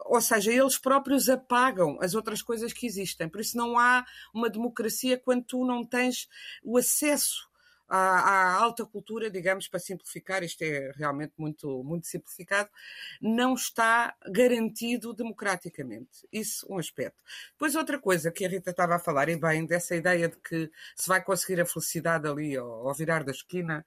ou 0.05 0.21
seja, 0.21 0.53
eles 0.53 0.77
próprios 0.77 1.27
apagam 1.27 1.97
as 1.99 2.13
outras 2.13 2.43
coisas 2.43 2.71
que 2.71 2.85
existem. 2.85 3.27
Por 3.27 3.41
isso 3.41 3.57
não 3.57 3.79
há 3.79 4.05
uma 4.31 4.47
democracia 4.47 5.17
quando 5.17 5.43
tu 5.43 5.65
não 5.65 5.83
tens 5.83 6.29
o 6.63 6.77
acesso 6.77 7.46
à, 7.87 7.97
à, 7.97 8.53
alta 8.55 8.85
cultura, 8.85 9.29
digamos, 9.29 9.67
para 9.67 9.79
simplificar, 9.79 10.43
isto 10.43 10.61
é 10.61 10.91
realmente 10.95 11.33
muito, 11.37 11.83
muito 11.83 12.07
simplificado, 12.07 12.69
não 13.21 13.53
está 13.53 14.15
garantido 14.27 15.13
democraticamente. 15.13 16.27
Isso 16.31 16.65
um 16.69 16.77
aspecto. 16.77 17.17
Depois 17.51 17.75
outra 17.75 17.99
coisa 17.99 18.31
que 18.31 18.45
a 18.45 18.49
Rita 18.49 18.71
estava 18.71 18.95
a 18.95 18.99
falar, 18.99 19.29
e 19.29 19.37
bem, 19.37 19.65
dessa 19.65 19.95
ideia 19.95 20.27
de 20.27 20.37
que 20.37 20.69
se 20.95 21.07
vai 21.07 21.23
conseguir 21.23 21.61
a 21.61 21.65
felicidade 21.65 22.27
ali 22.27 22.55
ao, 22.55 22.87
ao 22.87 22.93
virar 22.93 23.23
da 23.23 23.31
esquina, 23.31 23.85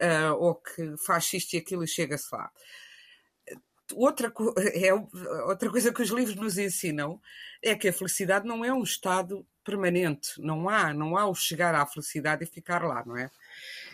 uh, 0.00 0.34
ou 0.34 0.54
que 0.54 0.96
faz 0.98 1.32
isto 1.32 1.54
e 1.54 1.58
aquilo 1.58 1.84
e 1.84 1.88
chega-se 1.88 2.34
lá 2.34 2.50
outra, 3.92 4.32
é, 4.74 4.94
outra 5.46 5.70
coisa 5.70 5.92
que 5.92 6.02
os 6.02 6.10
livros 6.10 6.36
nos 6.36 6.58
ensinam 6.58 7.20
é 7.62 7.74
que 7.74 7.88
a 7.88 7.92
felicidade 7.92 8.46
não 8.46 8.64
é 8.64 8.72
um 8.72 8.82
estado 8.82 9.46
permanente, 9.64 10.40
não 10.40 10.68
há, 10.68 10.92
não 10.92 11.16
há 11.16 11.26
o 11.26 11.34
chegar 11.34 11.74
à 11.74 11.84
felicidade 11.86 12.44
e 12.44 12.46
ficar 12.46 12.84
lá, 12.84 13.02
não 13.04 13.16
é? 13.16 13.30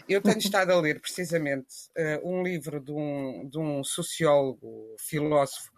Eu 0.08 0.20
tenho 0.20 0.38
estado 0.38 0.72
a 0.72 0.80
ler 0.80 1.00
precisamente 1.00 1.88
uh, 1.96 2.28
um 2.28 2.42
livro 2.42 2.80
de 2.80 2.92
um, 2.92 3.48
de 3.48 3.58
um 3.58 3.84
sociólogo, 3.84 4.96
filósofo, 4.98 5.70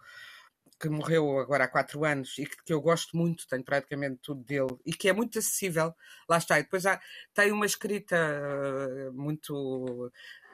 que 0.83 0.89
morreu 0.89 1.39
agora 1.39 1.63
há 1.63 1.67
quatro 1.67 2.03
anos 2.03 2.37
e 2.37 2.45
que, 2.45 2.57
que, 2.61 2.73
eu 2.73 2.81
gosto 2.81 3.15
muito, 3.15 3.47
tenho 3.47 3.63
praticamente 3.63 4.19
tudo 4.21 4.43
dele 4.43 4.77
e 4.85 4.91
que 4.91 5.07
é 5.07 5.13
muito 5.13 5.39
acessível, 5.39 5.93
lá 6.27 6.37
está. 6.37 6.59
E 6.59 6.63
depois 6.63 6.85
há, 6.85 6.99
tem 7.33 7.53
uma 7.53 7.65
escrita 7.65 8.17
uh, 8.17 9.13
muito. 9.13 10.11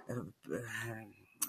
Uh, 0.08 0.28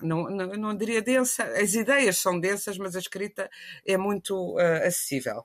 não, 0.02 0.30
não, 0.30 0.46
não, 0.54 0.74
diria 0.74 1.02
densa, 1.02 1.44
as 1.44 1.74
ideias 1.74 2.16
são 2.16 2.40
densas, 2.40 2.78
mas 2.78 2.96
a 2.96 3.00
escrita 3.00 3.50
é 3.84 3.98
muito 3.98 4.54
uh, 4.54 4.86
acessível. 4.86 5.44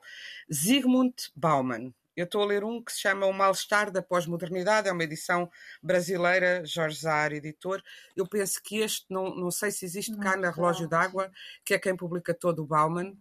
Zygmunt 0.50 1.30
Bauman. 1.36 1.92
Eu 2.16 2.24
estou 2.24 2.42
a 2.42 2.46
ler 2.46 2.64
um 2.64 2.82
que 2.82 2.90
se 2.92 3.00
chama 3.00 3.26
O 3.26 3.32
Mal-Estar 3.32 3.90
da 3.90 4.00
Pós-Modernidade, 4.00 4.88
é 4.88 4.92
uma 4.92 5.04
edição 5.04 5.50
brasileira, 5.82 6.64
Jorge 6.64 7.02
Zahar, 7.02 7.34
editor. 7.34 7.82
Eu 8.16 8.26
penso 8.26 8.62
que 8.62 8.78
este, 8.78 9.04
não, 9.10 9.34
não 9.36 9.50
sei 9.50 9.70
se 9.70 9.84
existe 9.84 10.16
cá 10.16 10.34
na 10.34 10.50
Relógio 10.50 10.88
d'Água, 10.88 11.30
que 11.62 11.74
é 11.74 11.78
quem 11.78 11.94
publica 11.94 12.32
todo 12.32 12.62
o 12.62 12.66
Bauman, 12.66 13.14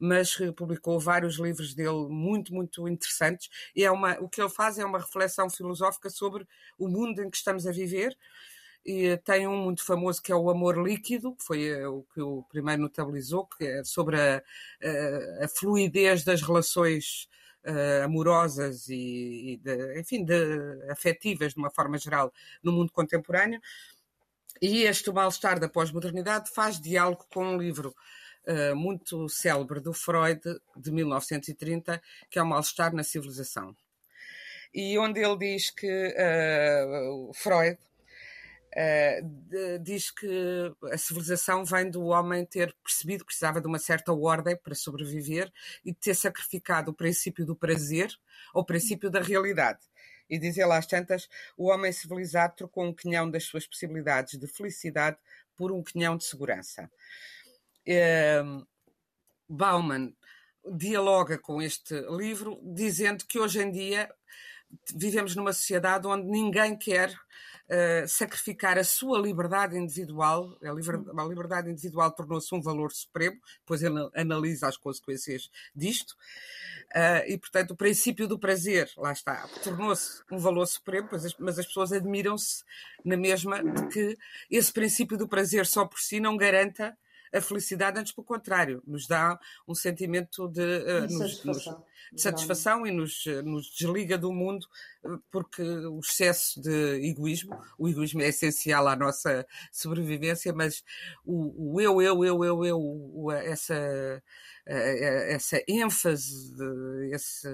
mas 0.00 0.36
publicou 0.56 0.98
vários 0.98 1.38
livros 1.38 1.74
dele 1.74 2.08
muito, 2.08 2.52
muito 2.52 2.88
interessantes. 2.88 3.48
E 3.74 3.84
é 3.84 3.90
uma, 3.90 4.18
o 4.18 4.28
que 4.28 4.40
ele 4.40 4.50
faz 4.50 4.80
é 4.80 4.84
uma 4.84 4.98
reflexão 4.98 5.48
filosófica 5.48 6.10
sobre 6.10 6.44
o 6.76 6.88
mundo 6.88 7.22
em 7.22 7.30
que 7.30 7.36
estamos 7.36 7.68
a 7.68 7.70
viver 7.70 8.16
e 8.84 9.16
tem 9.18 9.46
um 9.46 9.56
muito 9.56 9.84
famoso 9.84 10.22
que 10.22 10.32
é 10.32 10.34
o 10.34 10.50
Amor 10.50 10.76
Líquido, 10.82 11.36
que 11.36 11.44
foi 11.44 11.68
eh, 11.68 11.86
o 11.86 12.02
que 12.14 12.20
o 12.20 12.42
primeiro 12.44 12.82
notabilizou, 12.82 13.46
que 13.46 13.64
é 13.64 13.84
sobre 13.84 14.18
a, 14.18 14.42
a, 14.82 15.44
a 15.44 15.48
fluidez 15.48 16.24
das 16.24 16.40
relações 16.40 17.28
uh, 17.64 18.04
amorosas 18.04 18.88
e, 18.88 19.52
e 19.52 19.56
de, 19.56 20.00
enfim, 20.00 20.24
de, 20.24 20.34
afetivas 20.90 21.54
de 21.54 21.58
uma 21.58 21.70
forma 21.70 21.98
geral 21.98 22.32
no 22.62 22.72
mundo 22.72 22.92
contemporâneo. 22.92 23.60
E 24.60 24.82
este 24.82 25.10
mal-estar 25.10 25.58
da 25.58 25.68
pós-modernidade 25.68 26.50
faz 26.50 26.80
diálogo 26.80 27.26
com 27.32 27.44
um 27.44 27.56
livro 27.56 27.94
uh, 28.46 28.76
muito 28.76 29.28
célebre 29.28 29.80
do 29.80 29.92
Freud, 29.92 30.40
de 30.76 30.90
1930, 30.90 32.02
que 32.28 32.38
é 32.38 32.42
o 32.42 32.46
mal-estar 32.46 32.94
na 32.94 33.02
civilização. 33.02 33.74
E 34.72 34.98
onde 34.98 35.20
ele 35.20 35.36
diz 35.36 35.70
que 35.70 35.86
uh, 35.88 37.32
Freud 37.34 37.78
Uh, 38.72 39.78
diz 39.80 40.12
que 40.12 40.72
a 40.92 40.96
civilização 40.96 41.64
vem 41.64 41.90
do 41.90 42.04
homem 42.04 42.46
ter 42.46 42.72
percebido 42.84 43.24
que 43.24 43.26
precisava 43.26 43.60
de 43.60 43.66
uma 43.66 43.80
certa 43.80 44.12
ordem 44.12 44.56
para 44.56 44.76
sobreviver 44.76 45.52
e 45.84 45.92
ter 45.92 46.14
sacrificado 46.14 46.92
o 46.92 46.94
princípio 46.94 47.44
do 47.44 47.56
prazer 47.56 48.16
ao 48.54 48.64
princípio 48.64 49.10
da 49.10 49.20
realidade. 49.20 49.80
E 50.28 50.38
diz 50.38 50.56
ele 50.56 50.72
às 50.72 50.86
tantas: 50.86 51.28
o 51.56 51.68
homem 51.68 51.90
civilizado 51.90 52.54
trocou 52.54 52.84
um 52.84 52.94
quinhão 52.94 53.28
das 53.28 53.44
suas 53.44 53.66
possibilidades 53.66 54.38
de 54.38 54.46
felicidade 54.46 55.18
por 55.56 55.72
um 55.72 55.82
quinhão 55.82 56.16
de 56.16 56.24
segurança. 56.24 56.88
Uh, 57.86 58.64
Bauman 59.48 60.14
dialoga 60.64 61.36
com 61.38 61.60
este 61.60 61.94
livro, 62.16 62.60
dizendo 62.62 63.24
que 63.26 63.38
hoje 63.38 63.60
em 63.60 63.72
dia 63.72 64.08
vivemos 64.94 65.34
numa 65.34 65.52
sociedade 65.52 66.06
onde 66.06 66.28
ninguém 66.28 66.76
quer 66.76 67.12
uh, 67.70 68.08
sacrificar 68.08 68.76
a 68.76 68.84
sua 68.84 69.18
liberdade 69.18 69.78
individual. 69.78 70.56
A, 70.62 70.72
liber, 70.72 71.00
a 71.16 71.24
liberdade 71.24 71.70
individual 71.70 72.10
tornou-se 72.10 72.52
um 72.54 72.60
valor 72.60 72.92
supremo, 72.92 73.40
depois 73.60 73.82
ele 73.82 74.10
analisa 74.14 74.68
as 74.68 74.76
consequências 74.76 75.50
disto. 75.74 76.12
Uh, 76.94 77.22
e, 77.28 77.38
portanto, 77.38 77.70
o 77.70 77.76
princípio 77.76 78.26
do 78.26 78.38
prazer, 78.38 78.90
lá 78.96 79.12
está, 79.12 79.46
tornou-se 79.62 80.22
um 80.30 80.38
valor 80.38 80.66
supremo, 80.66 81.08
mas 81.38 81.58
as 81.58 81.66
pessoas 81.66 81.92
admiram-se 81.92 82.64
na 83.04 83.16
mesma 83.16 83.62
de 83.62 83.86
que 83.88 84.18
esse 84.50 84.72
princípio 84.72 85.16
do 85.16 85.28
prazer 85.28 85.66
só 85.66 85.84
por 85.84 86.00
si 86.00 86.18
não 86.18 86.36
garanta 86.36 86.96
a 87.32 87.40
felicidade, 87.40 87.98
antes 87.98 88.12
pelo 88.12 88.24
contrário, 88.24 88.82
nos 88.86 89.06
dá 89.06 89.38
um 89.66 89.74
sentimento 89.74 90.48
de, 90.48 90.60
uh, 90.60 91.02
nos, 91.02 91.18
satisfação, 91.18 91.72
nos, 91.72 91.84
de 92.12 92.20
satisfação 92.20 92.86
e 92.86 92.90
nos, 92.90 93.26
eh, 93.26 93.42
nos, 93.42 93.70
desliga 93.70 94.18
do 94.18 94.32
mundo, 94.32 94.66
eh, 95.04 95.08
porque 95.30 95.62
o 95.62 96.00
excesso 96.00 96.60
de 96.60 97.08
egoísmo, 97.08 97.56
o 97.78 97.88
egoísmo 97.88 98.20
é 98.22 98.28
essencial 98.28 98.88
à 98.88 98.96
nossa 98.96 99.46
sobrevivência, 99.70 100.52
mas 100.52 100.82
o, 101.24 101.74
o 101.74 101.80
eu, 101.80 102.02
eu, 102.02 102.24
eu, 102.24 102.44
eu, 102.44 102.64
eu, 102.64 103.30
essa, 103.30 104.22
essa 104.66 105.62
ênfase, 105.68 106.52
esse, 107.12 107.48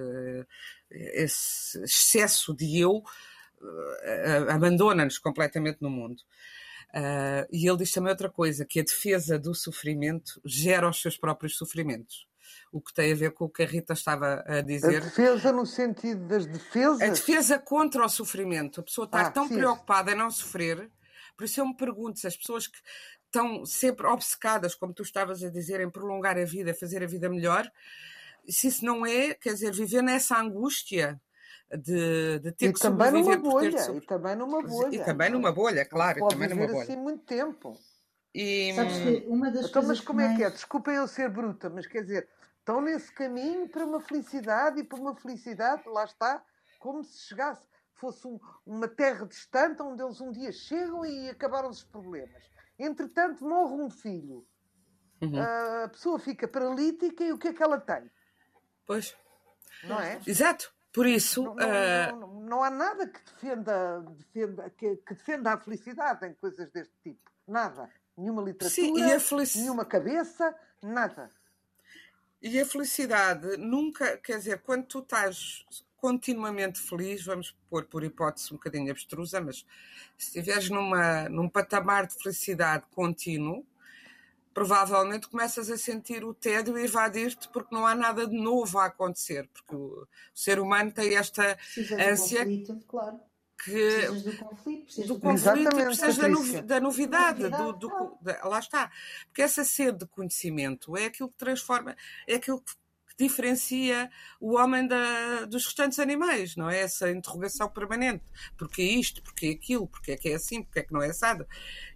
esse 0.91 1.83
excesso 1.83 2.55
de 2.55 2.79
eu, 2.79 3.03
abandona-nos 4.49 5.19
completamente 5.19 5.83
no 5.83 5.91
mundo. 5.91 6.23
Uh, 6.97 7.45
e 7.53 7.69
ele 7.69 7.77
diz 7.77 7.93
também 7.93 8.11
outra 8.11 8.31
coisa, 8.31 8.65
que 8.65 8.81
a 8.81 8.83
defesa 8.83 9.39
do 9.39 9.55
sofrimento 9.55 10.41
gera 10.47 10.89
os 10.89 11.03
seus 11.03 11.19
próprios 11.19 11.59
sofrimentos. 11.59 12.27
O 12.73 12.81
que 12.81 12.93
tem 12.95 13.13
a 13.13 13.15
ver 13.15 13.33
com 13.33 13.45
o 13.45 13.51
que 13.51 13.63
a 13.63 13.67
Rita 13.67 13.93
estava 13.93 14.43
a 14.47 14.63
dizer. 14.63 15.03
A 15.03 15.05
defesa 15.05 15.53
no 15.53 15.67
sentido 15.67 16.27
das 16.27 16.47
defesas? 16.47 17.03
A 17.03 17.09
defesa 17.09 17.59
contra 17.59 18.03
o 18.03 18.09
sofrimento. 18.09 18.81
A 18.81 18.83
pessoa 18.83 19.05
está 19.05 19.27
ah, 19.27 19.31
tão 19.31 19.47
sim. 19.47 19.57
preocupada 19.57 20.13
em 20.13 20.15
não 20.15 20.31
sofrer. 20.31 20.91
Por 21.37 21.45
isso 21.45 21.61
eu 21.61 21.67
me 21.67 21.77
pergunto 21.77 22.19
se 22.19 22.27
as 22.27 22.37
pessoas 22.37 22.67
que 22.67 22.79
estão 23.27 23.67
sempre 23.67 24.07
obcecadas, 24.07 24.75
como 24.75 24.95
tu 24.95 25.03
estavas 25.03 25.43
a 25.43 25.51
dizer, 25.51 25.81
em 25.81 25.91
prolongar 25.91 26.39
a 26.39 26.45
vida, 26.45 26.73
fazer 26.73 27.03
a 27.03 27.07
vida 27.07 27.29
melhor, 27.29 27.71
se 28.49 28.69
isso 28.69 28.85
não 28.85 29.05
é, 29.05 29.35
quer 29.35 29.53
dizer, 29.53 29.75
viver 29.75 30.03
nessa 30.03 30.39
angústia 30.39 31.21
de, 31.71 32.39
de 32.39 32.53
ter 32.53 32.67
e 32.69 32.73
que 32.73 32.81
também 32.81 33.11
numa 33.11 33.37
bolha, 33.37 33.85
ter... 33.85 33.97
E 33.97 34.01
também 34.03 34.37
numa 34.37 34.63
bolha. 34.63 34.95
E 34.95 35.05
também 35.05 35.31
numa 35.31 35.53
bolha, 35.53 35.85
claro. 35.85 36.21
Pode 36.21 36.35
também 36.35 36.49
numa 36.49 36.67
bolha. 36.67 36.83
assim 36.83 36.97
muito 36.97 37.25
tempo. 37.25 37.77
E... 38.35 38.73
Sabes 38.75 38.99
que 38.99 39.27
uma 39.29 39.51
das 39.51 39.67
então, 39.67 39.83
mas 39.83 40.01
como 40.01 40.21
mais... 40.21 40.33
é 40.33 40.37
que 40.37 40.45
é? 40.45 40.51
Desculpem 40.51 40.95
eu 40.95 41.09
ser 41.09 41.29
bruta, 41.31 41.71
mas 41.71 41.87
quer 41.87 42.03
dizer, 42.03 42.29
estão 42.59 42.81
nesse 42.81 43.11
caminho 43.13 43.69
para 43.69 43.85
uma 43.85 44.01
felicidade 44.01 44.81
e 44.81 44.85
para 44.85 44.99
uma 44.99 45.17
felicidade, 45.17 45.83
lá 45.87 46.05
está, 46.05 46.45
como 46.79 47.03
se 47.03 47.29
chegasse, 47.29 47.63
fosse 47.95 48.27
um, 48.27 48.39
uma 48.65 48.87
terra 48.87 49.27
distante 49.27 49.83
onde 49.83 50.03
eles 50.03 50.21
um 50.21 50.31
dia 50.31 50.53
chegam 50.53 51.05
e 51.05 51.31
acabaram 51.31 51.71
os 51.71 51.83
problemas. 51.83 52.45
Entretanto, 52.79 53.43
morre 53.45 53.75
um 53.83 53.91
filho. 53.91 54.47
Uhum. 55.23 55.41
A 55.41 55.89
pessoa 55.89 56.19
fica 56.19 56.47
paralítica 56.47 57.25
e 57.25 57.33
o 57.33 57.39
que 57.39 57.49
é 57.49 57.53
que 57.55 57.63
ela 57.63 57.81
tem? 57.81 58.11
Pois. 58.87 59.17
Não 59.85 59.99
é? 59.99 60.21
Exato. 60.27 60.76
Por 60.97 61.07
isso. 61.07 61.43
Não, 61.43 61.55
não, 61.55 61.67
uh... 61.67 62.21
não, 62.21 62.41
não 62.41 62.65
há 62.65 62.71
nada 62.71 63.07
que 63.07 63.21
defenda, 63.23 64.01
defenda, 64.17 64.71
que, 64.71 64.97
que, 64.97 65.15
defenda 65.15 65.53
a 65.53 65.61
felicidade 65.61 66.27
em 66.27 66.33
coisas 66.33 66.71
deste 66.71 66.95
tipo. 67.05 67.31
Nada. 67.47 67.91
Nenhuma 68.17 68.41
literatura, 68.41 69.19
Sim, 69.19 69.21
felic... 69.21 69.59
nenhuma 69.59 69.85
cabeça, 69.85 70.57
nada. 70.83 71.31
E 72.41 72.59
a 72.59 72.65
felicidade 72.65 73.59
nunca, 73.59 74.17
quer 74.17 74.39
dizer, 74.39 74.63
quando 74.63 74.87
tu 74.87 75.01
estás 75.01 75.67
continuamente 75.99 76.81
feliz, 76.81 77.23
vamos 77.23 77.55
pôr 77.69 77.85
por 77.85 78.03
hipótese 78.03 78.55
um 78.55 78.57
bocadinho 78.57 78.91
abstrusa, 78.91 79.39
mas 79.39 79.67
se 80.17 80.29
estiveres 80.29 80.71
numa, 80.71 81.29
num 81.29 81.47
patamar 81.47 82.07
de 82.07 82.15
felicidade 82.15 82.87
contínuo, 82.95 83.67
provavelmente 84.57 85.29
começas 85.29 85.71
a 85.71 85.77
sentir 85.77 86.25
o 86.25 86.33
tédio 86.33 86.79
e 86.79 86.85
evadir-te 86.85 87.47
porque 87.51 87.75
não 87.75 87.87
há 87.87 87.95
nada 87.95 88.27
de 88.27 88.35
novo 88.35 88.79
a 88.79 88.87
acontecer, 88.87 89.47
porque 89.53 89.77
o, 89.77 90.09
ser 90.35 90.59
humano 90.59 90.91
tem 90.91 91.15
esta 91.15 91.59
ânsia. 92.11 92.39
Conflito, 92.39 92.81
claro. 92.89 93.21
Que, 93.63 93.71
precisas 93.71 94.23
do 94.23 94.39
conflito, 94.39 94.85
precisas, 94.85 95.09
do 95.09 95.21
conflito 95.21 95.71
precisas 95.71 96.17
da, 96.17 96.29
novi, 96.29 96.63
da, 96.63 96.81
novidade, 96.81 97.49
do, 97.51 97.73
do, 97.75 98.19
da, 98.23 98.49
lá 98.49 98.59
está. 98.59 98.91
Porque 99.27 99.43
essa 99.43 99.63
sede 99.63 99.99
de 99.99 100.07
conhecimento 100.07 100.97
é 100.97 101.05
aquilo 101.05 101.29
que 101.29 101.37
transforma, 101.37 101.95
é 102.27 102.37
aquilo 102.37 102.63
que 102.63 102.73
diferencia 103.19 104.11
o 104.41 104.57
homem 104.57 104.87
da, 104.87 105.47
dos 105.47 105.65
restantes 105.65 105.99
animais, 105.99 106.55
não 106.57 106.69
é? 106.69 106.81
Essa 106.81 107.11
interrogação 107.11 107.69
permanente. 107.69 108.25
Porquê 108.57 108.83
isto? 108.83 109.23
Porquê 109.23 109.59
aquilo? 109.59 109.87
Porquê 109.87 110.13
é 110.13 110.17
que 110.17 110.29
é 110.29 110.35
assim? 110.35 110.63
Porquê 110.63 110.81
é 110.81 110.83
que 110.83 110.93
não 110.93 111.03
é 111.03 111.09
assado? 111.09 111.47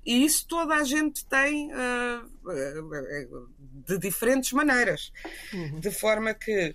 E 0.04 0.24
isso 0.24 0.46
toda 0.46 0.74
a 0.74 0.84
gente 0.84 1.24
tem 1.26 1.70
uh, 1.72 3.48
de 3.86 3.98
diferentes 3.98 4.52
maneiras. 4.52 5.12
Uhum. 5.52 5.80
De 5.80 5.90
forma 5.90 6.32
que. 6.34 6.74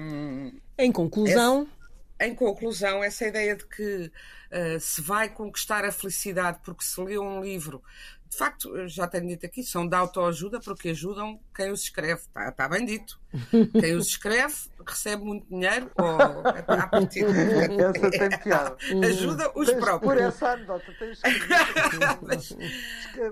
Um, 0.00 0.58
em 0.78 0.90
conclusão. 0.90 1.62
Esse, 1.62 1.76
em 2.18 2.34
conclusão, 2.34 3.04
essa 3.04 3.26
ideia 3.26 3.54
de 3.54 3.66
que 3.66 4.10
uh, 4.50 4.80
se 4.80 5.02
vai 5.02 5.28
conquistar 5.28 5.84
a 5.84 5.92
felicidade 5.92 6.60
porque 6.64 6.82
se 6.82 6.98
leu 7.00 7.22
um 7.22 7.42
livro 7.42 7.82
de 8.28 8.36
facto, 8.36 8.88
já 8.88 9.06
tenho 9.06 9.28
dito 9.28 9.46
aqui, 9.46 9.62
são 9.62 9.86
de 9.86 9.94
autoajuda 9.94 10.60
porque 10.60 10.90
ajudam 10.90 11.40
quem 11.54 11.70
os 11.70 11.82
escreve. 11.82 12.20
Está, 12.20 12.48
está 12.48 12.68
bem 12.68 12.84
dito. 12.84 13.20
Quem 13.78 13.94
os 13.94 14.06
escreve 14.06 14.54
recebe 14.86 15.22
muito 15.22 15.46
dinheiro 15.48 15.90
ou 15.98 16.06
a 16.08 16.86
partir 16.86 17.26
Essa 17.28 18.10
tem 18.10 18.38
piada. 18.38 18.76
Ajuda 19.04 19.52
os 19.54 19.66
tens 19.66 19.78
próprios. 19.78 20.14
Por 20.14 20.22
essa 20.22 20.52
anedota, 20.52 20.92
tens 20.98 21.20
que. 21.20 21.28
mas, 22.22 22.56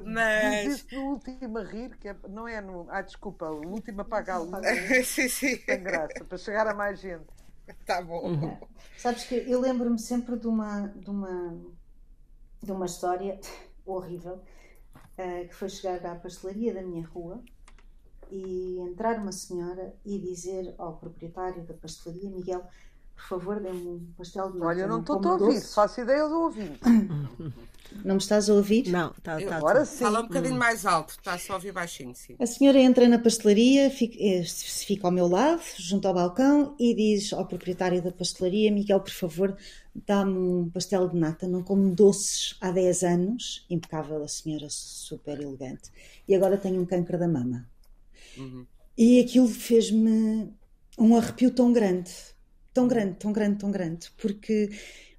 mas... 0.05 0.65
Diz 0.65 0.75
isso 0.75 0.95
no 0.95 1.03
último 1.13 1.59
a 1.59 1.65
rir, 1.65 1.97
que 1.97 2.09
é, 2.09 2.17
não 2.29 2.47
é 2.47 2.61
no. 2.61 2.87
Ah, 2.91 3.01
desculpa, 3.01 3.47
o 3.47 3.67
último 3.67 4.03
a 4.03 4.05
pagar 4.05 4.35
a 4.35 4.39
luz. 4.39 5.07
sim, 5.07 5.29
sim. 5.29 5.57
Tem 5.57 5.83
graça, 5.83 6.25
para 6.25 6.39
chegar 6.39 6.67
a 6.67 6.75
mais 6.75 7.01
gente. 7.01 7.25
Está 7.67 8.03
bom. 8.03 8.29
Uhum. 8.29 8.59
Sabes 8.99 9.25
que 9.25 9.37
eu 9.37 9.61
lembro-me 9.61 9.99
sempre 9.99 10.37
de 10.37 10.47
uma, 10.47 10.89
de 10.89 11.09
uma, 11.09 11.57
de 12.63 12.73
uma 12.73 12.87
história 12.87 13.41
horrível 13.87 14.43
uh, 15.19 15.49
que 15.49 15.55
foi 15.55 15.69
chegar 15.69 16.05
à 16.07 16.15
pastelaria 16.15 16.75
da 16.75 16.83
minha 16.83 17.07
rua 17.07 17.43
e 18.31 18.79
entrar 18.81 19.19
uma 19.19 19.33
senhora 19.33 19.95
e 20.05 20.19
dizer 20.19 20.75
ao 20.79 20.97
proprietário 20.97 21.63
da 21.65 21.75
pastelaria, 21.75 22.31
Miguel, 22.31 22.67
por 23.15 23.25
favor, 23.25 23.61
dê-me 23.61 23.89
um 23.89 24.13
pastel 24.17 24.53
de 24.53 24.59
nata. 24.59 24.67
Olha, 24.67 24.87
não 24.87 25.01
estou 25.01 25.21
a 25.25 25.33
ouvir, 25.33 25.61
faço 25.63 26.01
ideia 26.01 26.29
do 26.29 26.41
ouvinte. 26.41 26.81
Não 28.03 28.15
me 28.15 28.21
estás 28.21 28.49
a 28.49 28.55
ouvir? 28.55 28.89
Não, 28.89 29.11
está 29.11 29.39
tá, 29.41 29.57
Agora 29.57 29.81
tá. 29.81 29.85
sim. 29.85 29.99
Fala 29.99 30.21
um 30.21 30.27
bocadinho 30.27 30.57
mais 30.57 30.85
alto, 30.85 31.11
está 31.11 31.39
só 31.39 31.53
a 31.53 31.57
ouvir 31.57 31.73
baixinho, 31.73 32.15
sim. 32.15 32.35
A 32.41 32.47
senhora 32.47 32.79
entra 32.79 33.09
na 33.09 33.19
pastelaria, 33.19 33.91
fica, 33.91 34.17
eh, 34.19 34.43
fica 34.45 35.07
ao 35.07 35.13
meu 35.13 35.29
lado, 35.29 35.63
junto 35.79 36.09
ao 36.09 36.15
balcão, 36.15 36.75
e 36.79 36.95
diz 36.95 37.33
ao 37.33 37.47
proprietário 37.47 38.03
da 38.03 38.11
pastelaria: 38.11 38.71
Miguel, 38.73 39.01
por 39.01 39.13
favor, 39.13 39.57
dá-me 39.95 40.37
um 40.37 40.71
pastel 40.71 41.09
de 41.09 41.17
nata. 41.17 41.47
Não 41.47 41.63
como 41.63 41.95
doces 41.95 42.57
há 42.61 42.71
10 42.71 43.03
anos. 43.05 43.67
Impecável 43.71 44.23
a 44.23 44.29
senhora, 44.29 44.67
super 44.71 45.41
elegante. 45.41 45.91
E 46.27 46.35
agora 46.35 46.57
tenho 46.57 46.81
um 46.81 46.87
câncer 46.87 47.19
da 47.19 47.29
mama. 47.29 47.69
Uhum. 48.37 48.67
E 48.97 49.21
aquilo 49.21 49.49
fez-me 49.49 50.53
um 50.99 51.17
arrepio 51.17 51.51
tão 51.51 51.73
grande 51.73 52.11
tão 52.75 52.89
grande, 52.89 53.15
tão 53.15 53.33
grande, 53.33 53.59
tão 53.59 53.71
grande, 53.71 54.11
porque 54.19 54.71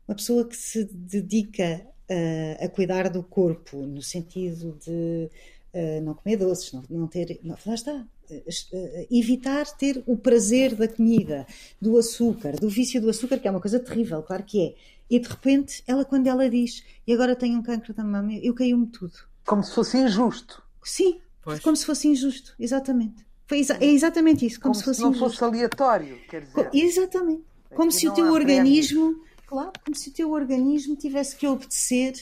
uma 0.07 0.15
pessoa 0.15 0.47
que 0.47 0.55
se 0.55 0.83
dedica 0.83 1.81
uh, 2.09 2.65
a 2.65 2.69
cuidar 2.69 3.09
do 3.09 3.23
corpo, 3.23 3.77
no 3.77 4.01
sentido 4.01 4.77
de 4.85 5.29
uh, 5.73 6.01
não 6.03 6.13
comer 6.13 6.37
doces, 6.37 6.73
não, 6.73 6.83
não 6.89 7.07
ter. 7.07 7.39
Não, 7.41 7.57
lá 7.65 7.73
está. 7.73 8.05
Uh, 8.29 9.07
evitar 9.09 9.65
ter 9.77 10.03
o 10.05 10.17
prazer 10.17 10.75
da 10.75 10.87
comida, 10.87 11.47
do 11.79 11.97
açúcar, 11.97 12.55
do 12.59 12.69
vício 12.69 13.01
do 13.01 13.09
açúcar, 13.09 13.39
que 13.39 13.47
é 13.47 13.51
uma 13.51 13.61
coisa 13.61 13.79
terrível, 13.79 14.21
claro 14.21 14.43
que 14.43 14.61
é. 14.61 14.75
E 15.09 15.19
de 15.19 15.27
repente, 15.27 15.83
ela, 15.87 16.03
quando 16.03 16.27
ela 16.27 16.49
diz, 16.49 16.83
e 17.05 17.13
agora 17.13 17.35
tenho 17.35 17.57
um 17.57 17.63
cancro 17.63 17.93
da 17.93 18.03
mama, 18.03 18.33
eu 18.33 18.53
caiu-me 18.53 18.87
tudo. 18.87 19.13
Como 19.45 19.63
se 19.63 19.71
fosse 19.73 19.97
injusto. 19.97 20.63
Sim, 20.83 21.21
pois. 21.43 21.59
como 21.59 21.75
se 21.75 21.85
fosse 21.85 22.07
injusto, 22.07 22.55
exatamente. 22.59 23.24
Foi 23.47 23.59
exa 23.59 23.77
é 23.79 23.85
exatamente 23.85 24.45
isso, 24.45 24.59
como, 24.59 24.73
como 24.73 24.79
se 24.79 24.85
fosse. 24.85 24.99
Se 24.99 25.03
não 25.03 25.13
fosse 25.13 25.43
aleatório, 25.43 26.19
quer 26.29 26.41
dizer. 26.41 26.69
Exatamente. 26.73 27.43
Como 27.69 27.91
se 27.91 28.07
o 28.07 28.13
teu 28.13 28.31
organismo, 28.31 29.21
claro, 29.45 29.71
como 29.83 29.95
se 29.95 30.09
o 30.09 30.13
teu 30.13 30.31
organismo 30.31 30.95
tivesse 30.95 31.35
que 31.35 31.45
obedecer 31.45 32.13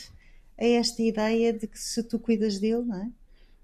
a 0.57 0.65
esta 0.65 1.01
ideia 1.01 1.53
de 1.53 1.67
que 1.67 1.79
se 1.79 2.03
tu 2.03 2.19
cuidas 2.19 2.59
dele, 2.59 2.83
não 2.83 2.97
é? 2.97 3.09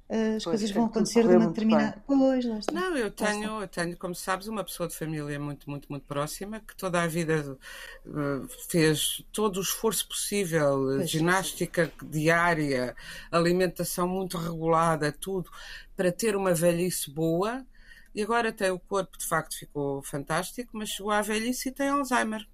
As 0.09 0.43
pois, 0.43 0.43
coisas 0.43 0.71
vão 0.71 0.85
acontecer 0.85 1.27
de 1.27 1.35
uma 1.35 1.47
determinada. 1.47 2.03
Pois, 2.07 2.43
lá 2.43 2.57
está. 2.57 2.71
Não, 2.71 2.97
eu 2.97 3.11
tenho, 3.11 3.61
eu 3.61 3.67
tenho, 3.67 3.95
como 3.95 4.15
sabes, 4.15 4.47
uma 4.47 4.63
pessoa 4.63 4.89
de 4.89 4.95
família 4.95 5.39
muito, 5.39 5.69
muito, 5.69 5.87
muito 5.87 6.03
próxima 6.03 6.59
que 6.59 6.75
toda 6.75 7.01
a 7.01 7.07
vida 7.07 7.57
uh, 8.07 8.47
fez 8.69 9.23
todo 9.31 9.57
o 9.57 9.61
esforço 9.61 10.07
possível, 10.07 10.85
pois, 10.97 11.09
ginástica 11.09 11.85
sim. 11.99 12.07
diária, 12.09 12.95
alimentação 13.31 14.07
muito 14.07 14.37
regulada, 14.37 15.11
tudo, 15.11 15.51
para 15.95 16.11
ter 16.11 16.35
uma 16.35 16.55
velhice 16.55 17.11
boa 17.11 17.63
e 18.13 18.23
agora 18.23 18.51
tem 18.51 18.71
o 18.71 18.79
corpo, 18.79 19.17
de 19.17 19.25
facto, 19.25 19.57
ficou 19.57 20.01
fantástico, 20.01 20.71
mas 20.73 20.89
chegou 20.89 21.11
à 21.11 21.21
velhice 21.21 21.69
e 21.69 21.71
tem 21.71 21.89
Alzheimer. 21.89 22.47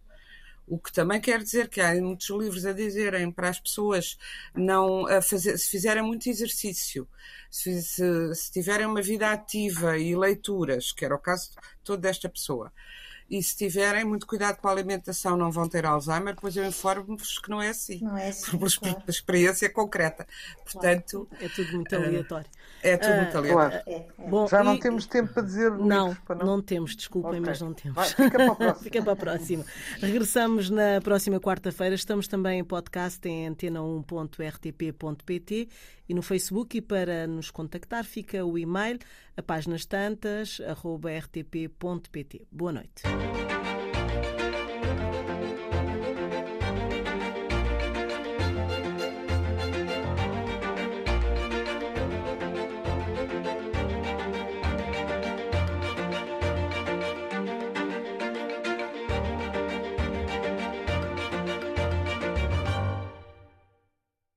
O 0.68 0.80
que 0.80 0.92
também 0.92 1.22
quer 1.22 1.42
dizer 1.44 1.70
que 1.70 1.80
há 1.80 1.94
muitos 2.02 2.30
livros 2.30 2.66
a 2.66 2.74
dizerem 2.74 3.32
para 3.32 3.50
as 3.50 3.60
pessoas 3.60 4.18
não 4.54 5.06
a 5.08 5.22
fazer, 5.22 5.58
se 5.58 5.70
fizerem 5.70 6.04
muito 6.04 6.28
exercício, 6.28 7.08
se, 7.52 7.82
se, 7.84 8.36
se 8.36 8.52
tiverem 8.52 8.86
uma 8.86 9.02
vida 9.02 9.32
ativa 9.32 9.98
e 9.98 10.16
leituras, 10.16 10.92
que 10.92 11.06
era 11.06 11.16
o 11.16 11.20
caso 11.20 11.52
de 11.52 11.58
toda 11.84 12.10
esta 12.10 12.28
pessoa, 12.28 12.72
e 13.30 13.42
se 13.42 13.56
tiverem 13.56 14.06
muito 14.06 14.28
cuidado 14.28 14.58
com 14.58 14.68
a 14.68 14.72
alimentação 14.72 15.36
não 15.36 15.52
vão 15.52 15.68
ter 15.68 15.86
Alzheimer, 15.86 16.36
pois 16.40 16.56
eu 16.56 16.66
informo-vos 16.66 17.40
que 17.40 17.50
não 17.50 17.62
é 17.62 17.70
assim. 17.70 18.00
Não 18.02 18.18
é 18.18 18.30
assim. 18.30 18.58
Por 18.58 18.72
claro. 18.72 19.04
experiência 19.08 19.70
concreta. 19.70 20.28
Portanto. 20.64 21.28
É 21.40 21.50
tudo 21.50 21.74
muito 21.74 21.96
aleatório. 21.96 22.50
É 22.86 22.98
tudo 22.98 23.16
muito 23.16 23.36
ah, 23.36 23.40
aleatório. 23.40 23.54
Claro. 23.54 23.74
É, 23.88 23.96
é. 23.96 24.06
Bom, 24.30 24.48
Já 24.48 24.64
não 24.64 24.76
e... 24.76 24.80
temos 24.80 25.08
tempo 25.08 25.34
para 25.34 25.42
dizer 25.44 25.72
Não, 25.72 26.10
livros, 26.10 26.24
não? 26.30 26.38
não 26.46 26.62
temos, 26.62 26.96
desculpem, 26.96 27.32
okay. 27.32 27.42
mas 27.42 27.60
não 27.62 27.74
temos. 27.74 27.96
Vai, 27.96 28.10
fica 28.10 28.38
para 28.38 28.52
a 28.52 28.56
próxima. 28.56 28.76
fica 28.84 29.02
para 29.02 29.12
a 29.12 29.16
próxima. 29.16 29.66
Regressamos 30.00 30.70
na 30.70 31.02
próxima 31.02 31.40
quarta-feira. 31.40 31.96
Estamos 31.96 32.28
também 32.28 32.60
em 32.60 32.64
podcast 32.64 33.28
em 33.28 33.50
antena1.rtp.pt 33.50 35.70
e 36.08 36.14
no 36.14 36.22
Facebook. 36.22 36.78
E 36.78 36.82
para 36.82 37.26
nos 37.28 37.50
contactar 37.50 38.04
fica 38.04 38.46
o 38.46 38.56
e-mail 38.58 39.00
a 39.36 39.42
páginas 39.42 39.84
tantas, 39.86 40.62
arroba 40.62 41.10
rtp.pt. 41.12 42.46
Boa 42.52 42.72
noite. 42.72 43.02